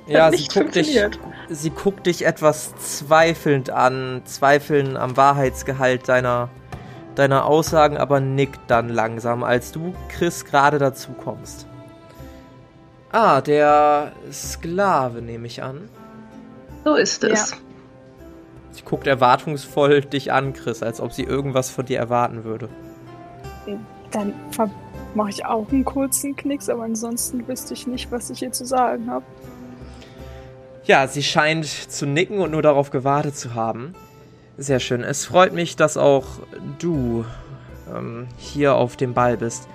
Ja, 0.07 0.31
sie 0.31 0.47
guckt, 0.49 0.75
dich, 0.75 1.01
sie 1.49 1.71
guckt 1.71 2.07
dich 2.07 2.27
etwas 2.27 2.75
zweifelnd 2.77 3.71
an, 3.71 4.23
zweifeln 4.25 4.97
am 4.97 5.17
Wahrheitsgehalt 5.17 6.09
deiner, 6.09 6.51
deiner 7.19 7.45
Aussagen, 7.47 7.97
aber 7.97 8.21
nickt 8.21 8.61
dann 8.69 8.89
langsam, 8.89 9.43
als 9.43 9.73
du, 9.73 9.95
Chris, 10.09 10.45
gerade 10.45 10.79
dazu 10.79 11.13
kommst. 11.13 11.67
Ah, 13.11 13.41
der 13.41 14.13
Sklave 14.31 15.23
nehme 15.23 15.47
ich 15.47 15.63
an. 15.63 15.89
So 16.85 16.95
ist 16.95 17.25
es. 17.25 17.57
Sie 18.73 18.83
guckt 18.83 19.07
erwartungsvoll 19.07 20.03
dich 20.03 20.33
an, 20.33 20.53
Chris, 20.53 20.83
als 20.83 21.01
ob 21.01 21.13
sie 21.13 21.25
irgendwas 21.25 21.71
von 21.71 21.87
dir 21.87 21.99
erwarten 21.99 22.45
würde. 22.45 22.69
Dann 24.11 24.33
mache 25.15 25.31
ich 25.31 25.45
auch 25.45 25.71
einen 25.71 25.85
kurzen 25.85 26.37
Knicks, 26.37 26.69
aber 26.69 26.85
ansonsten 26.85 27.47
wüsste 27.49 27.75
ich 27.75 27.87
nicht, 27.87 28.13
was 28.13 28.31
ich 28.31 28.43
ihr 28.43 28.53
zu 28.53 28.65
sagen 28.65 29.11
habe. 29.11 29.25
Ja, 30.85 31.07
sie 31.07 31.23
scheint 31.23 31.67
zu 31.67 32.07
nicken 32.07 32.39
und 32.39 32.51
nur 32.53 32.63
darauf 32.63 32.91
gewartet 32.91 33.37
zu 33.37 33.55
haben. 33.55 33.95
Sehr 34.61 34.81
schön. 34.81 35.05
Es 35.05 35.25
freut 35.25 35.53
mich, 35.53 35.77
dass 35.77 35.97
auch 35.97 36.27
du 36.81 37.25
ähm, 37.95 38.27
hier 38.37 38.75
auf 38.75 38.97
dem 38.97 39.15
Ball 39.15 39.37
bist. 39.37 39.69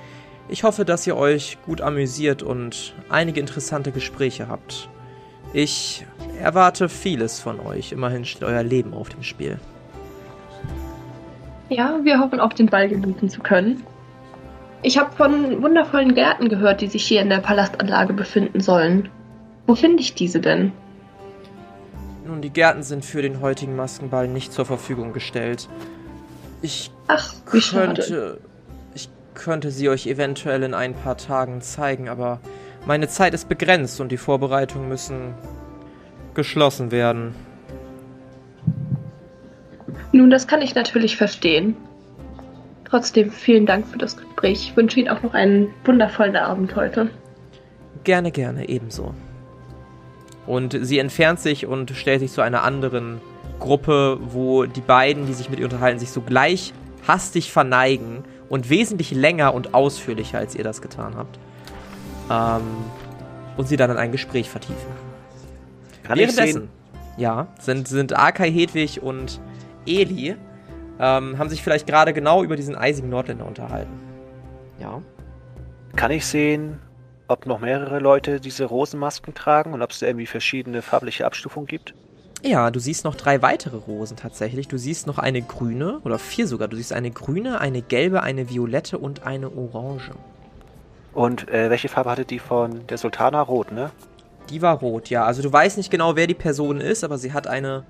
Ich 0.49 0.65
hoffe, 0.65 0.83
dass 0.83 1.07
ihr 1.07 1.15
euch 1.15 1.57
gut 1.65 1.79
amüsiert 1.79 2.43
und 2.43 2.93
einige 3.07 3.39
interessante 3.39 3.93
Gespräche 3.93 4.49
habt. 4.49 4.89
Ich 5.53 6.05
erwarte 6.37 6.89
vieles 6.89 7.39
von 7.39 7.61
euch. 7.61 7.93
Immerhin 7.93 8.25
steht 8.25 8.43
euer 8.43 8.61
Leben 8.61 8.93
auf 8.93 9.07
dem 9.07 9.23
Spiel. 9.23 9.57
Ja, 11.69 11.97
wir 12.03 12.19
hoffen 12.19 12.41
auch 12.41 12.51
den 12.51 12.67
Ball 12.67 12.89
genießen 12.89 13.29
zu 13.29 13.39
können. 13.39 13.83
Ich 14.81 14.97
habe 14.97 15.15
von 15.15 15.63
wundervollen 15.63 16.13
Gärten 16.13 16.49
gehört, 16.49 16.81
die 16.81 16.87
sich 16.87 17.05
hier 17.05 17.21
in 17.21 17.29
der 17.29 17.37
Palastanlage 17.37 18.11
befinden 18.11 18.59
sollen. 18.59 19.07
Wo 19.65 19.75
finde 19.75 20.01
ich 20.01 20.13
diese 20.13 20.41
denn? 20.41 20.73
Nun, 22.33 22.41
die 22.41 22.49
Gärten 22.49 22.81
sind 22.81 23.05
für 23.05 23.21
den 23.21 23.41
heutigen 23.41 23.75
Maskenball 23.75 24.27
nicht 24.27 24.51
zur 24.51 24.65
Verfügung 24.65 25.13
gestellt. 25.13 25.69
Ich 26.63 26.89
Ach, 27.07 27.31
könnte, 27.45 28.39
ich 28.95 29.07
könnte 29.35 29.69
sie 29.69 29.87
euch 29.87 30.07
eventuell 30.07 30.63
in 30.63 30.73
ein 30.73 30.95
paar 30.95 31.15
Tagen 31.15 31.61
zeigen, 31.61 32.09
aber 32.09 32.39
meine 32.87 33.07
Zeit 33.07 33.35
ist 33.35 33.49
begrenzt 33.49 34.01
und 34.01 34.11
die 34.11 34.17
Vorbereitungen 34.17 34.89
müssen 34.89 35.35
geschlossen 36.33 36.89
werden. 36.89 37.35
Nun, 40.11 40.31
das 40.31 40.47
kann 40.47 40.63
ich 40.63 40.73
natürlich 40.73 41.15
verstehen. 41.15 41.77
Trotzdem 42.85 43.29
vielen 43.29 43.67
Dank 43.67 43.85
für 43.85 43.99
das 43.99 44.17
Gespräch. 44.17 44.69
Ich 44.69 44.75
wünsche 44.75 44.99
Ihnen 44.99 45.09
auch 45.09 45.21
noch 45.21 45.35
einen 45.35 45.71
wundervollen 45.85 46.35
Abend 46.35 46.75
heute. 46.75 47.11
Gerne, 48.03 48.31
gerne, 48.31 48.67
ebenso. 48.69 49.13
Und 50.45 50.77
sie 50.81 50.99
entfernt 50.99 51.39
sich 51.39 51.65
und 51.65 51.91
stellt 51.91 52.19
sich 52.19 52.31
zu 52.31 52.41
einer 52.41 52.63
anderen 52.63 53.21
Gruppe, 53.59 54.19
wo 54.21 54.65
die 54.65 54.81
beiden, 54.81 55.25
die 55.25 55.33
sich 55.33 55.49
mit 55.49 55.59
ihr 55.59 55.65
unterhalten, 55.65 55.99
sich 55.99 56.11
so 56.11 56.21
gleich 56.21 56.73
hastig 57.07 57.51
verneigen 57.51 58.23
und 58.49 58.69
wesentlich 58.69 59.11
länger 59.11 59.53
und 59.53 59.73
ausführlicher, 59.73 60.37
als 60.37 60.55
ihr 60.55 60.63
das 60.63 60.81
getan 60.81 61.15
habt. 61.15 61.39
Ähm, 62.29 62.61
und 63.57 63.67
sie 63.67 63.77
dann 63.77 63.91
in 63.91 63.97
ein 63.97 64.11
Gespräch 64.11 64.49
vertiefen. 64.49 64.91
Kann 66.03 66.17
ich 66.17 66.27
Währenddessen, 66.27 66.61
sehen? 66.61 66.69
ja, 67.17 67.47
sind, 67.59 67.87
sind 67.87 68.13
Arkai, 68.13 68.51
Hedwig 68.51 69.01
und 69.01 69.39
Eli, 69.85 70.35
ähm, 70.99 71.37
haben 71.37 71.49
sich 71.49 71.61
vielleicht 71.63 71.87
gerade 71.87 72.13
genau 72.13 72.43
über 72.43 72.55
diesen 72.55 72.75
eisigen 72.75 73.09
Nordländer 73.09 73.45
unterhalten. 73.45 73.99
Ja. 74.79 75.01
Kann 75.95 76.11
ich 76.11 76.25
sehen, 76.25 76.79
ob 77.27 77.45
noch 77.45 77.59
mehrere 77.59 77.99
Leute 77.99 78.39
diese 78.39 78.65
Rosenmasken 78.65 79.33
tragen 79.33 79.73
und 79.73 79.81
ob 79.81 79.91
es 79.91 79.99
da 79.99 80.07
irgendwie 80.07 80.25
verschiedene 80.25 80.81
farbliche 80.81 81.25
Abstufungen 81.25 81.67
gibt? 81.67 81.93
Ja, 82.45 82.71
du 82.71 82.79
siehst 82.79 83.05
noch 83.05 83.15
drei 83.15 83.41
weitere 83.41 83.77
Rosen 83.77 84.17
tatsächlich. 84.17 84.67
Du 84.67 84.77
siehst 84.77 85.07
noch 85.07 85.17
eine 85.17 85.41
grüne, 85.41 85.99
oder 86.03 86.19
vier 86.19 86.45
sogar. 86.45 86.67
Du 86.67 86.75
siehst 86.75 86.91
eine 86.91 87.09
grüne, 87.09 87.61
eine 87.61 87.81
gelbe, 87.81 88.21
eine 88.21 88.49
violette 88.49 88.97
und 88.97 89.25
eine 89.25 89.49
orange. 89.49 90.11
Und 91.13 91.47
äh, 91.47 91.69
welche 91.69 91.87
Farbe 91.87 92.11
hatte 92.11 92.25
die 92.25 92.39
von 92.39 92.85
der 92.87 92.97
Sultana? 92.97 93.41
Rot, 93.41 93.71
ne? 93.71 93.91
Die 94.49 94.61
war 94.61 94.79
rot, 94.79 95.09
ja. 95.09 95.23
Also 95.23 95.41
du 95.41 95.53
weißt 95.53 95.77
nicht 95.77 95.89
genau, 95.89 96.17
wer 96.17 96.27
die 96.27 96.33
Person 96.33 96.81
ist, 96.81 97.05
aber 97.05 97.17
sie 97.17 97.31
hat 97.31 97.47
eine 97.47 97.85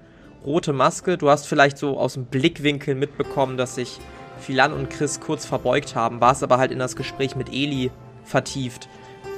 rote 0.46 0.72
Maske. 0.72 1.18
Du 1.18 1.30
hast 1.30 1.48
vielleicht 1.48 1.80
so 1.80 1.98
aus 1.98 2.14
dem 2.14 2.26
Blickwinkel 2.26 2.94
mitbekommen, 2.94 3.58
dass 3.58 3.76
sich 3.76 4.00
Philan 4.40 4.72
und 4.72 4.92
Chris 4.92 5.20
kurz 5.20 5.46
verbeugt 5.46 5.96
haben, 5.96 6.22
warst 6.22 6.44
aber 6.44 6.60
halt 6.60 6.72
in 6.72 6.80
das 6.80 6.96
Gespräch 6.96 7.36
mit 7.36 7.50
Eli 7.50 7.90
vertieft 8.24 8.88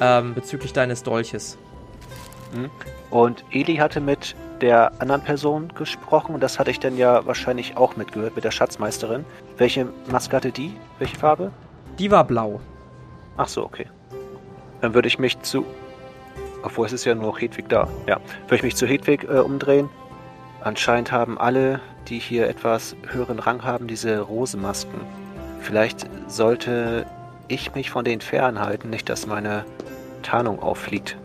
ähm, 0.01 0.33
bezüglich 0.33 0.73
deines 0.73 1.03
Dolches. 1.03 1.57
Und 3.09 3.43
Eli 3.51 3.75
hatte 3.75 3.99
mit 3.99 4.35
der 4.61 4.93
anderen 4.99 5.21
Person 5.21 5.73
gesprochen 5.75 6.33
und 6.33 6.41
das 6.41 6.59
hatte 6.59 6.71
ich 6.71 6.79
dann 6.79 6.97
ja 6.97 7.25
wahrscheinlich 7.25 7.75
auch 7.77 7.97
mitgehört, 7.97 8.35
mit 8.35 8.45
der 8.45 8.51
Schatzmeisterin. 8.51 9.25
Welche 9.57 9.87
Maske 10.09 10.37
hatte 10.37 10.51
die? 10.51 10.73
Welche 10.99 11.17
Farbe? 11.17 11.51
Die 11.99 12.11
war 12.11 12.23
blau. 12.23 12.61
Ach 13.37 13.47
so, 13.47 13.63
okay. 13.63 13.87
Dann 14.81 14.93
würde 14.93 15.07
ich 15.07 15.19
mich 15.19 15.39
zu. 15.41 15.65
Obwohl 16.63 16.87
es 16.87 16.93
ist 16.93 17.05
ja 17.05 17.13
nur 17.13 17.25
noch 17.25 17.39
Hedwig 17.39 17.69
da. 17.69 17.87
Ja. 18.07 18.19
Würde 18.45 18.55
ich 18.55 18.63
mich 18.63 18.75
zu 18.75 18.87
Hedwig 18.87 19.23
äh, 19.25 19.39
umdrehen. 19.39 19.89
Anscheinend 20.61 21.11
haben 21.11 21.37
alle, 21.37 21.79
die 22.07 22.17
hier 22.17 22.47
etwas 22.47 22.95
höheren 23.07 23.39
Rang 23.39 23.63
haben, 23.63 23.87
diese 23.87 24.19
Rosenmasken. 24.19 24.99
Vielleicht 25.61 26.07
sollte 26.27 27.05
ich 27.47 27.75
mich 27.75 27.91
von 27.91 28.03
denen 28.03 28.21
fernhalten, 28.21 28.89
nicht 28.89 29.09
dass 29.09 29.27
meine 29.27 29.65
Tarnung 30.25 30.59
auffliegt. 30.61 31.17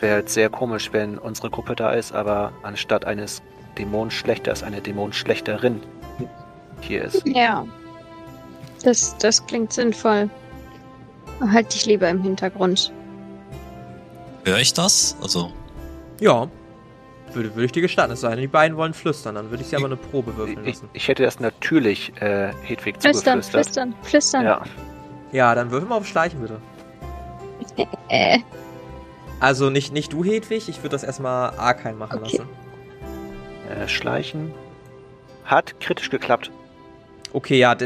Wäre 0.00 0.18
jetzt 0.20 0.34
sehr 0.34 0.50
komisch, 0.50 0.92
wenn 0.92 1.18
unsere 1.18 1.50
Gruppe 1.50 1.74
da 1.76 1.92
ist, 1.92 2.12
aber 2.14 2.52
anstatt 2.62 3.04
eines 3.04 3.42
Dämonenschlechters 3.78 4.62
eine 4.62 4.80
Dämonenschlechterin 4.80 5.80
hier 6.80 7.04
ist. 7.04 7.26
Ja. 7.26 7.66
Das, 8.84 9.16
das 9.18 9.44
klingt 9.46 9.72
sinnvoll. 9.72 10.28
Halt 11.40 11.72
dich 11.74 11.86
lieber 11.86 12.08
im 12.08 12.22
Hintergrund. 12.22 12.92
Höre 14.44 14.58
ich 14.58 14.72
das? 14.74 15.16
Also, 15.22 15.52
Ja. 16.20 16.48
Würde, 17.32 17.54
würde 17.54 17.64
ich 17.66 17.72
dir 17.72 17.82
gestatten, 17.82 18.12
es 18.12 18.20
sei 18.20 18.30
denn, 18.30 18.40
die 18.40 18.46
beiden 18.46 18.76
wollen 18.76 18.94
flüstern, 18.94 19.34
dann 19.34 19.50
würde 19.50 19.62
ich 19.62 19.68
sie 19.68 19.76
aber 19.76 19.86
eine 19.86 19.96
Probe 19.96 20.36
würfeln 20.36 20.64
Ich, 20.64 20.76
lassen. 20.76 20.88
ich 20.92 21.08
hätte 21.08 21.24
das 21.24 21.40
natürlich 21.40 22.12
äh, 22.22 22.52
Hedwig 22.62 22.96
Flüstern, 23.02 23.42
zugeflüstert. 23.42 23.64
flüstern, 23.64 23.94
flüstern. 24.02 24.44
Ja, 24.44 24.62
Ja, 25.32 25.54
dann 25.54 25.70
würfel 25.72 25.88
mal 25.88 25.96
auf 25.96 26.06
Schleichen, 26.06 26.40
bitte. 26.40 26.58
Äh, 28.08 28.38
Also 29.38 29.68
nicht, 29.68 29.92
nicht 29.92 30.14
du, 30.14 30.24
Hedwig, 30.24 30.66
ich 30.68 30.78
würde 30.78 30.90
das 30.90 31.02
erstmal 31.04 31.50
Arkein 31.58 31.98
machen 31.98 32.20
Okay. 32.22 32.38
lassen. 32.38 32.48
äh, 33.82 33.86
Schleichen. 33.86 34.54
Hat 35.44 35.78
kritisch 35.80 36.08
geklappt. 36.08 36.50
Okay, 37.34 37.58
ja, 37.58 37.76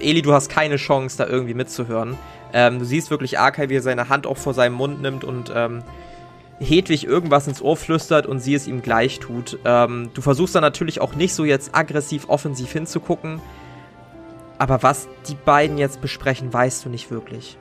Eli, 0.00 0.22
du 0.22 0.32
hast 0.32 0.48
keine 0.48 0.76
Chance, 0.76 1.18
da 1.18 1.26
irgendwie 1.26 1.52
mitzuhören. 1.52 2.16
Ähm, 2.54 2.78
du 2.78 2.86
siehst 2.86 3.10
wirklich 3.10 3.38
Arkai, 3.38 3.68
wie 3.68 3.76
er 3.76 3.82
seine 3.82 4.08
Hand 4.08 4.26
auch 4.26 4.38
vor 4.38 4.54
seinem 4.54 4.74
Mund 4.74 5.02
nimmt 5.02 5.22
und 5.22 5.52
ähm, 5.54 5.82
Hedwig 6.60 7.04
irgendwas 7.04 7.46
ins 7.46 7.60
Ohr 7.60 7.76
flüstert 7.76 8.26
und 8.26 8.38
sie 8.40 8.54
es 8.54 8.66
ihm 8.66 8.80
gleich 8.80 9.18
tut. 9.18 9.58
Ähm, 9.66 10.08
du 10.14 10.22
versuchst 10.22 10.54
dann 10.54 10.62
natürlich 10.62 11.02
auch 11.02 11.14
nicht 11.14 11.34
so 11.34 11.44
jetzt 11.44 11.74
aggressiv 11.74 12.30
offensiv 12.30 12.72
hinzugucken. 12.72 13.42
Aber 14.58 14.82
was 14.82 15.08
die 15.28 15.34
beiden 15.34 15.76
jetzt 15.76 16.00
besprechen, 16.00 16.50
weißt 16.52 16.86
du 16.86 16.88
nicht 16.88 17.10
wirklich. 17.10 17.58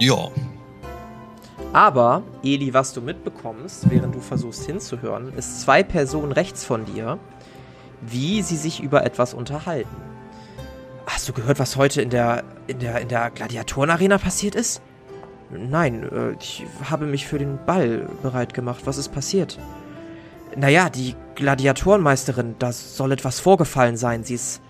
ja. 0.00 0.28
Aber, 1.72 2.22
Eli, 2.42 2.74
was 2.74 2.92
du 2.92 3.00
mitbekommst, 3.00 3.88
während 3.88 4.14
du 4.14 4.20
versuchst 4.20 4.64
hinzuhören, 4.64 5.32
ist 5.36 5.62
zwei 5.62 5.82
Personen 5.82 6.32
rechts 6.32 6.64
von 6.64 6.84
dir, 6.84 7.18
wie 8.02 8.42
sie 8.42 8.56
sich 8.56 8.82
über 8.82 9.06
etwas 9.06 9.32
unterhalten. 9.32 9.96
Hast 11.06 11.28
du 11.28 11.32
gehört, 11.32 11.58
was 11.58 11.76
heute 11.76 12.02
in 12.02 12.10
der, 12.10 12.44
in 12.66 12.78
der, 12.78 13.00
in 13.00 13.08
der 13.08 13.30
Gladiatorenarena 13.30 14.18
passiert 14.18 14.54
ist? 14.54 14.82
Nein, 15.50 16.02
äh, 16.10 16.32
ich 16.40 16.64
habe 16.90 17.06
mich 17.06 17.26
für 17.26 17.38
den 17.38 17.58
Ball 17.64 18.08
bereit 18.22 18.54
gemacht. 18.54 18.82
Was 18.84 18.98
ist 18.98 19.10
passiert? 19.10 19.58
Naja, 20.56 20.90
die 20.90 21.14
Gladiatorenmeisterin, 21.34 22.56
da 22.58 22.72
soll 22.72 23.12
etwas 23.12 23.40
vorgefallen 23.40 23.96
sein. 23.96 24.24
Sie 24.24 24.34
ist 24.34 24.60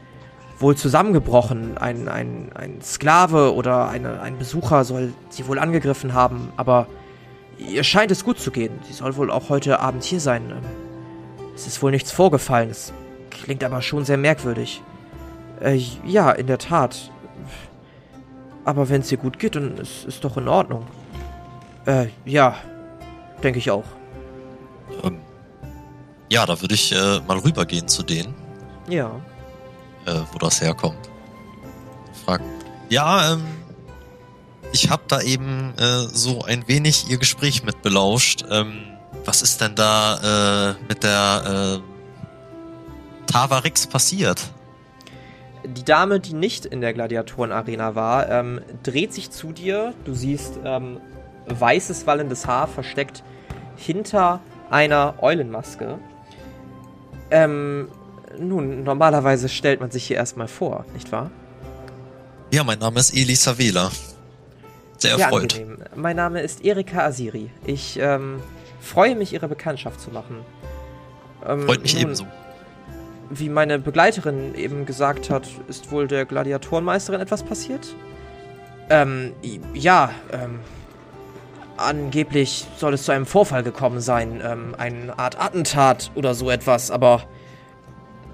wohl 0.63 0.77
zusammengebrochen. 0.77 1.77
Ein, 1.79 2.09
ein, 2.09 2.51
ein 2.55 2.81
Sklave 2.83 3.55
oder 3.55 3.89
eine, 3.89 4.21
ein 4.21 4.39
Besucher 4.39 4.85
soll 4.85 5.13
sie 5.29 5.47
wohl 5.47 5.59
angegriffen 5.59 6.15
haben, 6.15 6.53
aber 6.57 6.87
ihr 7.59 7.85
scheint 7.85 8.11
es 8.11 8.25
gut 8.25 8.39
zu 8.39 8.51
gehen. 8.51 8.73
Sie 8.87 8.93
soll 8.95 9.17
wohl 9.17 9.31
auch 9.31 9.49
heute 9.51 9.81
Abend 9.81 10.03
hier 10.05 10.21
sein. 10.21 10.43
Ähm, 10.51 10.63
Es 11.55 11.67
ist 11.67 11.83
wohl 11.83 11.91
nichts 11.91 12.11
vorgefallen. 12.11 12.71
Es 12.71 12.93
klingt 13.31 13.63
aber 13.65 13.83
schon 13.83 14.05
sehr 14.05 14.17
merkwürdig. 14.17 14.83
Äh, 15.61 15.79
ja, 16.07 16.31
in 16.33 16.47
der 16.47 16.59
Tat. 16.59 17.11
Aber 18.65 18.89
wenn 18.89 19.01
es 19.01 19.11
ihr 19.13 19.19
gut 19.19 19.39
geht, 19.39 19.57
dann 19.57 19.77
ist 19.79 20.07
es 20.07 20.21
doch 20.21 20.37
in 20.37 20.49
Ordnung. 20.49 20.87
Äh, 21.85 22.07
ja, 22.25 22.55
denke 23.43 23.59
ich 23.59 23.71
auch. 23.71 23.85
Ähm, 25.03 25.19
ja, 26.31 26.47
da 26.47 26.61
würde 26.61 26.75
ich 26.75 26.93
äh, 26.93 27.21
mal 27.27 27.39
rübergehen 27.39 27.89
zu 27.89 28.03
denen, 28.03 28.35
Ja. 28.89 29.11
Äh, 30.07 30.21
wo 30.33 30.39
das 30.39 30.61
herkommt. 30.61 31.11
Fragen. 32.25 32.45
Ja, 32.89 33.33
ähm, 33.33 33.45
ich 34.73 34.91
habe 34.91 35.03
da 35.09 35.21
eben 35.21 35.75
äh, 35.79 36.09
so 36.13 36.43
ein 36.43 36.67
wenig 36.69 37.11
ihr 37.11 37.19
Gespräch 37.19 37.63
mit 37.63 37.83
belauscht. 37.83 38.45
Ähm, 38.51 38.83
was 39.25 39.43
ist 39.43 39.61
denn 39.61 39.75
da 39.75 40.71
äh, 40.71 40.75
mit 40.89 41.03
der 41.03 41.81
äh, 41.81 43.31
Tavarix 43.31 43.87
passiert? 43.87 44.43
Die 45.65 45.85
Dame, 45.85 46.19
die 46.19 46.35
nicht 46.35 46.67
in 46.67 46.81
der 46.81 46.93
Gladiatorenarena 46.93 47.95
war, 47.95 48.29
ähm, 48.29 48.61
dreht 48.83 49.13
sich 49.13 49.31
zu 49.31 49.53
dir. 49.53 49.95
Du 50.05 50.13
siehst 50.13 50.59
ähm, 50.65 51.01
weißes, 51.47 52.07
wallendes 52.07 52.47
Haar 52.47 52.67
versteckt 52.67 53.23
hinter 53.77 54.41
einer 54.71 55.15
Eulenmaske. 55.21 55.99
Ähm, 57.31 57.89
nun, 58.39 58.85
normalerweise 58.85 59.49
stellt 59.49 59.81
man 59.81 59.91
sich 59.91 60.05
hier 60.05 60.17
erstmal 60.17 60.49
vor, 60.49 60.85
nicht 60.95 61.13
wahr? 61.13 61.31
Ja, 62.53 62.65
mein 62.65 62.79
Name 62.79 63.01
ist 63.01 63.15
Elisa 63.15 63.57
Wähler. 63.59 63.91
Sehr 64.99 65.17
erfreut. 65.19 65.55
angenehm. 65.55 65.79
Mein 65.97 66.17
Name 66.17 66.43
ist 66.43 66.65
Erika 66.65 67.05
Asiri. 67.05 67.51
Ich 67.65 67.99
ähm, 68.01 68.41
freue 68.81 69.17
mich, 69.17 69.33
Ihre 69.33 69.49
Bekanntschaft 69.49 70.01
zu 70.01 70.11
machen. 70.11 70.37
Ähm, 71.47 71.63
Freut 71.63 71.83
mich 71.83 71.95
nun, 71.95 72.03
ebenso. 72.03 72.27
Wie 73.31 73.49
meine 73.49 73.79
Begleiterin 73.79 74.55
eben 74.55 74.87
gesagt 74.87 75.31
hat, 75.31 75.49
ist 75.69 75.91
wohl 75.91 76.07
der 76.07 76.25
Gladiatorenmeisterin 76.25 77.21
etwas 77.21 77.43
passiert? 77.43 77.95
Ähm, 78.91 79.33
ja, 79.75 80.11
ähm, 80.33 80.61
angeblich 81.77 82.67
soll 82.77 82.95
es 82.95 83.05
zu 83.05 83.13
einem 83.13 83.27
Vorfall 83.27 83.63
gekommen 83.63 84.01
sein, 84.01 84.43
ähm, 84.45 84.75
eine 84.77 85.19
Art 85.19 85.41
Attentat 85.41 86.11
oder 86.15 86.35
so 86.35 86.51
etwas, 86.51 86.91
aber 86.91 87.23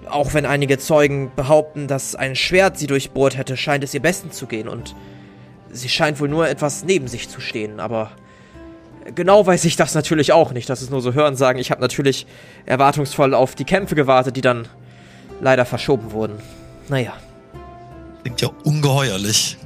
auch 0.09 0.35
wenn 0.35 0.47
einige 0.47 0.79
Zeugen 0.79 1.31
behaupten, 1.37 1.87
dass 1.89 2.15
ein 2.15 2.37
Schwert 2.37 2.79
sie 2.79 2.87
durchbohrt 2.87 3.37
hätte, 3.37 3.57
scheint 3.57 3.85
es 3.85 3.95
ihr 3.95 4.01
besten 4.03 4.33
zu 4.33 4.47
gehen 4.47 4.69
und 4.69 4.95
sie 5.71 5.89
scheint 5.89 6.21
wohl 6.21 6.29
nur 6.29 6.49
etwas 6.49 6.85
neben 6.85 7.09
sich 7.09 7.29
zu 7.29 7.41
stehen, 7.41 7.79
aber 7.81 8.11
genau 9.15 9.47
weiß 9.47 9.65
ich 9.65 9.77
das 9.77 9.95
natürlich 9.95 10.33
auch 10.33 10.53
nicht. 10.53 10.69
Das 10.69 10.83
ist 10.83 10.91
nur 10.91 11.01
so 11.01 11.13
Hörensagen. 11.15 11.61
Ich 11.61 11.71
habe 11.71 11.81
natürlich 11.81 12.27
erwartungsvoll 12.67 13.35
auf 13.35 13.55
die 13.55 13.65
Kämpfe 13.65 13.95
gewartet, 13.95 14.37
die 14.37 14.41
dann 14.41 14.69
leider 15.41 15.65
verschoben 15.65 16.13
wurden. 16.13 16.39
Naja, 16.89 17.13
Klingt 18.23 18.41
ja 18.41 18.51
ungeheuerlich. 18.65 19.57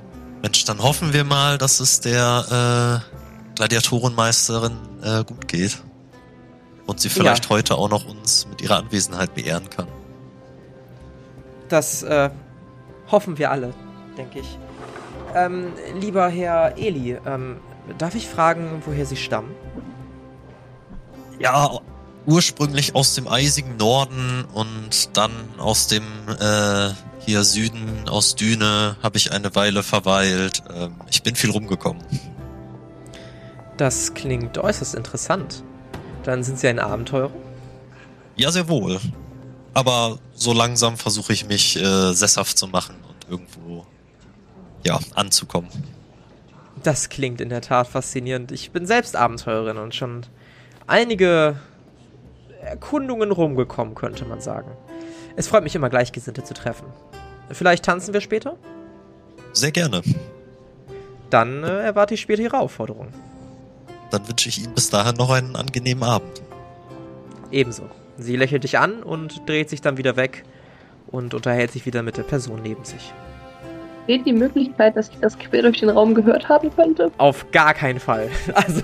Mensch, 0.43 0.65
dann 0.65 0.83
hoffen 0.83 1.13
wir 1.13 1.25
mal, 1.25 1.57
dass 1.59 1.81
es 1.81 2.01
der 2.01 3.01
äh, 3.11 3.55
Gladiatorenmeisterin 3.57 4.73
äh, 5.03 5.25
gut 5.25 5.49
geht. 5.49 5.79
Und 6.87 7.01
sie 7.01 7.09
vielleicht 7.09 7.45
Ja. 7.45 7.51
heute 7.51 7.77
auch 7.77 7.89
noch 7.89 8.07
uns 8.07 8.47
mit 8.49 8.61
ihrer 8.61 8.77
Anwesenheit 8.79 9.35
beehren 9.35 9.71
kann. 9.71 9.87
Das 11.73 12.03
äh, 12.03 12.31
hoffen 13.11 13.39
wir 13.39 13.51
alle, 13.51 13.73
denke 14.17 14.41
ich. 14.41 14.59
Ähm, 15.35 15.73
lieber 15.99 16.29
Herr 16.29 16.77
Eli, 16.77 17.19
ähm, 17.27 17.57
darf 17.99 18.15
ich 18.15 18.29
fragen, 18.29 18.83
woher 18.85 19.07
Sie 19.07 19.17
stammen? 19.17 19.51
Ja, 21.39 21.81
ursprünglich 22.27 22.95
aus 22.95 23.15
dem 23.15 23.27
eisigen 23.27 23.77
Norden 23.77 24.45
und 24.53 25.17
dann 25.17 25.33
aus 25.59 25.87
dem 25.89 26.05
äh, 26.39 26.91
hier 27.25 27.45
Süden, 27.45 28.09
aus 28.09 28.37
Düne, 28.37 28.97
habe 29.03 29.17
ich 29.17 29.33
eine 29.33 29.55
Weile 29.55 29.83
verweilt. 29.83 30.63
Ähm, 30.75 30.95
ich 31.11 31.23
bin 31.23 31.35
viel 31.35 31.51
rumgekommen. 31.51 32.03
Das 33.77 34.15
klingt 34.15 34.59
äußerst 34.59 34.95
interessant. 34.95 35.65
Dann 36.25 36.45
sind 36.45 36.59
Sie 36.59 36.69
ein 36.69 36.79
Abenteurer? 36.79 37.31
Ja, 38.37 38.51
sehr 38.53 38.69
wohl. 38.69 39.01
Aber 39.75 40.19
so 40.43 40.53
langsam 40.53 40.97
versuche 40.97 41.33
ich 41.33 41.47
mich 41.47 41.77
äh, 41.77 42.13
sesshaft 42.13 42.59
zu 42.59 42.67
machen 42.67 42.97
und 43.09 43.31
irgendwo 43.31 43.87
ja 44.85 44.99
anzukommen. 45.15 45.71
Das 46.83 47.09
klingt 47.09 47.41
in 47.41 47.49
der 47.49 47.61
Tat 47.61 47.87
faszinierend. 47.87 48.51
Ich 48.51 48.73
bin 48.73 48.87
selbst 48.87 49.15
Abenteurerin 49.15 49.77
und 49.77 49.95
schon 49.95 50.27
einige 50.87 51.57
Erkundungen 52.61 53.31
rumgekommen, 53.31 53.95
könnte 53.95 54.25
man 54.25 54.41
sagen. 54.41 54.71
Es 55.37 55.47
freut 55.47 55.63
mich 55.63 55.75
immer, 55.75 55.89
Gleichgesinnte 55.91 56.43
zu 56.43 56.55
treffen. 56.55 56.87
Vielleicht 57.51 57.85
tanzen 57.85 58.13
wir 58.13 58.21
später? 58.21 58.57
Sehr 59.53 59.71
gerne. 59.71 60.03
Dann 61.31 61.63
äh, 61.63 61.85
erwarte 61.85 62.15
ich 62.15 62.21
später 62.21 62.43
Ihre 62.43 62.59
Aufforderung. 62.59 63.09
Dann 64.11 64.27
wünsche 64.27 64.49
ich 64.49 64.63
Ihnen 64.63 64.75
bis 64.75 64.91
dahin 64.91 65.15
noch 65.15 65.31
einen 65.31 65.57
angenehmen 65.57 66.03
Abend. 66.03 66.43
Ebenso. 67.51 67.89
Sie 68.19 68.37
lächelt 68.37 68.65
dich 68.65 68.79
an 68.79 69.03
und 69.03 69.49
dreht 69.49 69.71
sich 69.71 69.81
dann 69.81 69.97
wieder 69.97 70.17
weg 70.17 70.45
und 71.09 71.35
unterhält 71.35 71.71
sich 71.73 71.87
wieder 71.87 72.03
mit 72.03 72.17
der 72.17 72.23
Person 72.23 72.61
neben 72.63 72.85
sich. 72.85 73.13
Steht 74.05 74.27
die 74.27 74.33
Möglichkeit, 74.33 74.97
dass 74.97 75.09
ich 75.11 75.19
das 75.21 75.39
quer 75.39 75.63
durch 75.63 75.79
den 75.81 75.89
Raum 75.91 76.15
gehört 76.15 76.49
haben 76.49 76.75
könnte? 76.75 77.11
Auf 77.19 77.51
gar 77.53 77.73
keinen 77.75 78.01
Fall. 78.01 78.29
Also, 78.55 78.83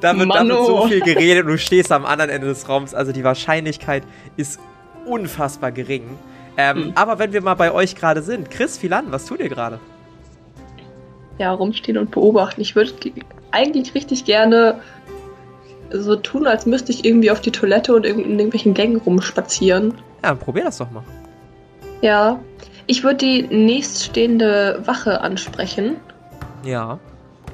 da 0.00 0.16
wird, 0.18 0.28
da 0.34 0.46
wird 0.46 0.66
so 0.66 0.86
viel 0.88 1.00
geredet 1.00 1.44
und 1.46 1.52
du 1.52 1.58
stehst 1.66 1.90
am 1.90 2.04
anderen 2.04 2.30
Ende 2.30 2.46
des 2.46 2.68
Raums. 2.68 2.94
Also, 2.94 3.12
die 3.12 3.24
Wahrscheinlichkeit 3.24 4.02
ist 4.36 4.60
unfassbar 5.06 5.72
gering. 5.72 6.04
Ähm, 6.58 6.76
Hm. 6.76 6.92
Aber 6.94 7.18
wenn 7.18 7.32
wir 7.32 7.42
mal 7.42 7.54
bei 7.54 7.72
euch 7.72 7.96
gerade 7.96 8.22
sind, 8.22 8.50
Chris, 8.50 8.78
Philan, 8.78 9.06
was 9.10 9.26
tut 9.26 9.40
ihr 9.40 9.48
gerade? 9.48 9.78
Ja, 11.38 11.52
rumstehen 11.52 11.98
und 11.98 12.10
beobachten. 12.10 12.60
Ich 12.62 12.74
würde 12.74 12.92
ge- 12.94 13.12
eigentlich 13.50 13.94
richtig 13.94 14.24
gerne 14.24 14.80
so 15.90 16.16
tun, 16.16 16.46
als 16.46 16.66
müsste 16.66 16.92
ich 16.92 17.04
irgendwie 17.04 17.30
auf 17.30 17.40
die 17.40 17.52
Toilette 17.52 17.94
und 17.94 18.04
in 18.06 18.18
irgendwelchen 18.38 18.74
Gängen 18.74 18.96
rumspazieren. 18.98 19.94
Ja, 20.22 20.30
dann 20.30 20.38
probier 20.38 20.64
das 20.64 20.78
doch 20.78 20.90
mal. 20.90 21.04
Ja. 22.02 22.40
Ich 22.88 23.02
würde 23.02 23.16
die 23.16 23.42
nächststehende 23.42 24.80
Wache 24.84 25.20
ansprechen 25.20 25.96
Ja. 26.64 26.98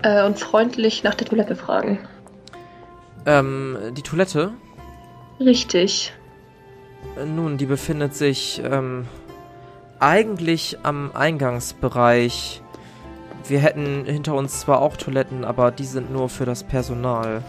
äh, 0.02 0.24
und 0.26 0.38
freundlich 0.38 1.02
nach 1.04 1.14
der 1.14 1.26
Toilette 1.26 1.56
fragen. 1.56 1.98
Ähm, 3.24 3.78
die 3.96 4.02
Toilette, 4.02 4.50
Richtig. 5.40 6.12
äh, 7.18 7.24
nun, 7.24 7.56
die 7.56 7.66
befindet 7.66 8.14
sich 8.14 8.60
ähm, 8.64 9.06
eigentlich 10.00 10.78
am 10.82 11.10
Eingangsbereich. 11.14 12.60
Wir 13.48 13.60
hätten 13.60 14.04
hinter 14.04 14.34
uns 14.34 14.60
zwar 14.60 14.82
auch 14.82 14.96
Toiletten, 14.96 15.44
aber 15.44 15.70
die 15.70 15.84
sind 15.84 16.12
nur 16.12 16.28
für 16.28 16.44
das 16.44 16.62
Personal. 16.64 17.42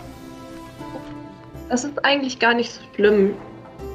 Das 1.73 1.83
ist 1.83 2.05
eigentlich 2.05 2.37
gar 2.37 2.53
nicht 2.53 2.71
so 2.71 2.81
schlimm. 2.93 3.33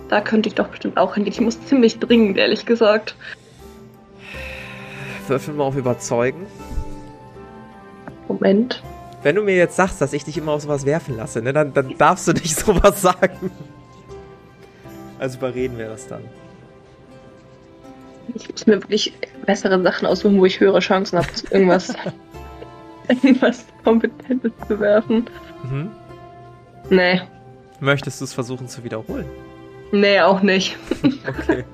Da 0.09 0.21
könnte 0.21 0.49
ich 0.49 0.57
doch 0.57 0.67
bestimmt 0.67 0.99
auch 0.99 1.15
hingehen. 1.15 1.33
Ich 1.33 1.41
muss 1.41 1.65
ziemlich 1.65 2.01
dringend, 2.01 2.37
ehrlich 2.37 2.67
gesagt. 2.67 3.15
Würfel 5.29 5.55
mal 5.55 5.63
auf 5.63 5.77
Überzeugen. 5.77 6.49
Moment. 8.27 8.83
Wenn 9.23 9.37
du 9.37 9.43
mir 9.43 9.55
jetzt 9.55 9.77
sagst, 9.77 10.01
dass 10.01 10.13
ich 10.13 10.25
dich 10.25 10.37
immer 10.37 10.51
auf 10.51 10.63
sowas 10.63 10.87
werfen 10.87 11.17
lasse, 11.17 11.41
ne, 11.41 11.53
dann, 11.53 11.73
dann 11.73 11.97
darfst 11.97 12.27
du 12.27 12.33
nicht 12.33 12.57
sowas 12.59 13.01
sagen. 13.01 13.53
Also 15.21 15.39
überreden 15.39 15.79
wir 15.79 15.87
das 15.87 16.09
dann. 16.09 16.25
Ich 18.35 18.51
muss 18.51 18.67
mir 18.67 18.83
wirklich 18.83 19.13
bessere 19.47 19.81
Sachen 19.85 20.09
aussuchen, 20.09 20.41
wo 20.41 20.47
ich 20.47 20.59
höhere 20.59 20.81
Chancen 20.81 21.17
habe, 21.19 21.29
irgendwas, 21.53 21.95
irgendwas 23.09 23.65
Kompetentes 23.85 24.51
zu 24.67 24.81
werfen. 24.81 25.31
Mhm. 25.63 25.91
Nee. 26.91 27.21
Möchtest 27.81 28.21
du 28.21 28.25
es 28.25 28.33
versuchen 28.33 28.69
zu 28.69 28.85
wiederholen? 28.85 29.27
Nee, 29.93 30.21
auch 30.21 30.43
nicht. 30.43 30.77
Okay. 31.27 31.65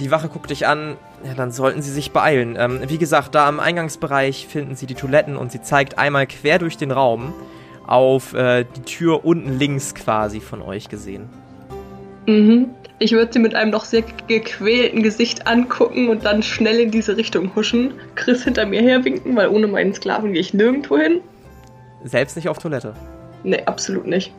Die 0.00 0.10
Wache 0.10 0.28
guckt 0.28 0.50
dich 0.50 0.66
an. 0.66 0.96
Ja, 1.24 1.34
dann 1.34 1.52
sollten 1.52 1.80
sie 1.80 1.92
sich 1.92 2.10
beeilen. 2.10 2.56
Ähm, 2.58 2.80
wie 2.88 2.98
gesagt, 2.98 3.34
da 3.34 3.46
am 3.46 3.60
Eingangsbereich 3.60 4.46
finden 4.48 4.74
sie 4.74 4.86
die 4.86 4.94
Toiletten 4.94 5.36
und 5.36 5.52
sie 5.52 5.62
zeigt 5.62 5.98
einmal 5.98 6.26
quer 6.26 6.58
durch 6.58 6.76
den 6.76 6.90
Raum 6.90 7.32
auf 7.86 8.34
äh, 8.34 8.64
die 8.76 8.82
Tür 8.82 9.24
unten 9.24 9.58
links 9.58 9.94
quasi 9.94 10.40
von 10.40 10.62
euch 10.62 10.88
gesehen. 10.88 11.28
Mhm. 12.26 12.70
Ich 12.98 13.12
würde 13.12 13.32
sie 13.32 13.38
mit 13.38 13.54
einem 13.54 13.70
noch 13.70 13.84
sehr 13.84 14.02
gequälten 14.28 15.02
Gesicht 15.02 15.46
angucken 15.46 16.08
und 16.08 16.24
dann 16.24 16.42
schnell 16.42 16.80
in 16.80 16.90
diese 16.90 17.16
Richtung 17.16 17.54
huschen. 17.54 17.94
Chris 18.14 18.44
hinter 18.44 18.66
mir 18.66 18.82
herwinken, 18.82 19.36
weil 19.36 19.48
ohne 19.48 19.66
meinen 19.66 19.92
Sklaven 19.92 20.32
gehe 20.32 20.40
ich 20.40 20.54
nirgendwo 20.54 20.96
hin. 20.96 21.20
Selbst 22.04 22.36
nicht 22.36 22.48
auf 22.48 22.58
Toilette. 22.58 22.94
Nee, 23.42 23.62
absolut 23.66 24.06
nicht. 24.06 24.32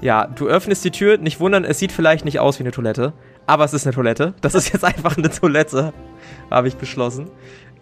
Ja, 0.00 0.26
du 0.26 0.46
öffnest 0.46 0.84
die 0.84 0.90
Tür, 0.90 1.18
nicht 1.18 1.40
wundern, 1.40 1.64
es 1.64 1.78
sieht 1.78 1.90
vielleicht 1.90 2.24
nicht 2.24 2.38
aus 2.38 2.58
wie 2.58 2.62
eine 2.62 2.70
Toilette, 2.70 3.12
aber 3.46 3.64
es 3.64 3.74
ist 3.74 3.86
eine 3.86 3.94
Toilette. 3.94 4.34
Das 4.40 4.54
ist 4.54 4.72
jetzt 4.72 4.84
einfach 4.84 5.16
eine 5.16 5.30
Toilette, 5.30 5.92
habe 6.50 6.68
ich 6.68 6.76
beschlossen. 6.76 7.28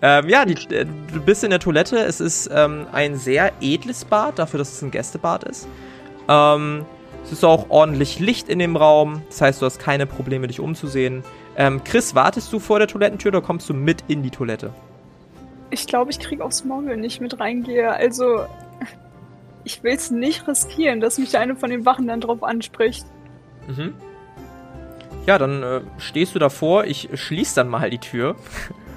Ähm, 0.03 0.29
ja, 0.29 0.45
die, 0.45 0.55
äh, 0.75 0.87
du 1.13 1.21
bist 1.21 1.45
in 1.45 1.51
der 1.51 1.59
Toilette. 1.59 1.99
Es 1.99 2.21
ist 2.21 2.51
ähm, 2.53 2.87
ein 2.93 3.17
sehr 3.17 3.53
edles 3.61 4.05
Bad, 4.05 4.39
dafür, 4.39 4.59
dass 4.59 4.73
es 4.73 4.83
ein 4.83 4.91
Gästebad 4.91 5.45
ist. 5.45 5.67
Ähm, 6.29 6.85
es 7.25 7.33
ist 7.33 7.45
auch 7.45 7.71
ordentlich 7.71 8.21
Licht 8.21 8.49
in 8.49 8.59
dem 8.59 8.77
Raum. 8.77 9.23
Das 9.29 9.41
heißt, 9.41 9.61
du 9.61 9.67
hast 9.67 9.79
keine 9.79 10.07
Probleme, 10.07 10.47
dich 10.47 10.61
umzusehen. 10.61 11.25
Ähm, 11.57 11.83
Chris, 11.83 12.15
wartest 12.15 12.53
du 12.53 12.59
vor 12.59 12.79
der 12.79 12.89
Toilettentür 12.89 13.31
oder 13.31 13.41
kommst 13.41 13.69
du 13.69 13.75
mit 13.75 14.05
in 14.09 14.23
die 14.23 14.31
Toilette? 14.31 14.73
Ich 15.71 15.87
glaube, 15.87 16.11
ich 16.11 16.21
krieg 16.21 16.41
aufs 16.41 16.65
Maul, 16.65 16.87
wenn 16.87 17.03
ich 17.03 17.21
mit 17.21 17.41
reingehe. 17.41 17.91
Also, 17.91 18.47
ich 19.67 19.83
will 19.83 19.95
es 19.95 20.13
nicht 20.13 20.47
riskieren, 20.47 21.01
dass 21.01 21.19
mich 21.19 21.37
eine 21.37 21.57
von 21.57 21.71
den 21.71 21.85
Wachen 21.85 22.07
dann 22.07 22.21
drauf 22.21 22.45
anspricht. 22.45 23.05
Mhm. 23.67 23.95
Ja, 25.27 25.39
dann 25.39 25.63
äh, 25.65 25.81
stehst 25.99 26.37
du 26.37 26.39
davor. 26.39 26.85
Ich 26.85 27.09
schließe 27.13 27.57
dann 27.57 27.69
mal 27.69 27.91
die 27.91 27.99
Tür. 27.99 28.37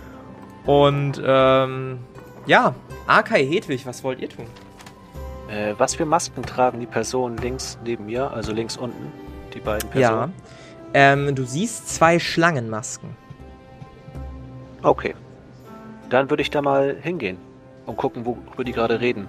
Und 0.67 1.19
ähm, 1.25 1.97
ja, 2.45 2.75
Arkai 3.07 3.43
Hedwig, 3.43 3.87
was 3.87 4.03
wollt 4.03 4.19
ihr 4.19 4.29
tun? 4.29 4.45
Äh, 5.49 5.73
was 5.79 5.95
für 5.95 6.05
Masken 6.05 6.43
tragen 6.43 6.79
die 6.79 6.85
Personen 6.85 7.37
links 7.37 7.79
neben 7.83 8.05
mir, 8.05 8.29
also 8.31 8.51
links 8.53 8.77
unten? 8.77 9.11
Die 9.55 9.59
beiden 9.59 9.89
Ja. 9.95 10.09
Personen? 10.11 10.33
Ähm, 10.93 11.33
du 11.35 11.45
siehst 11.45 11.89
zwei 11.89 12.19
Schlangenmasken. 12.19 13.09
Okay. 14.83 15.15
Dann 16.11 16.29
würde 16.29 16.41
ich 16.43 16.51
da 16.51 16.61
mal 16.61 16.95
hingehen 17.01 17.37
und 17.87 17.97
gucken, 17.97 18.23
worüber 18.23 18.63
die 18.63 18.71
gerade 18.71 18.99
reden. 19.01 19.27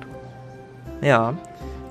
Ja. 1.03 1.37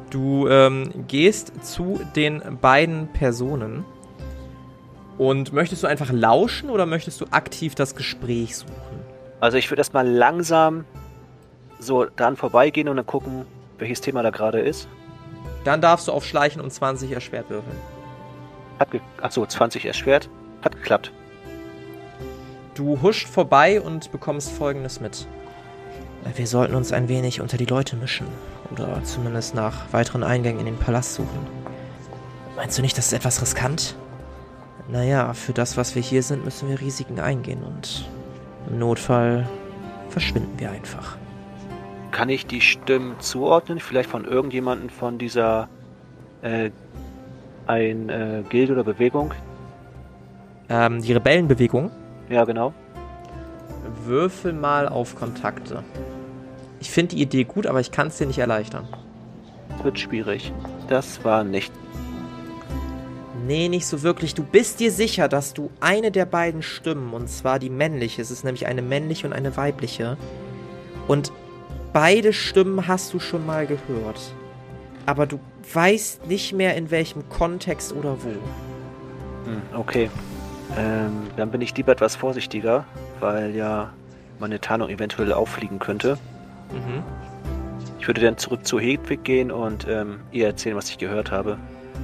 Du 0.10 0.48
ähm, 0.48 1.06
gehst 1.08 1.52
zu 1.64 2.00
den 2.16 2.42
beiden 2.62 3.08
Personen 3.14 3.86
Und 5.20 5.52
möchtest 5.52 5.84
du 5.84 5.88
einfach 5.88 6.12
lauschen 6.14 6.70
oder 6.70 6.86
möchtest 6.86 7.20
du 7.20 7.26
aktiv 7.32 7.76
das 7.76 7.94
Gespräch 7.94 8.56
suchen? 8.56 8.74
Also 9.42 9.58
ich 9.58 9.70
würde 9.70 9.82
erstmal 9.82 10.08
langsam 10.08 10.86
so 11.78 12.06
dran 12.06 12.38
vorbeigehen 12.38 12.88
und 12.88 12.96
dann 12.96 13.06
gucken, 13.06 13.46
welches 13.78 14.00
Thema 14.00 14.24
da 14.24 14.30
gerade 14.30 14.62
ist. 14.62 14.88
Dann 15.66 15.82
darfst 15.82 16.08
du 16.08 16.14
auf 16.14 16.26
Schleichen 16.26 16.62
und 16.62 16.72
20 16.72 17.12
erschwert 17.12 17.50
würfeln. 17.50 17.76
Hat 18.80 18.92
ge 18.92 19.02
Achso, 19.22 19.46
20 19.46 19.86
erschwert. 19.86 20.30
Hat 20.62 20.76
geklappt. 20.78 21.12
Du 22.76 23.02
huscht 23.02 23.28
vorbei 23.28 23.82
und 23.82 24.14
bekommst 24.14 24.52
folgendes 24.52 25.02
mit. 25.02 25.28
Wir 26.36 26.48
sollten 26.48 26.76
uns 26.76 26.92
ein 26.92 27.10
wenig 27.10 27.42
unter 27.42 27.58
die 27.58 27.66
Leute 27.66 27.96
mischen. 27.96 28.28
Oder 28.72 29.04
zumindest 29.04 29.56
nach 29.56 29.92
weiteren 29.92 30.24
Eingängen 30.24 30.60
in 30.60 30.66
den 30.66 30.78
Palast 30.78 31.16
suchen. 31.16 31.48
Meinst 32.56 32.78
du 32.78 32.82
nicht, 32.82 32.98
das 32.98 33.08
ist 33.08 33.14
etwas 33.14 33.42
riskant? 33.42 33.96
Naja, 34.92 35.34
für 35.34 35.54
das, 35.54 35.78
was 35.78 35.96
wir 35.96 36.02
hier 36.02 36.24
sind, 36.24 36.44
müssen 36.44 36.68
wir 36.68 36.82
Risiken 36.82 37.20
eingehen 37.20 37.64
und 37.64 38.10
im 38.70 38.80
Notfall 38.80 39.48
verschwinden 40.10 40.60
wir 40.60 40.72
einfach. 40.72 41.18
Kann 42.12 42.30
ich 42.30 42.48
die 42.48 42.62
Stimmen 42.62 43.20
zuordnen? 43.20 43.80
Vielleicht 43.80 44.10
von 44.10 44.26
irgendjemandem 44.26 44.90
von 44.90 45.18
dieser 45.18 45.70
äh, 46.42 46.72
ein 47.68 48.10
äh, 48.10 48.44
Gilde 48.50 48.74
oder 48.74 48.84
Bewegung? 48.84 49.34
Ähm, 50.70 51.02
die 51.02 51.14
Rebellenbewegung? 51.14 51.92
Ja, 52.30 52.44
genau. 52.46 52.74
Würfel 54.06 54.54
mal 54.54 54.88
auf 54.90 55.16
Kontakte. 55.16 55.84
Ich 56.80 56.90
finde 56.90 57.16
die 57.16 57.22
Idee 57.22 57.44
gut, 57.44 57.68
aber 57.68 57.80
ich 57.80 57.92
kann 57.92 58.08
es 58.08 58.18
dir 58.18 58.28
nicht 58.28 58.40
erleichtern. 58.40 58.88
Wird 59.84 60.00
schwierig. 60.00 60.52
Das 60.88 61.24
war 61.24 61.44
nicht. 61.44 61.72
Nee, 63.46 63.70
nicht 63.70 63.88
so 63.88 64.04
wirklich. 64.04 64.36
Du 64.36 64.44
bist 64.44 64.80
dir 64.80 64.92
sicher, 64.92 65.28
dass 65.28 65.54
du 65.54 65.72
eine 65.80 66.12
der 66.12 66.26
beiden 66.26 66.62
Stimmen, 66.62 67.14
und 67.14 67.30
zwar 67.30 67.60
die 67.60 67.70
männliche, 67.70 68.22
es 68.22 68.32
ist 68.32 68.44
nämlich 68.44 68.68
eine 68.68 68.82
männliche 68.82 69.28
und 69.28 69.34
eine 69.34 69.56
weibliche, 69.58 70.18
und 71.08 71.32
beide 71.94 72.34
Stimmen 72.34 72.88
hast 72.88 73.14
du 73.14 73.20
schon 73.20 73.46
mal 73.46 73.66
gehört. 73.66 74.34
Aber 75.06 75.26
du 75.26 75.40
weißt 75.74 76.28
nicht 76.28 76.54
mehr 76.54 76.76
in 76.76 76.92
welchem 76.92 77.28
Kontext 77.30 77.94
oder 77.94 78.18
wo. 78.24 78.30
Hm, 79.50 79.62
okay. 79.74 80.10
Ähm, 80.78 81.24
dann 81.36 81.50
bin 81.50 81.62
ich 81.62 81.76
lieber 81.76 81.94
etwas 81.94 82.16
vorsichtiger, 82.16 82.86
weil 83.20 83.56
ja 83.56 83.92
meine 84.40 84.62
Tarnung 84.62 84.90
eventuell 84.90 85.34
auffliegen 85.34 85.80
könnte. 85.80 86.18
Mhm. 86.72 87.04
Ich 88.00 88.08
würde 88.08 88.22
dann 88.22 88.38
zurück 88.38 88.66
zu 88.66 88.80
Hedwig 88.80 89.24
gehen 89.24 89.52
und 89.52 89.88
ähm, 89.88 90.22
ihr 90.32 90.48
erzählen, 90.48 90.76
was 90.76 90.90
ich 90.90 90.98
gehört 90.98 91.32
habe. 91.32 91.58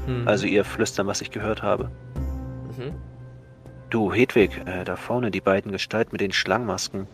Mhm. 0.07 0.27
Also 0.27 0.45
ihr 0.45 0.65
flüstern, 0.65 1.07
was 1.07 1.21
ich 1.21 1.31
gehört 1.31 1.63
habe. 1.63 1.89
Mhm. 2.77 2.93
Du, 3.89 4.13
Hedwig, 4.13 4.61
äh, 4.65 4.83
da 4.83 4.95
vorne 4.95 5.31
die 5.31 5.41
beiden 5.41 5.71
Gestalten 5.71 6.09
mit 6.11 6.21
den 6.21 6.31
Schlangenmasken. 6.31 7.07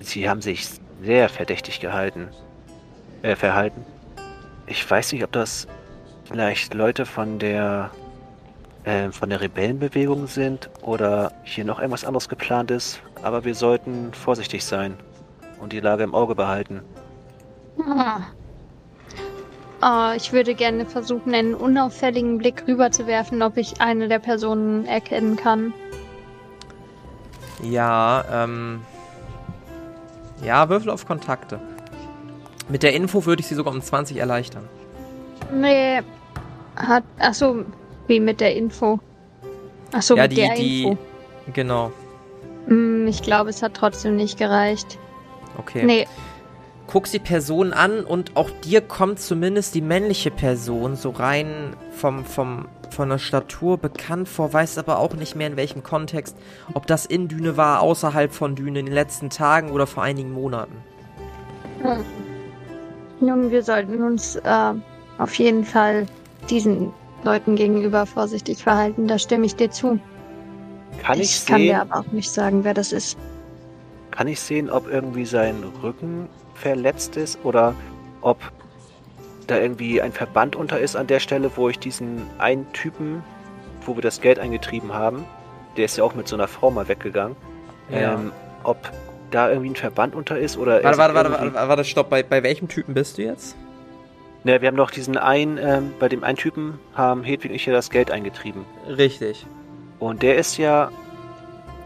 Sie 0.00 0.28
haben 0.28 0.42
sich 0.42 0.68
sehr 1.02 1.28
verdächtig 1.28 1.80
gehalten. 1.80 2.28
Äh, 3.22 3.36
verhalten. 3.36 3.84
Ich 4.66 4.88
weiß 4.90 5.12
nicht, 5.12 5.22
ob 5.22 5.30
das 5.30 5.68
vielleicht 6.24 6.74
Leute 6.74 7.06
von 7.06 7.38
der 7.38 7.90
äh, 8.84 9.12
von 9.12 9.30
der 9.30 9.40
Rebellenbewegung 9.40 10.26
sind 10.26 10.70
oder 10.80 11.32
hier 11.44 11.64
noch 11.64 11.78
irgendwas 11.78 12.04
anderes 12.04 12.28
geplant 12.28 12.72
ist. 12.72 13.00
Aber 13.22 13.44
wir 13.44 13.54
sollten 13.54 14.12
vorsichtig 14.12 14.64
sein 14.64 14.96
und 15.62 15.72
die 15.72 15.80
Lage 15.80 16.02
im 16.02 16.14
Auge 16.14 16.34
behalten. 16.34 16.82
Ah. 17.88 18.20
Ah, 19.80 20.14
ich 20.16 20.32
würde 20.32 20.54
gerne 20.54 20.84
versuchen, 20.86 21.34
einen 21.34 21.54
unauffälligen 21.54 22.38
Blick 22.38 22.64
rüberzuwerfen, 22.68 23.42
ob 23.42 23.56
ich 23.56 23.80
eine 23.80 24.08
der 24.08 24.18
Personen 24.18 24.84
erkennen 24.86 25.36
kann. 25.36 25.72
Ja, 27.62 28.24
ähm. 28.30 28.82
Ja, 30.44 30.68
Würfel 30.68 30.90
auf 30.90 31.06
Kontakte. 31.06 31.60
Mit 32.68 32.82
der 32.82 32.94
Info 32.94 33.24
würde 33.24 33.40
ich 33.40 33.46
sie 33.46 33.54
sogar 33.54 33.72
um 33.72 33.80
20 33.80 34.16
erleichtern. 34.16 34.68
Nee. 35.52 36.00
Hat. 36.76 37.04
Achso, 37.18 37.64
wie 38.06 38.20
mit 38.20 38.40
der 38.40 38.54
Info. 38.56 38.98
Achso, 39.92 40.16
ja, 40.16 40.22
mit 40.22 40.32
die, 40.32 40.36
der 40.36 40.54
die. 40.54 40.82
Info. 40.84 40.98
Genau. 41.52 41.92
Hm, 42.66 43.06
ich 43.08 43.22
glaube, 43.22 43.50
es 43.50 43.62
hat 43.62 43.74
trotzdem 43.74 44.16
nicht 44.16 44.38
gereicht. 44.38 44.98
Okay. 45.58 45.84
Nee. 45.84 46.06
Guckst 46.86 47.14
die 47.14 47.18
Person 47.18 47.72
an 47.72 48.04
und 48.04 48.36
auch 48.36 48.50
dir 48.64 48.80
kommt 48.80 49.20
zumindest 49.20 49.74
die 49.74 49.80
männliche 49.80 50.30
Person 50.30 50.96
so 50.96 51.10
rein 51.10 51.74
vom, 51.90 52.24
vom, 52.24 52.68
von 52.90 53.08
der 53.08 53.18
Statur 53.18 53.78
bekannt 53.78 54.28
vor, 54.28 54.52
weiß 54.52 54.78
aber 54.78 54.98
auch 54.98 55.14
nicht 55.14 55.34
mehr 55.34 55.46
in 55.46 55.56
welchem 55.56 55.82
Kontext, 55.82 56.36
ob 56.74 56.86
das 56.86 57.06
in 57.06 57.28
Düne 57.28 57.56
war, 57.56 57.80
außerhalb 57.80 58.32
von 58.32 58.56
Düne, 58.56 58.80
in 58.80 58.86
den 58.86 58.94
letzten 58.94 59.30
Tagen 59.30 59.70
oder 59.70 59.86
vor 59.86 60.02
einigen 60.02 60.32
Monaten. 60.32 60.76
Hm. 61.82 62.04
Nun, 63.20 63.50
wir 63.50 63.62
sollten 63.62 64.02
uns 64.02 64.36
äh, 64.36 64.72
auf 65.18 65.34
jeden 65.34 65.64
Fall 65.64 66.06
diesen 66.50 66.92
Leuten 67.22 67.54
gegenüber 67.54 68.04
vorsichtig 68.04 68.62
verhalten. 68.62 69.06
Da 69.06 69.18
stimme 69.18 69.46
ich 69.46 69.54
dir 69.54 69.70
zu. 69.70 70.00
Kann 71.02 71.20
ich, 71.20 71.36
ich 71.36 71.46
kann 71.46 71.60
dir 71.60 71.80
aber 71.80 72.00
auch 72.00 72.12
nicht 72.12 72.30
sagen, 72.30 72.64
wer 72.64 72.74
das 72.74 72.92
ist. 72.92 73.16
Kann 74.12 74.28
ich 74.28 74.40
sehen, 74.40 74.70
ob 74.70 74.88
irgendwie 74.88 75.24
sein 75.24 75.56
Rücken 75.82 76.28
verletzt 76.54 77.16
ist 77.16 77.38
oder 77.44 77.74
ob 78.20 78.38
da 79.48 79.58
irgendwie 79.58 80.00
ein 80.00 80.12
Verband 80.12 80.54
unter 80.54 80.78
ist 80.78 80.94
an 80.94 81.08
der 81.08 81.18
Stelle, 81.18 81.50
wo 81.56 81.68
ich 81.68 81.78
diesen 81.80 82.22
einen 82.38 82.72
Typen, 82.72 83.24
wo 83.84 83.96
wir 83.96 84.02
das 84.02 84.20
Geld 84.20 84.38
eingetrieben 84.38 84.94
haben, 84.94 85.24
der 85.76 85.86
ist 85.86 85.96
ja 85.96 86.04
auch 86.04 86.14
mit 86.14 86.28
so 86.28 86.36
einer 86.36 86.46
Frau 86.46 86.70
mal 86.70 86.86
weggegangen, 86.86 87.34
Ja. 87.90 88.14
ähm, 88.14 88.30
ob 88.62 88.78
da 89.32 89.48
irgendwie 89.48 89.70
ein 89.70 89.76
Verband 89.76 90.14
unter 90.14 90.38
ist 90.38 90.56
oder 90.56 90.82
er 90.82 90.96
Warte, 90.96 91.14
warte, 91.14 91.30
warte, 91.32 91.54
warte, 91.54 91.84
stopp. 91.84 92.10
Bei, 92.10 92.22
bei 92.22 92.42
welchem 92.42 92.68
Typen 92.68 92.94
bist 92.94 93.18
du 93.18 93.22
jetzt? 93.22 93.56
Ne, 94.44 94.60
wir 94.60 94.68
haben 94.68 94.76
doch 94.76 94.90
diesen 94.90 95.16
einen, 95.16 95.56
ähm, 95.58 95.92
bei 95.98 96.08
dem 96.08 96.22
einen 96.22 96.36
Typen 96.36 96.78
haben 96.94 97.24
Hedwig 97.24 97.50
und 97.50 97.56
ich 97.56 97.64
ja 97.66 97.72
das 97.72 97.90
Geld 97.90 98.10
eingetrieben. 98.10 98.64
Richtig. 98.88 99.46
Und 99.98 100.22
der 100.22 100.36
ist 100.36 100.58
ja, 100.58 100.90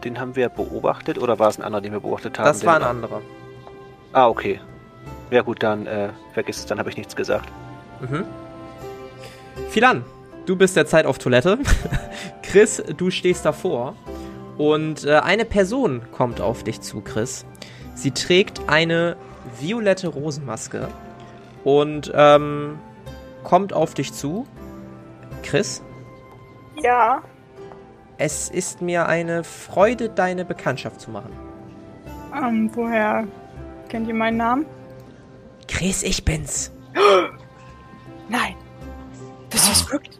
den 0.06 0.20
haben 0.20 0.36
wir 0.36 0.48
beobachtet 0.48 1.18
oder 1.18 1.38
war 1.38 1.48
es 1.48 1.58
ein 1.58 1.62
anderer, 1.62 1.82
den 1.82 1.92
wir 1.92 2.00
beobachtet 2.00 2.38
haben? 2.38 2.46
Das 2.46 2.64
war 2.64 2.76
ein 2.76 2.82
anderer. 2.82 3.22
Ah, 4.12 4.28
okay. 4.28 4.60
Ja 5.30 5.42
gut, 5.42 5.62
dann 5.62 5.86
äh, 5.86 6.10
vergiss 6.32 6.58
es, 6.58 6.66
dann 6.66 6.78
habe 6.78 6.88
ich 6.88 6.96
nichts 6.96 7.16
gesagt. 7.16 7.48
Mhm. 8.00 8.24
Philan, 9.70 10.04
du 10.46 10.56
bist 10.56 10.76
derzeit 10.76 11.06
auf 11.06 11.18
Toilette. 11.18 11.58
Chris, 12.42 12.82
du 12.96 13.10
stehst 13.10 13.44
davor. 13.44 13.94
Und 14.56 15.04
äh, 15.04 15.16
eine 15.16 15.44
Person 15.44 16.02
kommt 16.12 16.40
auf 16.40 16.62
dich 16.62 16.80
zu, 16.80 17.00
Chris. 17.00 17.44
Sie 17.94 18.12
trägt 18.12 18.68
eine 18.68 19.16
violette 19.60 20.08
Rosenmaske 20.08 20.88
und 21.64 22.12
ähm, 22.14 22.78
kommt 23.42 23.72
auf 23.72 23.94
dich 23.94 24.12
zu. 24.12 24.46
Chris, 25.42 25.82
Ja, 26.82 27.22
es 28.18 28.48
ist 28.48 28.82
mir 28.82 29.06
eine 29.08 29.44
Freude, 29.44 30.08
deine 30.08 30.44
Bekanntschaft 30.44 31.00
zu 31.00 31.10
machen. 31.10 31.32
ähm, 32.34 32.70
woher 32.74 33.26
kennt 33.88 34.08
ihr 34.08 34.14
meinen 34.14 34.36
Namen? 34.38 34.66
Chris, 35.68 36.02
ich 36.02 36.24
bin's. 36.24 36.70
Nein. 38.28 38.54
Das 39.50 39.68
ist 39.70 39.90
wirklich. 39.90 40.18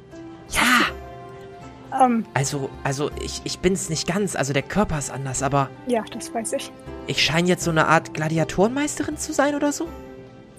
Ja. 0.50 2.04
Ähm, 2.04 2.24
Also, 2.34 2.70
also 2.84 3.10
ich, 3.22 3.40
ich 3.44 3.58
bin's 3.60 3.88
nicht 3.90 4.06
ganz. 4.06 4.36
Also 4.36 4.52
der 4.52 4.62
Körper 4.62 4.98
ist 4.98 5.10
anders, 5.10 5.42
aber 5.42 5.68
ja, 5.86 6.02
das 6.12 6.32
weiß 6.32 6.52
ich. 6.54 6.72
ich 7.06 7.22
scheine 7.24 7.48
jetzt 7.48 7.64
so 7.64 7.70
eine 7.70 7.86
Art 7.88 8.14
Gladiatorenmeisterin 8.14 9.16
zu 9.16 9.32
sein 9.32 9.54
oder 9.54 9.72
so? 9.72 9.88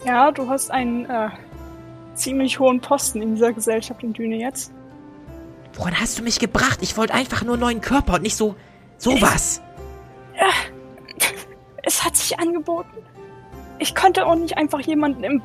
Ja, 0.06 0.32
du 0.32 0.48
hast 0.50 0.72
einen 0.72 1.06
äh, 1.06 1.30
ziemlich 2.14 2.60
hohen 2.60 2.80
Posten 2.82 3.22
in 3.22 3.36
dieser 3.36 3.54
Gesellschaft 3.54 4.04
in 4.04 4.14
Düne 4.14 4.38
jetzt. 4.38 4.72
Woran 5.78 6.00
hast 6.00 6.18
du 6.18 6.24
mich 6.24 6.40
gebracht? 6.40 6.80
Ich 6.82 6.98
wollte 6.98 7.14
einfach 7.14 7.44
nur 7.44 7.54
einen 7.54 7.62
neuen 7.62 7.82
Körper 7.82 8.16
und 8.16 8.24
nicht 8.24 8.36
so 8.36 8.56
sowas. 8.98 9.62
Es 11.84 12.04
hat 12.04 12.18
sich 12.18 12.38
angeboten. 12.40 12.98
Ich 13.80 13.94
konnte 13.94 14.26
auch 14.26 14.36
nicht 14.36 14.58
einfach 14.58 14.82
jemanden 14.82 15.24
im, 15.24 15.42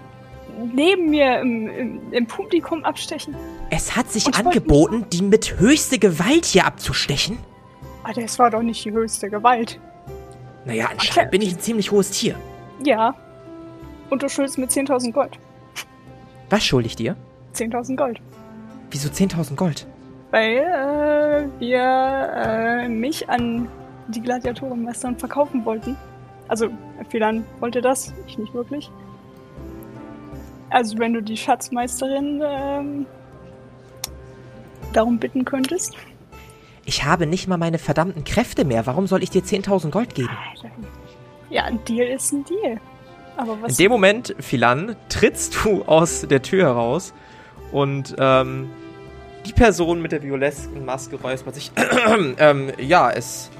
neben 0.72 1.10
mir 1.10 1.40
im, 1.40 1.68
im, 1.68 2.12
im 2.12 2.26
Publikum 2.26 2.82
abstechen. 2.84 3.36
Es 3.70 3.94
hat 3.94 4.10
sich 4.10 4.26
ich 4.26 4.34
angeboten, 4.34 5.06
die 5.12 5.22
mit 5.22 5.58
höchste 5.58 5.98
Gewalt 5.98 6.46
hier 6.46 6.64
abzustechen. 6.66 7.38
Aber 8.02 8.14
das 8.14 8.38
war 8.38 8.50
doch 8.50 8.62
nicht 8.62 8.84
die 8.84 8.90
höchste 8.90 9.28
Gewalt. 9.28 9.78
Naja, 10.64 10.88
anscheinend 10.90 11.30
bin 11.30 11.42
ich 11.42 11.52
ein 11.52 11.60
ziemlich 11.60 11.90
hohes 11.90 12.10
Tier. 12.10 12.36
Ja. 12.82 13.14
Und 14.08 14.22
du 14.22 14.28
schuldest 14.28 14.58
mir 14.58 14.66
10.000 14.66 15.12
Gold. 15.12 15.38
Was 16.48 16.64
schulde 16.64 16.86
ich 16.86 16.96
dir? 16.96 17.16
10.000 17.54 17.96
Gold. 17.96 18.20
Wieso 18.90 19.08
10.000 19.08 19.56
Gold? 19.56 19.86
Weil 20.32 20.56
äh, 20.56 21.60
wir 21.60 22.32
äh, 22.34 22.88
mich 22.88 23.28
an 23.28 23.68
die 24.08 24.22
Gladiatorenmeisterin 24.22 25.18
verkaufen 25.18 25.64
wollten. 25.64 25.96
Also, 26.48 26.70
Philan 27.10 27.44
wollte 27.60 27.82
das, 27.82 28.14
ich 28.26 28.38
nicht 28.38 28.52
wirklich. 28.54 28.90
Also, 30.70 30.98
wenn 30.98 31.12
du 31.12 31.22
die 31.22 31.36
Schatzmeisterin 31.36 32.42
ähm, 32.42 33.06
darum 34.94 35.18
bitten 35.18 35.44
könntest. 35.44 35.94
Ich 36.86 37.04
habe 37.04 37.26
nicht 37.26 37.46
mal 37.46 37.58
meine 37.58 37.78
verdammten 37.78 38.24
Kräfte 38.24 38.64
mehr. 38.64 38.86
Warum 38.86 39.06
soll 39.06 39.22
ich 39.22 39.28
dir 39.28 39.42
10.000 39.42 39.90
Gold 39.90 40.14
geben? 40.14 40.36
Ja, 41.50 41.64
ein 41.64 41.84
Deal 41.84 42.08
ist 42.08 42.32
ein 42.32 42.44
Deal. 42.44 42.80
Aber 43.36 43.60
was. 43.60 43.72
In 43.72 43.84
dem 43.84 43.92
Moment, 43.92 44.34
Philan, 44.40 44.96
trittst 45.10 45.62
du 45.62 45.82
aus 45.82 46.22
der 46.22 46.40
Tür 46.40 46.64
heraus 46.64 47.12
und 47.70 48.16
ähm, 48.18 48.70
die 49.44 49.52
Person 49.52 50.00
mit 50.00 50.12
der 50.12 50.22
violesken 50.22 50.84
Maske 50.84 51.16
räuspert 51.16 51.54
sich. 51.54 51.72
ähm, 52.38 52.72
ja, 52.78 53.10
es 53.10 53.50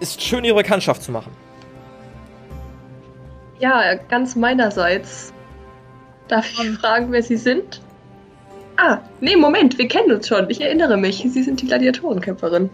ist 0.00 0.22
schön, 0.22 0.44
ihre 0.44 0.56
Bekanntschaft 0.56 1.02
zu 1.02 1.12
machen. 1.12 1.32
Ja, 3.58 3.94
ganz 3.94 4.36
meinerseits. 4.36 5.32
Darf 6.28 6.46
ich 6.50 6.70
fragen, 6.78 7.12
wer 7.12 7.22
Sie 7.22 7.36
sind? 7.36 7.82
Ah, 8.76 8.98
nee, 9.20 9.36
Moment, 9.36 9.76
wir 9.78 9.88
kennen 9.88 10.12
uns 10.12 10.28
schon. 10.28 10.48
Ich 10.48 10.60
erinnere 10.60 10.96
mich. 10.96 11.26
Sie 11.28 11.42
sind 11.42 11.60
die 11.60 11.66
Gladiatorenkämpferin. 11.66 12.70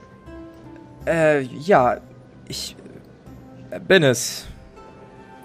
Äh, 1.06 1.40
ja, 1.40 1.98
ich 2.46 2.76
äh, 3.70 3.80
bin 3.80 4.02
es. 4.02 4.46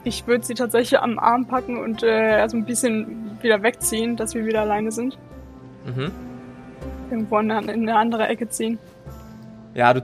Ich 0.03 0.27
würde 0.27 0.43
sie 0.43 0.53
tatsächlich 0.53 0.99
am 0.99 1.17
Arm 1.17 1.45
packen 1.47 1.77
und 1.77 2.03
äh, 2.03 2.33
also 2.39 2.57
ein 2.57 2.65
bisschen 2.65 3.37
wieder 3.41 3.63
wegziehen, 3.63 4.15
dass 4.17 4.35
wir 4.35 4.45
wieder 4.45 4.61
alleine 4.61 4.91
sind. 4.91 5.17
Mhm. 5.85 6.11
Irgendwo 7.11 7.39
in 7.39 7.51
eine, 7.51 7.71
in 7.73 7.89
eine 7.89 7.97
andere 7.97 8.27
Ecke 8.27 8.49
ziehen. 8.49 8.79
Ja, 9.75 9.93
du 9.93 10.01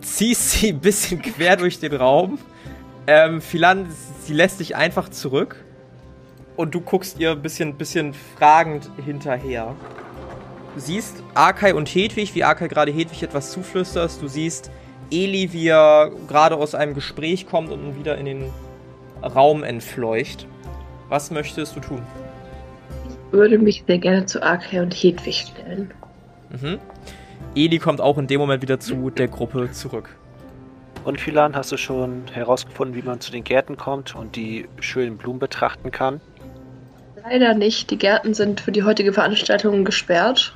ziehst 0.00 0.52
sie 0.52 0.68
ein 0.68 0.80
bisschen 0.80 1.20
quer 1.22 1.56
durch 1.56 1.80
den 1.80 1.94
Raum. 1.94 2.38
Ähm, 3.06 3.40
Philan, 3.40 3.86
sie 4.22 4.34
lässt 4.34 4.60
dich 4.60 4.76
einfach 4.76 5.08
zurück. 5.08 5.64
Und 6.56 6.74
du 6.74 6.80
guckst 6.80 7.18
ihr 7.18 7.30
ein 7.30 7.42
bisschen, 7.42 7.74
bisschen 7.76 8.12
fragend 8.36 8.90
hinterher. 9.04 9.74
Du 10.74 10.80
siehst 10.80 11.22
Arkai 11.34 11.74
und 11.74 11.88
Hedwig, 11.88 12.34
wie 12.34 12.44
Arkai 12.44 12.68
gerade 12.68 12.92
Hedwig 12.92 13.22
etwas 13.22 13.50
zuflüsterst. 13.50 14.20
Du 14.20 14.28
siehst 14.28 14.70
Eli, 15.10 15.52
wie 15.52 15.68
er 15.68 16.10
gerade 16.28 16.56
aus 16.56 16.74
einem 16.74 16.94
Gespräch 16.94 17.46
kommt 17.46 17.70
und 17.70 17.98
wieder 17.98 18.18
in 18.18 18.26
den 18.26 18.44
Raum 19.22 19.64
entfleucht. 19.64 20.46
Was 21.08 21.30
möchtest 21.30 21.74
du 21.76 21.80
tun? 21.80 22.02
Ich 23.08 23.32
würde 23.32 23.58
mich 23.58 23.82
sehr 23.86 23.98
gerne 23.98 24.26
zu 24.26 24.42
Arkai 24.42 24.82
und 24.82 24.92
Hedwig 24.94 25.46
stellen. 25.50 25.92
Mhm. 26.50 26.78
Eli 27.54 27.78
kommt 27.78 28.00
auch 28.00 28.18
in 28.18 28.26
dem 28.26 28.40
Moment 28.40 28.62
wieder 28.62 28.78
zu 28.80 29.10
der 29.10 29.28
Gruppe 29.28 29.70
zurück. 29.72 30.08
Und 31.04 31.20
Philan, 31.20 31.56
hast 31.56 31.72
du 31.72 31.76
schon 31.78 32.24
herausgefunden, 32.32 32.94
wie 32.94 33.02
man 33.06 33.20
zu 33.20 33.32
den 33.32 33.42
Gärten 33.42 33.76
kommt 33.76 34.14
und 34.14 34.36
die 34.36 34.68
schönen 34.80 35.16
Blumen 35.16 35.38
betrachten 35.38 35.90
kann? 35.90 36.20
Leider 37.22 37.54
nicht. 37.54 37.90
Die 37.90 37.96
Gärten 37.98 38.34
sind 38.34 38.60
für 38.60 38.72
die 38.72 38.82
heutige 38.82 39.12
Veranstaltung 39.12 39.84
gesperrt. 39.84 40.54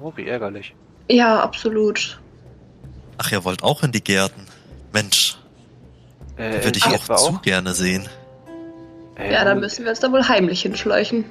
Oh, 0.00 0.12
wie 0.16 0.26
ärgerlich. 0.28 0.74
Ja, 1.08 1.40
absolut. 1.40 2.20
Ach, 3.18 3.32
ihr 3.32 3.44
wollt 3.44 3.62
auch 3.62 3.82
in 3.82 3.92
die 3.92 4.04
Gärten? 4.04 4.42
Mensch, 4.92 5.38
Äh, 6.36 6.62
würde 6.64 6.76
ich 6.76 6.84
auch 6.86 7.16
zu 7.16 7.38
gerne 7.42 7.72
sehen. 7.72 8.06
Äh, 9.18 9.32
Ja, 9.32 9.44
da 9.44 9.52
und- 9.52 9.60
müssen 9.60 9.84
wir 9.84 9.90
uns 9.90 10.00
da 10.00 10.12
wohl 10.12 10.28
heimlich 10.28 10.60
hinschleichen. 10.62 11.24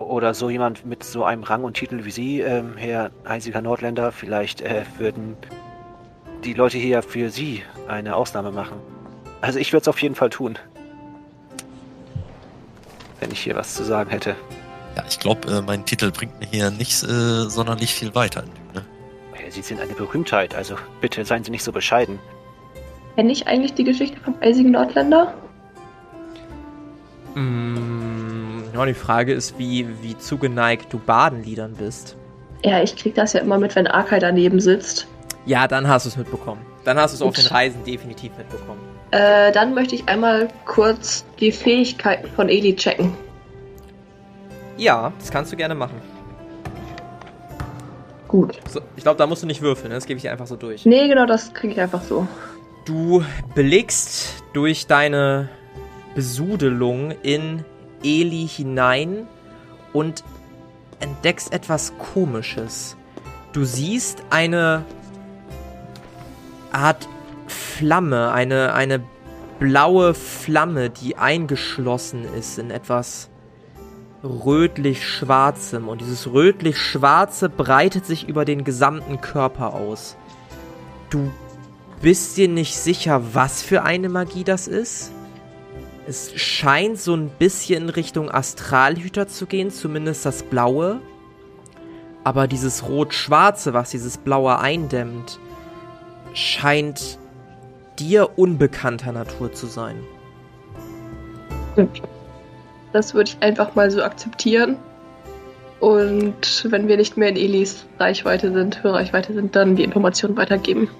Oder 0.00 0.32
so 0.32 0.48
jemand 0.48 0.86
mit 0.86 1.04
so 1.04 1.24
einem 1.24 1.42
Rang 1.42 1.62
und 1.62 1.74
Titel 1.74 2.04
wie 2.04 2.10
Sie, 2.10 2.40
ähm, 2.40 2.76
Herr 2.76 3.10
einziger 3.24 3.60
Nordländer, 3.60 4.12
vielleicht 4.12 4.62
äh, 4.62 4.84
würden 4.96 5.36
die 6.42 6.54
Leute 6.54 6.78
hier 6.78 7.02
für 7.02 7.28
Sie 7.28 7.62
eine 7.86 8.16
Ausnahme 8.16 8.50
machen. 8.50 8.78
Also 9.42 9.58
ich 9.58 9.74
würde 9.74 9.82
es 9.82 9.88
auf 9.88 10.00
jeden 10.00 10.14
Fall 10.14 10.30
tun. 10.30 10.58
Wenn 13.20 13.30
ich 13.30 13.40
hier 13.40 13.54
was 13.54 13.74
zu 13.74 13.84
sagen 13.84 14.08
hätte. 14.08 14.36
Ja, 14.96 15.04
ich 15.06 15.18
glaube, 15.18 15.48
äh, 15.52 15.60
mein 15.60 15.84
Titel 15.84 16.10
bringt 16.10 16.40
mir 16.40 16.46
hier 16.46 16.70
nicht 16.70 17.02
äh, 17.02 17.50
sonderlich 17.50 17.94
viel 17.94 18.14
weiter. 18.14 18.44
Ne? 18.74 18.82
Sie 19.50 19.60
sind 19.60 19.80
eine 19.80 19.92
Berühmtheit, 19.92 20.54
also 20.54 20.76
bitte 21.02 21.26
seien 21.26 21.44
Sie 21.44 21.50
nicht 21.50 21.64
so 21.64 21.72
bescheiden. 21.72 22.18
Kenne 23.16 23.32
ich 23.32 23.46
eigentlich 23.46 23.74
die 23.74 23.84
Geschichte 23.84 24.18
vom 24.20 24.34
eisigen 24.40 24.70
Nordländer? 24.70 25.34
Mm, 27.34 27.89
ja, 28.80 28.86
die 28.86 28.98
Frage 28.98 29.32
ist, 29.32 29.58
wie, 29.58 29.86
wie 30.02 30.16
zugeneigt 30.16 30.92
du 30.92 30.98
Badenliedern 30.98 31.74
bist. 31.74 32.16
Ja, 32.64 32.82
ich 32.82 32.96
krieg 32.96 33.14
das 33.14 33.32
ja 33.32 33.40
immer 33.40 33.58
mit, 33.58 33.74
wenn 33.76 33.86
Arkai 33.86 34.18
daneben 34.18 34.60
sitzt. 34.60 35.06
Ja, 35.46 35.66
dann 35.66 35.88
hast 35.88 36.06
du 36.06 36.10
es 36.10 36.16
mitbekommen. 36.16 36.64
Dann 36.84 36.98
hast 36.98 37.12
du 37.12 37.16
es 37.16 37.22
auf 37.22 37.34
den 37.34 37.46
Reisen 37.46 37.84
definitiv 37.84 38.32
mitbekommen. 38.36 38.80
Äh, 39.10 39.52
dann 39.52 39.74
möchte 39.74 39.94
ich 39.94 40.08
einmal 40.08 40.48
kurz 40.66 41.24
die 41.40 41.52
Fähigkeiten 41.52 42.28
von 42.30 42.48
Eli 42.48 42.76
checken. 42.76 43.12
Ja, 44.76 45.12
das 45.18 45.30
kannst 45.30 45.52
du 45.52 45.56
gerne 45.56 45.74
machen. 45.74 46.00
Gut. 48.28 48.60
So, 48.68 48.80
ich 48.96 49.02
glaube, 49.02 49.18
da 49.18 49.26
musst 49.26 49.42
du 49.42 49.46
nicht 49.46 49.60
würfeln, 49.60 49.88
ne? 49.88 49.96
das 49.96 50.06
gebe 50.06 50.16
ich 50.16 50.22
dir 50.22 50.30
einfach 50.30 50.46
so 50.46 50.56
durch. 50.56 50.86
Nee, 50.86 51.08
genau, 51.08 51.26
das 51.26 51.52
kriege 51.52 51.72
ich 51.72 51.80
einfach 51.80 52.02
so. 52.02 52.28
Du 52.84 53.24
blickst 53.54 54.42
durch 54.52 54.86
deine 54.86 55.48
Besudelung 56.14 57.12
in 57.22 57.64
Eli 58.02 58.48
hinein 58.48 59.26
und 59.92 60.24
entdeckst 61.00 61.52
etwas 61.52 61.92
Komisches. 61.98 62.96
Du 63.52 63.64
siehst 63.64 64.22
eine 64.30 64.84
Art 66.72 67.08
Flamme, 67.46 68.32
eine, 68.32 68.74
eine 68.74 69.02
blaue 69.58 70.14
Flamme, 70.14 70.90
die 70.90 71.16
eingeschlossen 71.16 72.24
ist 72.24 72.58
in 72.58 72.70
etwas 72.70 73.28
rötlich-schwarzem. 74.22 75.88
Und 75.88 76.00
dieses 76.00 76.32
rötlich-schwarze 76.32 77.48
breitet 77.48 78.06
sich 78.06 78.28
über 78.28 78.44
den 78.44 78.64
gesamten 78.64 79.20
Körper 79.20 79.74
aus. 79.74 80.16
Du 81.10 81.30
bist 82.00 82.36
dir 82.36 82.48
nicht 82.48 82.76
sicher, 82.76 83.34
was 83.34 83.62
für 83.62 83.82
eine 83.82 84.08
Magie 84.08 84.44
das 84.44 84.68
ist. 84.68 85.12
Es 86.10 86.32
scheint 86.34 86.98
so 86.98 87.14
ein 87.14 87.28
bisschen 87.28 87.84
in 87.84 87.88
Richtung 87.88 88.32
Astralhüter 88.32 89.28
zu 89.28 89.46
gehen, 89.46 89.70
zumindest 89.70 90.26
das 90.26 90.42
Blaue. 90.42 90.98
Aber 92.24 92.48
dieses 92.48 92.88
Rot-Schwarze, 92.88 93.74
was 93.74 93.90
dieses 93.90 94.18
Blaue 94.18 94.58
eindämmt, 94.58 95.38
scheint 96.34 97.16
dir 98.00 98.36
unbekannter 98.36 99.12
Natur 99.12 99.52
zu 99.52 99.68
sein. 99.68 100.00
Das 102.92 103.14
würde 103.14 103.30
ich 103.30 103.40
einfach 103.40 103.76
mal 103.76 103.88
so 103.88 104.02
akzeptieren. 104.02 104.78
Und 105.78 106.66
wenn 106.68 106.88
wir 106.88 106.96
nicht 106.96 107.16
mehr 107.16 107.28
in 107.28 107.36
Elis 107.36 107.86
Reichweite 108.00 108.52
sind, 108.52 108.82
Hörreichweite 108.82 109.32
sind, 109.32 109.54
dann 109.54 109.76
die 109.76 109.84
Informationen 109.84 110.36
weitergeben. 110.36 110.90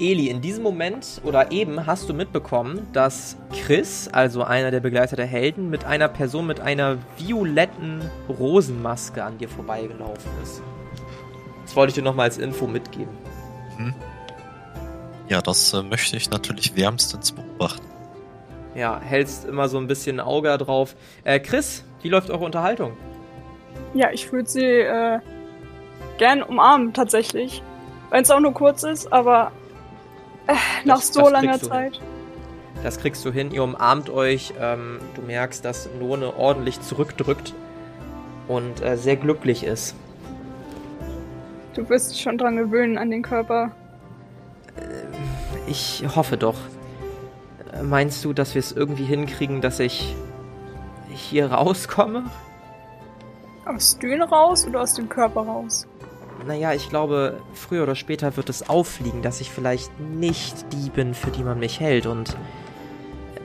Eli, 0.00 0.28
in 0.28 0.40
diesem 0.40 0.62
Moment 0.62 1.20
oder 1.24 1.52
eben 1.52 1.86
hast 1.86 2.08
du 2.08 2.14
mitbekommen, 2.14 2.88
dass 2.92 3.36
Chris, 3.52 4.08
also 4.08 4.42
einer 4.42 4.70
der 4.70 4.80
Begleiter 4.80 5.14
der 5.14 5.26
Helden, 5.26 5.68
mit 5.68 5.84
einer 5.84 6.08
Person 6.08 6.46
mit 6.46 6.58
einer 6.58 6.96
violetten 7.18 8.00
Rosenmaske 8.28 9.22
an 9.22 9.38
dir 9.38 9.48
vorbeigelaufen 9.48 10.30
ist. 10.42 10.62
Das 11.64 11.76
wollte 11.76 11.90
ich 11.90 11.94
dir 11.94 12.02
nochmal 12.02 12.24
als 12.24 12.38
Info 12.38 12.66
mitgeben. 12.66 13.12
Ja, 15.30 15.40
das 15.40 15.72
äh, 15.72 15.82
möchte 15.82 16.16
ich 16.16 16.28
natürlich 16.30 16.74
wärmstens 16.74 17.30
beobachten. 17.30 17.86
Ja, 18.74 19.00
hältst 19.00 19.44
immer 19.44 19.68
so 19.68 19.78
ein 19.78 19.86
bisschen 19.86 20.18
ein 20.18 20.26
Auge 20.26 20.56
drauf. 20.58 20.96
Äh, 21.22 21.38
Chris, 21.38 21.84
wie 22.02 22.08
läuft 22.08 22.30
eure 22.30 22.44
Unterhaltung? 22.44 22.96
Ja, 23.94 24.10
ich 24.10 24.32
würde 24.32 24.48
sie 24.48 24.64
äh, 24.64 25.20
gern 26.18 26.42
umarmen, 26.42 26.92
tatsächlich. 26.92 27.62
Wenn 28.10 28.22
es 28.22 28.30
auch 28.32 28.40
nur 28.40 28.52
kurz 28.54 28.82
ist, 28.82 29.12
aber 29.12 29.52
äh, 30.52 30.86
nach 30.86 30.96
Das- 30.96 31.08
so 31.12 31.22
das 31.22 31.32
langer 31.32 31.60
Zeit. 31.60 32.00
Das 32.82 32.98
kriegst 32.98 33.24
du 33.24 33.30
hin, 33.32 33.50
ihr 33.50 33.62
umarmt 33.62 34.08
euch. 34.08 34.54
Ähm, 34.58 34.98
du 35.14 35.22
merkst, 35.22 35.64
dass 35.64 35.88
None 35.98 36.34
ordentlich 36.36 36.80
zurückdrückt 36.80 37.52
und 38.48 38.80
äh, 38.82 38.96
sehr 38.96 39.16
glücklich 39.16 39.64
ist. 39.64 39.94
Du 41.74 41.88
wirst 41.88 42.12
dich 42.12 42.20
schon 42.22 42.38
dran 42.38 42.56
gewöhnen 42.56 42.96
an 42.98 43.10
den 43.10 43.22
Körper. 43.22 43.70
Ich 45.66 46.04
hoffe 46.16 46.36
doch. 46.36 46.56
Meinst 47.82 48.24
du, 48.24 48.32
dass 48.32 48.54
wir 48.54 48.60
es 48.60 48.72
irgendwie 48.72 49.04
hinkriegen, 49.04 49.60
dass 49.60 49.78
ich 49.78 50.14
hier 51.10 51.52
rauskomme? 51.52 52.24
Aus 53.66 53.98
Dünen 53.98 54.22
raus 54.22 54.66
oder 54.66 54.80
aus 54.80 54.94
dem 54.94 55.08
Körper 55.08 55.42
raus? 55.42 55.86
Naja, 56.46 56.72
ich 56.72 56.88
glaube, 56.88 57.40
früher 57.52 57.82
oder 57.82 57.94
später 57.94 58.36
wird 58.36 58.48
es 58.48 58.68
auffliegen, 58.68 59.22
dass 59.22 59.40
ich 59.40 59.50
vielleicht 59.50 59.98
nicht 60.00 60.72
die 60.72 60.90
bin, 60.90 61.14
für 61.14 61.30
die 61.30 61.42
man 61.42 61.58
mich 61.58 61.80
hält. 61.80 62.06
Und 62.06 62.36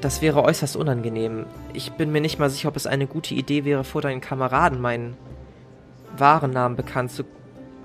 das 0.01 0.21
wäre 0.21 0.43
äußerst 0.43 0.75
unangenehm. 0.75 1.45
Ich 1.73 1.93
bin 1.93 2.11
mir 2.11 2.21
nicht 2.21 2.39
mal 2.39 2.49
sicher, 2.49 2.69
ob 2.69 2.75
es 2.75 2.87
eine 2.87 3.07
gute 3.07 3.33
Idee 3.33 3.65
wäre, 3.65 3.83
vor 3.83 4.01
deinen 4.01 4.21
Kameraden 4.21 4.79
meinen 4.79 5.17
wahren 6.17 6.51
Namen 6.51 6.75
bekannt 6.75 7.11
zu 7.11 7.23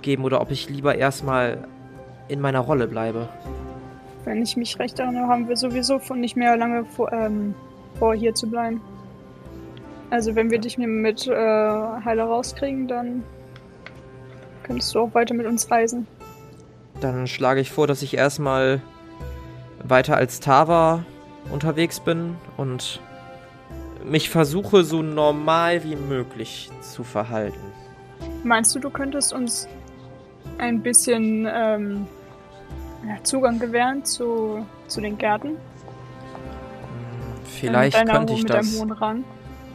geben 0.03 0.25
oder 0.25 0.41
ob 0.41 0.51
ich 0.51 0.69
lieber 0.69 0.95
erstmal 0.95 1.67
in 2.29 2.41
meiner 2.41 2.61
Rolle 2.61 2.87
bleibe. 2.87 3.29
Wenn 4.25 4.43
ich 4.43 4.57
mich 4.57 4.79
recht 4.79 4.99
erinnere, 4.99 5.27
haben 5.27 5.49
wir 5.49 5.57
sowieso 5.57 5.99
von 5.99 6.21
nicht 6.21 6.37
mehr 6.37 6.57
lange 6.57 6.85
vor, 6.85 7.13
ähm, 7.13 7.55
vor 7.99 8.15
hier 8.15 8.35
zu 8.35 8.49
bleiben. 8.49 8.81
Also 10.11 10.35
wenn 10.35 10.51
wir 10.51 10.59
dich 10.59 10.77
mit 10.79 11.27
äh, 11.27 11.35
Heiler 11.35 12.25
rauskriegen, 12.25 12.87
dann 12.89 13.23
könntest 14.71 14.95
du 14.95 15.01
auch 15.01 15.15
weiter 15.15 15.35
mit 15.35 15.47
uns 15.47 15.69
reisen. 15.69 16.07
Dann 17.01 17.27
schlage 17.27 17.61
ich 17.61 17.73
vor, 17.73 17.89
dass 17.89 18.03
ich 18.03 18.17
erstmal 18.17 18.81
weiter 19.83 20.17
als 20.17 20.39
Tava 20.39 21.05
unterwegs 21.51 21.99
bin 21.99 22.37
und 22.57 23.01
mich 24.05 24.31
versuche 24.31 24.85
so 24.85 25.03
normal 25.03 25.83
wie 25.83 25.97
möglich 25.97 26.71
zu 26.83 27.03
verhalten. 27.03 27.59
Meinst 28.45 28.73
du, 28.73 28.79
du 28.79 28.91
könntest 28.91 29.33
uns 29.33 29.67
ein 30.59 30.83
bisschen 30.83 31.49
ähm, 31.53 32.07
Zugang 33.25 33.59
gewähren 33.59 34.05
zu, 34.05 34.65
zu 34.87 35.01
den 35.01 35.19
Gärten? 35.19 35.57
Vielleicht 37.43 38.07
könnte 38.07 38.35
ich 38.35 38.45
das. 38.45 38.81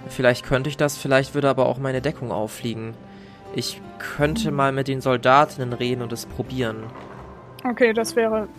Vielleicht 0.07 0.45
könnte 0.45 0.69
ich 0.69 0.77
das, 0.77 0.95
vielleicht 0.95 1.33
würde 1.33 1.49
aber 1.49 1.65
auch 1.65 1.79
meine 1.79 2.01
Deckung 2.01 2.31
auffliegen. 2.31 2.93
Ich 3.55 3.81
könnte 3.99 4.51
mal 4.51 4.73
mit 4.73 4.89
den 4.89 4.99
Soldatinnen 4.99 5.71
reden 5.71 6.01
und 6.01 6.11
es 6.11 6.25
probieren. 6.25 6.83
Okay, 7.63 7.93
das 7.93 8.15
wäre. 8.15 8.49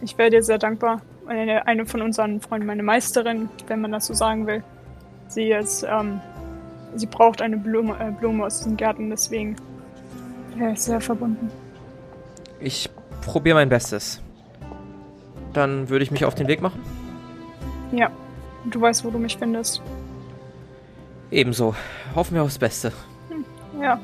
Ich 0.00 0.16
wäre 0.16 0.30
dir 0.30 0.42
sehr 0.42 0.58
dankbar. 0.58 1.02
Eine, 1.26 1.66
eine 1.66 1.84
von 1.84 2.00
unseren 2.00 2.40
Freunden, 2.40 2.66
meine 2.66 2.84
Meisterin, 2.84 3.48
wenn 3.66 3.80
man 3.80 3.90
das 3.90 4.06
so 4.06 4.14
sagen 4.14 4.46
will. 4.46 4.62
Sie 5.26 5.50
ist, 5.50 5.82
ähm, 5.82 6.20
sie 6.94 7.06
braucht 7.06 7.42
eine 7.42 7.56
Blume, 7.56 7.96
äh, 7.98 8.12
Blume 8.12 8.44
aus 8.44 8.60
den 8.60 8.76
Gärten, 8.76 9.10
deswegen 9.10 9.56
wäre 10.54 10.72
ich 10.72 10.80
sehr 10.80 11.00
verbunden. 11.00 11.50
Ich 12.60 12.88
probiere 13.22 13.56
mein 13.56 13.68
Bestes. 13.68 14.22
Dann 15.52 15.88
würde 15.88 16.04
ich 16.04 16.12
mich 16.12 16.24
auf 16.24 16.36
den 16.36 16.46
Weg 16.46 16.62
machen. 16.62 16.80
Ja, 17.90 18.10
du 18.66 18.80
weißt, 18.80 19.04
wo 19.04 19.10
du 19.10 19.18
mich 19.18 19.36
findest. 19.36 19.82
Ebenso. 21.32 21.74
Hoffen 22.14 22.34
wir 22.36 22.44
aufs 22.44 22.58
Beste. 22.58 22.92
Ja, 23.80 24.00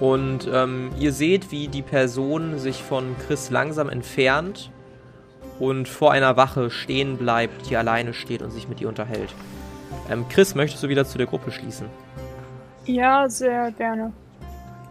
Und 0.00 0.48
ähm, 0.52 0.90
ihr 0.98 1.12
seht, 1.12 1.50
wie 1.50 1.68
die 1.68 1.82
Person 1.82 2.58
sich 2.58 2.82
von 2.82 3.16
Chris 3.26 3.50
langsam 3.50 3.88
entfernt 3.88 4.70
und 5.58 5.88
vor 5.88 6.12
einer 6.12 6.36
Wache 6.36 6.70
stehen 6.70 7.16
bleibt, 7.16 7.70
die 7.70 7.76
alleine 7.76 8.12
steht 8.12 8.42
und 8.42 8.50
sich 8.50 8.68
mit 8.68 8.80
ihr 8.80 8.88
unterhält. 8.88 9.34
Ähm, 10.10 10.26
Chris, 10.28 10.54
möchtest 10.54 10.82
du 10.82 10.88
wieder 10.88 11.06
zu 11.06 11.18
der 11.18 11.26
Gruppe 11.26 11.50
schließen? 11.50 11.88
ja, 12.86 13.28
sehr 13.28 13.72
gerne. 13.72 14.12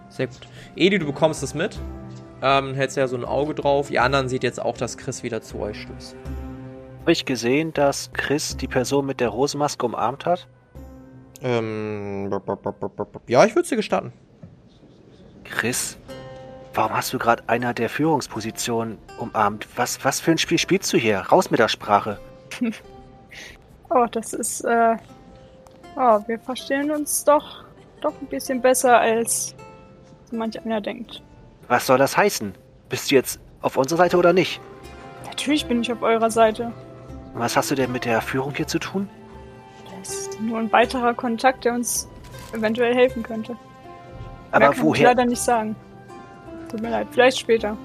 Sehr 0.09 0.27
gut. 0.27 0.41
Edi, 0.75 0.99
du 0.99 1.05
bekommst 1.05 1.43
es 1.43 1.53
mit. 1.53 1.79
Ähm, 2.41 2.73
hältst 2.73 2.97
ja 2.97 3.07
so 3.07 3.15
ein 3.15 3.25
Auge 3.25 3.55
drauf. 3.55 3.89
Ihr 3.89 4.03
anderen 4.03 4.27
seht 4.29 4.43
jetzt 4.43 4.61
auch, 4.61 4.77
dass 4.77 4.97
Chris 4.97 5.23
wieder 5.23 5.41
zu 5.41 5.59
euch 5.59 5.81
stößt. 5.81 6.15
Habe 7.01 7.11
ich 7.11 7.25
gesehen, 7.25 7.73
dass 7.73 8.11
Chris 8.13 8.57
die 8.57 8.67
Person 8.67 9.05
mit 9.05 9.19
der 9.19 9.29
Rosenmaske 9.29 9.85
umarmt 9.85 10.25
hat? 10.25 10.47
Ähm, 11.41 12.29
ja, 13.27 13.45
ich 13.45 13.51
würde 13.51 13.61
es 13.61 13.69
dir 13.69 13.75
gestatten. 13.75 14.11
Chris, 15.45 15.97
warum 16.73 16.95
hast 16.95 17.13
du 17.13 17.19
gerade 17.19 17.43
einer 17.47 17.73
der 17.73 17.89
Führungspositionen 17.89 18.97
umarmt? 19.19 19.67
Was, 19.75 20.03
was 20.03 20.19
für 20.19 20.31
ein 20.31 20.37
Spiel 20.37 20.57
spielst 20.57 20.91
du 20.91 20.97
hier? 20.97 21.19
Raus 21.19 21.51
mit 21.51 21.59
der 21.59 21.69
Sprache. 21.69 22.19
Oh, 23.89 24.07
das 24.11 24.33
ist, 24.33 24.61
äh. 24.61 24.95
Oh, 25.95 26.19
wir 26.27 26.39
verstehen 26.39 26.89
uns 26.89 27.23
doch, 27.23 27.63
doch 28.01 28.13
ein 28.19 28.25
bisschen 28.27 28.59
besser, 28.59 28.99
als 28.99 29.55
so 30.29 30.35
manch 30.35 30.59
einer 30.65 30.81
denkt. 30.81 31.21
Was 31.67 31.85
soll 31.85 31.97
das 31.97 32.17
heißen? 32.17 32.53
Bist 32.89 33.11
du 33.11 33.15
jetzt 33.15 33.39
auf 33.61 33.77
unserer 33.77 33.99
Seite 33.99 34.17
oder 34.17 34.33
nicht? 34.33 34.59
Natürlich 35.25 35.65
bin 35.67 35.81
ich 35.81 35.91
auf 35.91 36.01
eurer 36.01 36.31
Seite. 36.31 36.73
Und 37.33 37.39
was 37.39 37.55
hast 37.55 37.71
du 37.71 37.75
denn 37.75 37.91
mit 37.91 38.05
der 38.05 38.21
Führung 38.21 38.53
hier 38.55 38.67
zu 38.67 38.79
tun? 38.79 39.07
Das 39.99 40.09
ist 40.09 40.41
nur 40.41 40.59
ein 40.59 40.71
weiterer 40.71 41.13
Kontakt, 41.13 41.63
der 41.63 41.73
uns 41.73 42.09
eventuell 42.53 42.95
helfen 42.95 43.23
könnte. 43.23 43.55
Mehr 44.59 44.67
Aber 44.69 44.75
kann 44.75 44.77
ich 44.77 44.83
woher? 44.83 45.03
leider 45.09 45.25
nicht 45.25 45.41
sagen. 45.41 45.75
Tut 46.69 46.81
mir 46.81 46.89
leid, 46.89 47.07
vielleicht 47.11 47.39
später. 47.39 47.77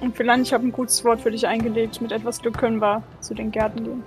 Und 0.00 0.16
vielleicht, 0.16 0.42
ich 0.42 0.52
habe 0.52 0.66
ein 0.66 0.72
gutes 0.72 1.04
Wort 1.04 1.20
für 1.20 1.30
dich 1.30 1.46
eingelegt. 1.46 2.00
Mit 2.00 2.10
etwas 2.12 2.40
Glück 2.40 2.58
können 2.58 2.80
wir 2.80 3.02
zu 3.20 3.34
den 3.34 3.50
Gärten 3.52 3.84
gehen. 3.84 4.02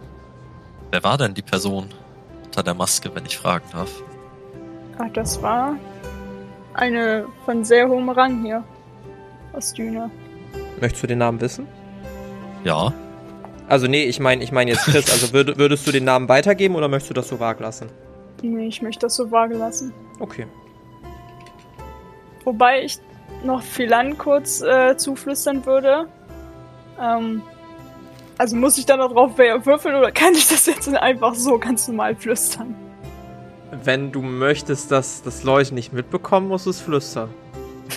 Wer 0.91 1.03
war 1.03 1.17
denn 1.17 1.33
die 1.33 1.41
Person 1.41 1.89
unter 2.45 2.63
der 2.63 2.73
Maske, 2.73 3.09
wenn 3.13 3.25
ich 3.25 3.37
fragen 3.37 3.65
darf? 3.71 3.91
Ach, 4.97 5.09
das 5.13 5.41
war 5.41 5.75
eine 6.73 7.25
von 7.45 7.63
sehr 7.63 7.87
hohem 7.87 8.09
Rang 8.09 8.43
hier. 8.43 8.63
Aus 9.53 9.73
Düne. 9.73 10.09
Möchtest 10.81 11.03
du 11.03 11.07
den 11.07 11.19
Namen 11.19 11.39
wissen? 11.39 11.65
Ja, 12.65 12.93
Also 13.69 13.87
nee, 13.87 14.03
ich 14.03 14.19
meine 14.19 14.43
ich 14.43 14.51
mein 14.51 14.67
jetzt 14.67 14.83
Chris. 14.85 15.09
Also 15.09 15.31
würd, 15.33 15.57
würdest 15.57 15.87
du 15.87 15.91
den 15.91 16.03
Namen 16.03 16.27
weitergeben 16.27 16.75
oder 16.75 16.87
möchtest 16.89 17.11
du 17.11 17.13
das 17.13 17.29
so 17.29 17.39
vag 17.39 17.59
lassen? 17.61 17.87
Nee, 18.41 18.67
ich 18.67 18.81
möchte 18.81 19.05
das 19.05 19.15
so 19.15 19.31
vage 19.31 19.55
lassen. 19.55 19.93
Okay. 20.19 20.45
Wobei 22.45 22.83
ich 22.83 22.99
noch 23.43 23.61
Philan 23.61 24.17
kurz 24.17 24.61
äh, 24.61 24.95
zuflüstern 24.97 25.65
würde. 25.65 26.07
Ähm, 27.01 27.41
also 28.37 28.55
muss 28.55 28.77
ich 28.77 28.85
da 28.85 28.97
noch 28.97 29.11
drauf 29.11 29.37
würfeln 29.37 29.95
oder 29.95 30.11
kann 30.13 30.33
ich 30.33 30.47
das 30.47 30.65
jetzt 30.65 30.87
einfach 30.95 31.35
so 31.35 31.57
ganz 31.59 31.87
normal 31.87 32.15
flüstern? 32.15 32.75
Wenn 33.83 34.11
du 34.11 34.21
möchtest, 34.21 34.91
dass 34.91 35.21
das 35.23 35.43
Leute 35.43 35.73
nicht 35.73 35.91
mitbekommen, 35.91 36.47
musst 36.47 36.65
du 36.65 36.69
es 36.69 36.79
flüstern. 36.79 37.29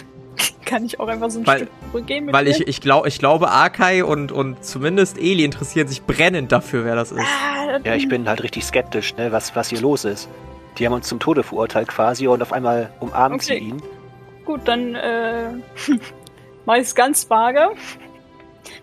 Kann 0.65 0.85
ich 0.85 0.99
auch 0.99 1.07
einfach 1.09 1.31
so 1.31 1.39
ein 1.41 1.47
Weil- 1.47 1.59
Stück 1.59 1.71
zurückgehen 1.91 2.25
mit 2.27 2.35
Weil 2.35 2.47
dir? 2.47 2.51
ich, 2.51 2.67
ich, 2.67 2.81
glaub, 2.81 3.07
ich 3.07 3.19
glaube, 3.19 3.49
Arkai 3.51 4.03
und, 4.05 4.33
und 4.33 4.65
zumindest 4.65 5.19
Eli 5.19 5.45
interessieren 5.45 5.87
sich 5.89 6.03
brennend 6.03 6.51
dafür, 6.53 6.85
wer 6.85 6.95
das 6.97 7.13
ist. 7.13 7.21
Ah, 7.21 7.79
Ja, 7.85 7.95
ich 7.95 8.09
bin 8.09 8.29
halt 8.29 8.43
richtig 8.43 8.65
skeptisch, 8.65 9.15
ne, 9.17 9.31
was, 9.33 9.55
was 9.57 9.69
hier 9.71 9.81
los 9.81 10.05
ist. 10.05 10.29
Die 10.79 10.87
haben 10.87 10.93
uns 10.95 11.07
zum 11.09 11.21
Tode 11.21 11.43
verurteilt 11.43 11.89
quasi 11.89 12.27
und 12.29 12.43
auf 12.43 12.53
einmal 12.53 12.91
umarmen 13.01 13.39
sie 13.41 13.53
Okay. 13.55 13.63
ihn. 13.65 13.83
Gut, 14.49 14.63
dann 14.67 14.95
äh, 14.95 15.51
mach 16.65 16.77
ich's 16.77 16.95
ganz 16.95 17.29
vage. 17.29 17.69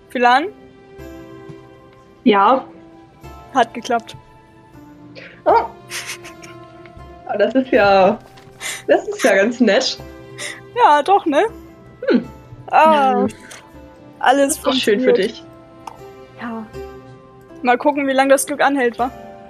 Philan, 0.09 0.45
Ja. 2.23 2.65
hat 3.51 3.73
geklappt. 3.73 4.15
Oh. 5.45 5.51
Ah, 7.27 7.35
Das 7.37 7.55
ist 7.55 7.71
ja. 7.71 8.19
Das 8.85 9.07
ist 9.07 9.23
ja 9.23 9.33
ganz 9.33 9.59
nett. 9.59 9.97
Ja, 10.77 11.01
doch, 11.01 11.25
ne? 11.25 11.41
Hm. 12.09 12.23
Ah, 12.67 12.93
Ja. 12.93 13.27
alles 14.19 14.47
Das 14.49 14.57
ist 14.57 14.65
doch 14.67 14.73
schön 14.73 14.99
für 14.99 15.13
dich. 15.13 15.43
Ja. 16.39 16.63
Mal 17.63 17.79
gucken, 17.79 18.07
wie 18.07 18.13
lange 18.13 18.29
das 18.29 18.45
Glück 18.45 18.61
anhält, 18.61 18.99
wa? 18.99 19.09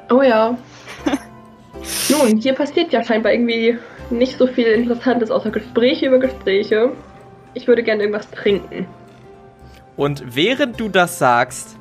Oh 0.09 0.21
ja. 0.21 0.57
Nun, 2.09 2.37
hier 2.37 2.53
passiert 2.53 2.93
ja 2.93 3.03
scheinbar 3.03 3.33
irgendwie 3.33 3.77
nicht 4.11 4.37
so 4.37 4.47
viel 4.47 4.67
Interessantes 4.67 5.31
außer 5.31 5.51
Gespräche 5.51 6.07
über 6.07 6.19
Gespräche. 6.19 6.91
Ich 7.53 7.67
würde 7.67 7.83
gerne 7.83 8.03
irgendwas 8.03 8.29
trinken. 8.31 8.87
Und 9.95 10.35
während 10.35 10.79
du 10.79 10.89
das 10.89 11.19
sagst, 11.19 11.77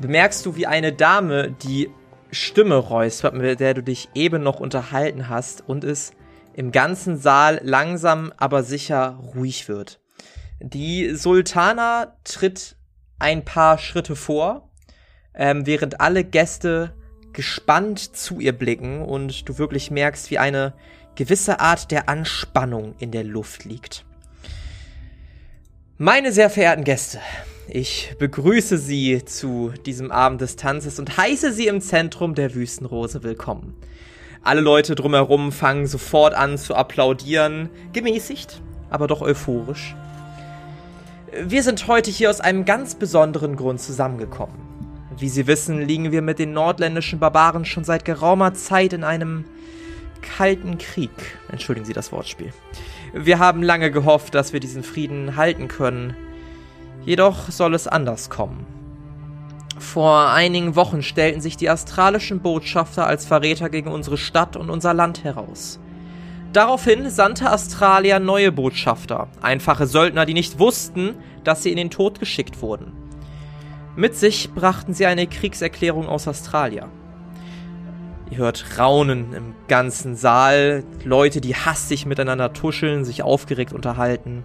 bemerkst 0.00 0.44
du, 0.44 0.56
wie 0.56 0.66
eine 0.66 0.92
Dame 0.92 1.54
die 1.62 1.90
Stimme 2.30 2.76
räuspert, 2.76 3.34
mit 3.34 3.60
der 3.60 3.74
du 3.74 3.82
dich 3.82 4.08
eben 4.14 4.42
noch 4.42 4.60
unterhalten 4.60 5.28
hast 5.28 5.66
und 5.66 5.84
es 5.84 6.12
im 6.54 6.72
ganzen 6.72 7.16
Saal 7.16 7.60
langsam 7.62 8.32
aber 8.36 8.62
sicher 8.62 9.20
ruhig 9.34 9.68
wird. 9.68 10.00
Die 10.60 11.14
Sultana 11.14 12.16
tritt 12.24 12.76
ein 13.18 13.44
paar 13.44 13.78
Schritte 13.78 14.16
vor, 14.16 14.70
ähm, 15.34 15.66
während 15.66 16.00
alle 16.00 16.24
Gäste 16.24 16.94
gespannt 17.32 18.16
zu 18.16 18.40
ihr 18.40 18.52
blicken 18.52 19.02
und 19.02 19.48
du 19.48 19.58
wirklich 19.58 19.90
merkst, 19.90 20.30
wie 20.30 20.38
eine 20.38 20.72
gewisse 21.16 21.60
Art 21.60 21.90
der 21.90 22.08
Anspannung 22.08 22.94
in 22.98 23.10
der 23.10 23.24
Luft 23.24 23.64
liegt. 23.64 24.04
Meine 25.98 26.30
sehr 26.30 26.50
verehrten 26.50 26.84
Gäste, 26.84 27.20
ich 27.68 28.14
begrüße 28.18 28.78
Sie 28.78 29.24
zu 29.24 29.72
diesem 29.86 30.12
Abend 30.12 30.40
des 30.42 30.56
Tanzes 30.56 31.00
und 31.00 31.16
heiße 31.16 31.52
Sie 31.52 31.66
im 31.66 31.80
Zentrum 31.80 32.34
der 32.34 32.54
Wüstenrose 32.54 33.22
willkommen. 33.22 33.74
Alle 34.42 34.60
Leute 34.60 34.94
drumherum 34.94 35.50
fangen 35.50 35.86
sofort 35.86 36.34
an 36.34 36.58
zu 36.58 36.74
applaudieren, 36.74 37.70
gemäßigt, 37.92 38.60
aber 38.90 39.08
doch 39.08 39.22
euphorisch. 39.22 39.96
Wir 41.42 41.62
sind 41.62 41.88
heute 41.88 42.10
hier 42.10 42.30
aus 42.30 42.40
einem 42.40 42.64
ganz 42.64 42.94
besonderen 42.94 43.56
Grund 43.56 43.80
zusammengekommen. 43.80 44.54
Wie 45.18 45.28
Sie 45.30 45.46
wissen, 45.46 45.80
liegen 45.80 46.12
wir 46.12 46.22
mit 46.22 46.38
den 46.38 46.52
nordländischen 46.52 47.18
Barbaren 47.18 47.64
schon 47.64 47.84
seit 47.84 48.04
geraumer 48.04 48.52
Zeit 48.54 48.92
in 48.92 49.02
einem 49.02 49.46
kalten 50.22 50.78
Krieg. 50.78 51.10
Entschuldigen 51.50 51.86
Sie 51.86 51.92
das 51.92 52.12
Wortspiel. 52.12 52.52
Wir 53.14 53.38
haben 53.38 53.62
lange 53.62 53.90
gehofft, 53.90 54.34
dass 54.34 54.52
wir 54.52 54.60
diesen 54.60 54.82
Frieden 54.82 55.36
halten 55.36 55.68
können. 55.68 56.16
Jedoch 57.04 57.50
soll 57.50 57.74
es 57.74 57.86
anders 57.86 58.30
kommen. 58.30 58.66
Vor 59.78 60.30
einigen 60.30 60.74
Wochen 60.74 61.02
stellten 61.02 61.40
sich 61.40 61.56
die 61.56 61.68
astralischen 61.68 62.40
Botschafter 62.40 63.06
als 63.06 63.26
Verräter 63.26 63.68
gegen 63.68 63.90
unsere 63.90 64.16
Stadt 64.16 64.56
und 64.56 64.70
unser 64.70 64.94
Land 64.94 65.22
heraus. 65.22 65.78
Daraufhin 66.52 67.10
sandte 67.10 67.50
Astralia 67.50 68.18
neue 68.18 68.50
Botschafter, 68.50 69.28
einfache 69.42 69.86
Söldner, 69.86 70.24
die 70.24 70.32
nicht 70.32 70.58
wussten, 70.58 71.14
dass 71.44 71.62
sie 71.62 71.70
in 71.70 71.76
den 71.76 71.90
Tod 71.90 72.18
geschickt 72.18 72.62
wurden. 72.62 72.92
Mit 73.94 74.14
sich 74.14 74.50
brachten 74.52 74.94
sie 74.94 75.06
eine 75.06 75.26
Kriegserklärung 75.26 76.08
aus 76.08 76.26
Australia. 76.26 76.88
Ihr 78.28 78.38
hört 78.38 78.78
Raunen 78.78 79.32
im 79.34 79.54
ganzen 79.68 80.16
Saal, 80.16 80.82
Leute, 81.04 81.40
die 81.40 81.54
hastig 81.54 82.06
miteinander 82.06 82.52
tuscheln, 82.52 83.04
sich 83.04 83.22
aufgeregt 83.22 83.72
unterhalten. 83.72 84.44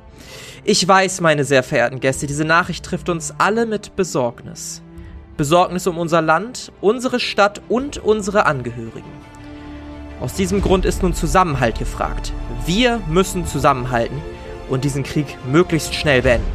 Ich 0.63 0.87
weiß, 0.87 1.21
meine 1.21 1.45
sehr 1.45 1.63
verehrten 1.63 1.99
Gäste, 1.99 2.27
diese 2.27 2.45
Nachricht 2.45 2.85
trifft 2.85 3.09
uns 3.09 3.33
alle 3.39 3.65
mit 3.65 3.95
Besorgnis. 3.95 4.83
Besorgnis 5.35 5.87
um 5.87 5.97
unser 5.97 6.21
Land, 6.21 6.71
unsere 6.79 7.19
Stadt 7.19 7.61
und 7.69 7.97
unsere 7.97 8.45
Angehörigen. 8.45 9.09
Aus 10.19 10.35
diesem 10.35 10.61
Grund 10.61 10.85
ist 10.85 11.01
nun 11.01 11.15
Zusammenhalt 11.15 11.79
gefragt. 11.79 12.31
Wir 12.67 13.01
müssen 13.07 13.47
zusammenhalten 13.47 14.21
und 14.69 14.83
diesen 14.83 15.01
Krieg 15.01 15.25
möglichst 15.51 15.95
schnell 15.95 16.21
beenden. 16.21 16.45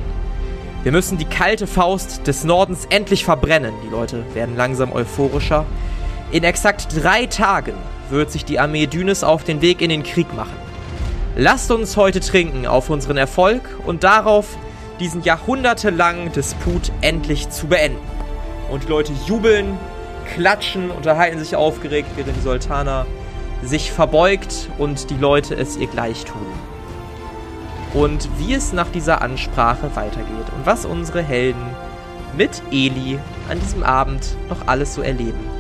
Wir 0.85 0.93
müssen 0.93 1.18
die 1.18 1.24
kalte 1.24 1.66
Faust 1.66 2.29
des 2.29 2.45
Nordens 2.45 2.87
endlich 2.91 3.24
verbrennen. 3.24 3.74
Die 3.85 3.91
Leute 3.91 4.22
werden 4.35 4.57
langsam 4.57 4.93
euphorischer. 4.93 5.66
In 6.33 6.43
exakt 6.43 6.89
drei 6.93 7.27
Tagen 7.27 7.74
wird 8.11 8.33
sich 8.33 8.45
die 8.45 8.59
Armee 8.59 8.87
Dünes 8.87 9.22
auf 9.22 9.45
den 9.45 9.61
Weg 9.61 9.81
in 9.81 9.91
den 9.91 10.03
Krieg 10.03 10.35
machen. 10.35 10.57
Lasst 11.37 11.70
uns 11.70 11.97
heute 11.97 12.18
trinken 12.18 12.66
auf 12.66 12.91
unseren 12.91 13.16
Erfolg 13.16 13.62
und 13.87 14.03
darauf, 14.03 14.57
diesen 14.99 15.22
jahrhundertelangen 15.22 16.33
Disput 16.33 16.91
endlich 17.01 17.51
zu 17.51 17.68
beenden. 17.68 18.01
Und 18.70 18.85
die 18.85 18.89
Leute 18.89 19.12
jubeln, 19.27 19.79
klatschen, 20.35 20.91
unterhalten 20.91 21.39
sich 21.39 21.55
aufgeregt, 21.55 22.09
während 22.16 22.37
die 22.37 22.41
Sultana 22.41 23.07
sich 23.62 23.93
verbeugt 23.93 24.68
und 24.79 25.11
die 25.11 25.16
Leute 25.16 25.55
es 25.55 25.77
ihr 25.77 25.87
gleich 25.87 26.24
tun. 26.24 26.47
Und 27.95 28.29
wie 28.39 28.53
es 28.53 28.72
nach 28.72 28.91
dieser 28.91 29.22
Ansprache 29.22 29.95
weitergeht 29.95 30.47
und 30.57 30.66
was 30.66 30.85
unsere 30.87 31.22
Helden 31.22 31.70
mit 32.37 32.62
Eli 32.72 33.20
an 33.49 33.61
diesem 33.61 33.85
Abend 33.85 34.37
noch 34.49 34.66
alles 34.66 34.95
so 34.95 35.03
erleben, 35.03 35.56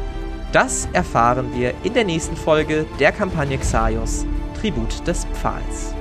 das 0.56 0.88
erfahren 0.94 1.50
wir 1.52 1.74
in 1.82 1.92
der 1.92 2.04
nächsten 2.04 2.34
Folge 2.34 2.86
der 2.98 3.12
Kampagne 3.12 3.58
Xaios, 3.58 4.24
Tribut 4.58 5.06
des 5.06 5.26
Pfahls. 5.34 5.94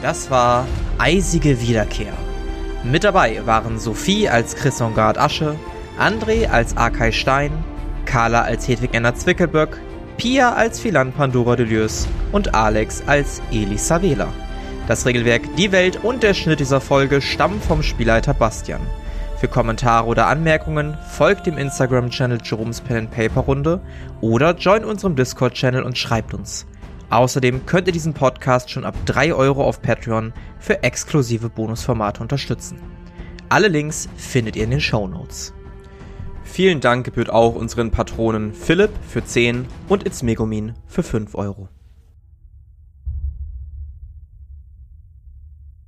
Das 0.00 0.30
war 0.30 0.64
Eisige 0.98 1.60
Wiederkehr. 1.60 2.12
Mit 2.84 3.02
dabei 3.02 3.44
waren 3.46 3.80
Sophie 3.80 4.28
als 4.28 4.54
Chrysongard 4.54 5.18
Asche, 5.18 5.56
André 5.98 6.46
als 6.46 6.76
Arkai 6.76 7.10
Stein, 7.10 7.50
Carla 8.04 8.42
als 8.42 8.68
Hedwig 8.68 8.94
Enna 8.94 9.16
Zwickelböck, 9.16 9.80
Pia 10.18 10.52
als 10.52 10.78
Philan 10.78 11.10
Pandora 11.10 11.56
Delius 11.56 12.06
und 12.30 12.54
Alex 12.54 13.02
als 13.08 13.42
Elisa 13.50 14.00
Vela. 14.00 14.28
Das 14.86 15.04
Regelwerk, 15.04 15.42
die 15.56 15.72
Welt 15.72 15.98
und 16.04 16.22
der 16.22 16.34
Schnitt 16.34 16.60
dieser 16.60 16.80
Folge 16.80 17.20
stammen 17.20 17.60
vom 17.60 17.82
Spielleiter 17.82 18.34
Bastian. 18.34 18.82
Für 19.38 19.46
Kommentare 19.46 20.08
oder 20.08 20.26
Anmerkungen 20.26 20.98
folgt 21.12 21.46
dem 21.46 21.58
Instagram-Channel 21.58 22.40
Jerome's 22.42 22.80
Pen 22.80 22.96
and 22.96 23.10
Paper 23.12 23.42
Runde 23.42 23.80
oder 24.20 24.56
join 24.56 24.84
unserem 24.84 25.14
Discord-Channel 25.14 25.84
und 25.84 25.96
schreibt 25.96 26.34
uns. 26.34 26.66
Außerdem 27.10 27.64
könnt 27.64 27.86
ihr 27.86 27.92
diesen 27.92 28.14
Podcast 28.14 28.68
schon 28.68 28.84
ab 28.84 28.96
3 29.06 29.32
Euro 29.32 29.62
auf 29.62 29.80
Patreon 29.80 30.32
für 30.58 30.82
exklusive 30.82 31.50
Bonusformate 31.50 32.20
unterstützen. 32.20 32.80
Alle 33.48 33.68
Links 33.68 34.08
findet 34.16 34.56
ihr 34.56 34.64
in 34.64 34.72
den 34.72 34.80
Show 34.80 35.06
Notes. 35.06 35.54
Vielen 36.42 36.80
Dank 36.80 37.04
gebührt 37.04 37.30
auch 37.30 37.54
unseren 37.54 37.92
Patronen 37.92 38.52
Philipp 38.52 38.90
für 39.08 39.24
10 39.24 39.66
und 39.88 40.04
It's 40.04 40.24
Megumin 40.24 40.74
für 40.88 41.04
5 41.04 41.36
Euro. 41.36 41.68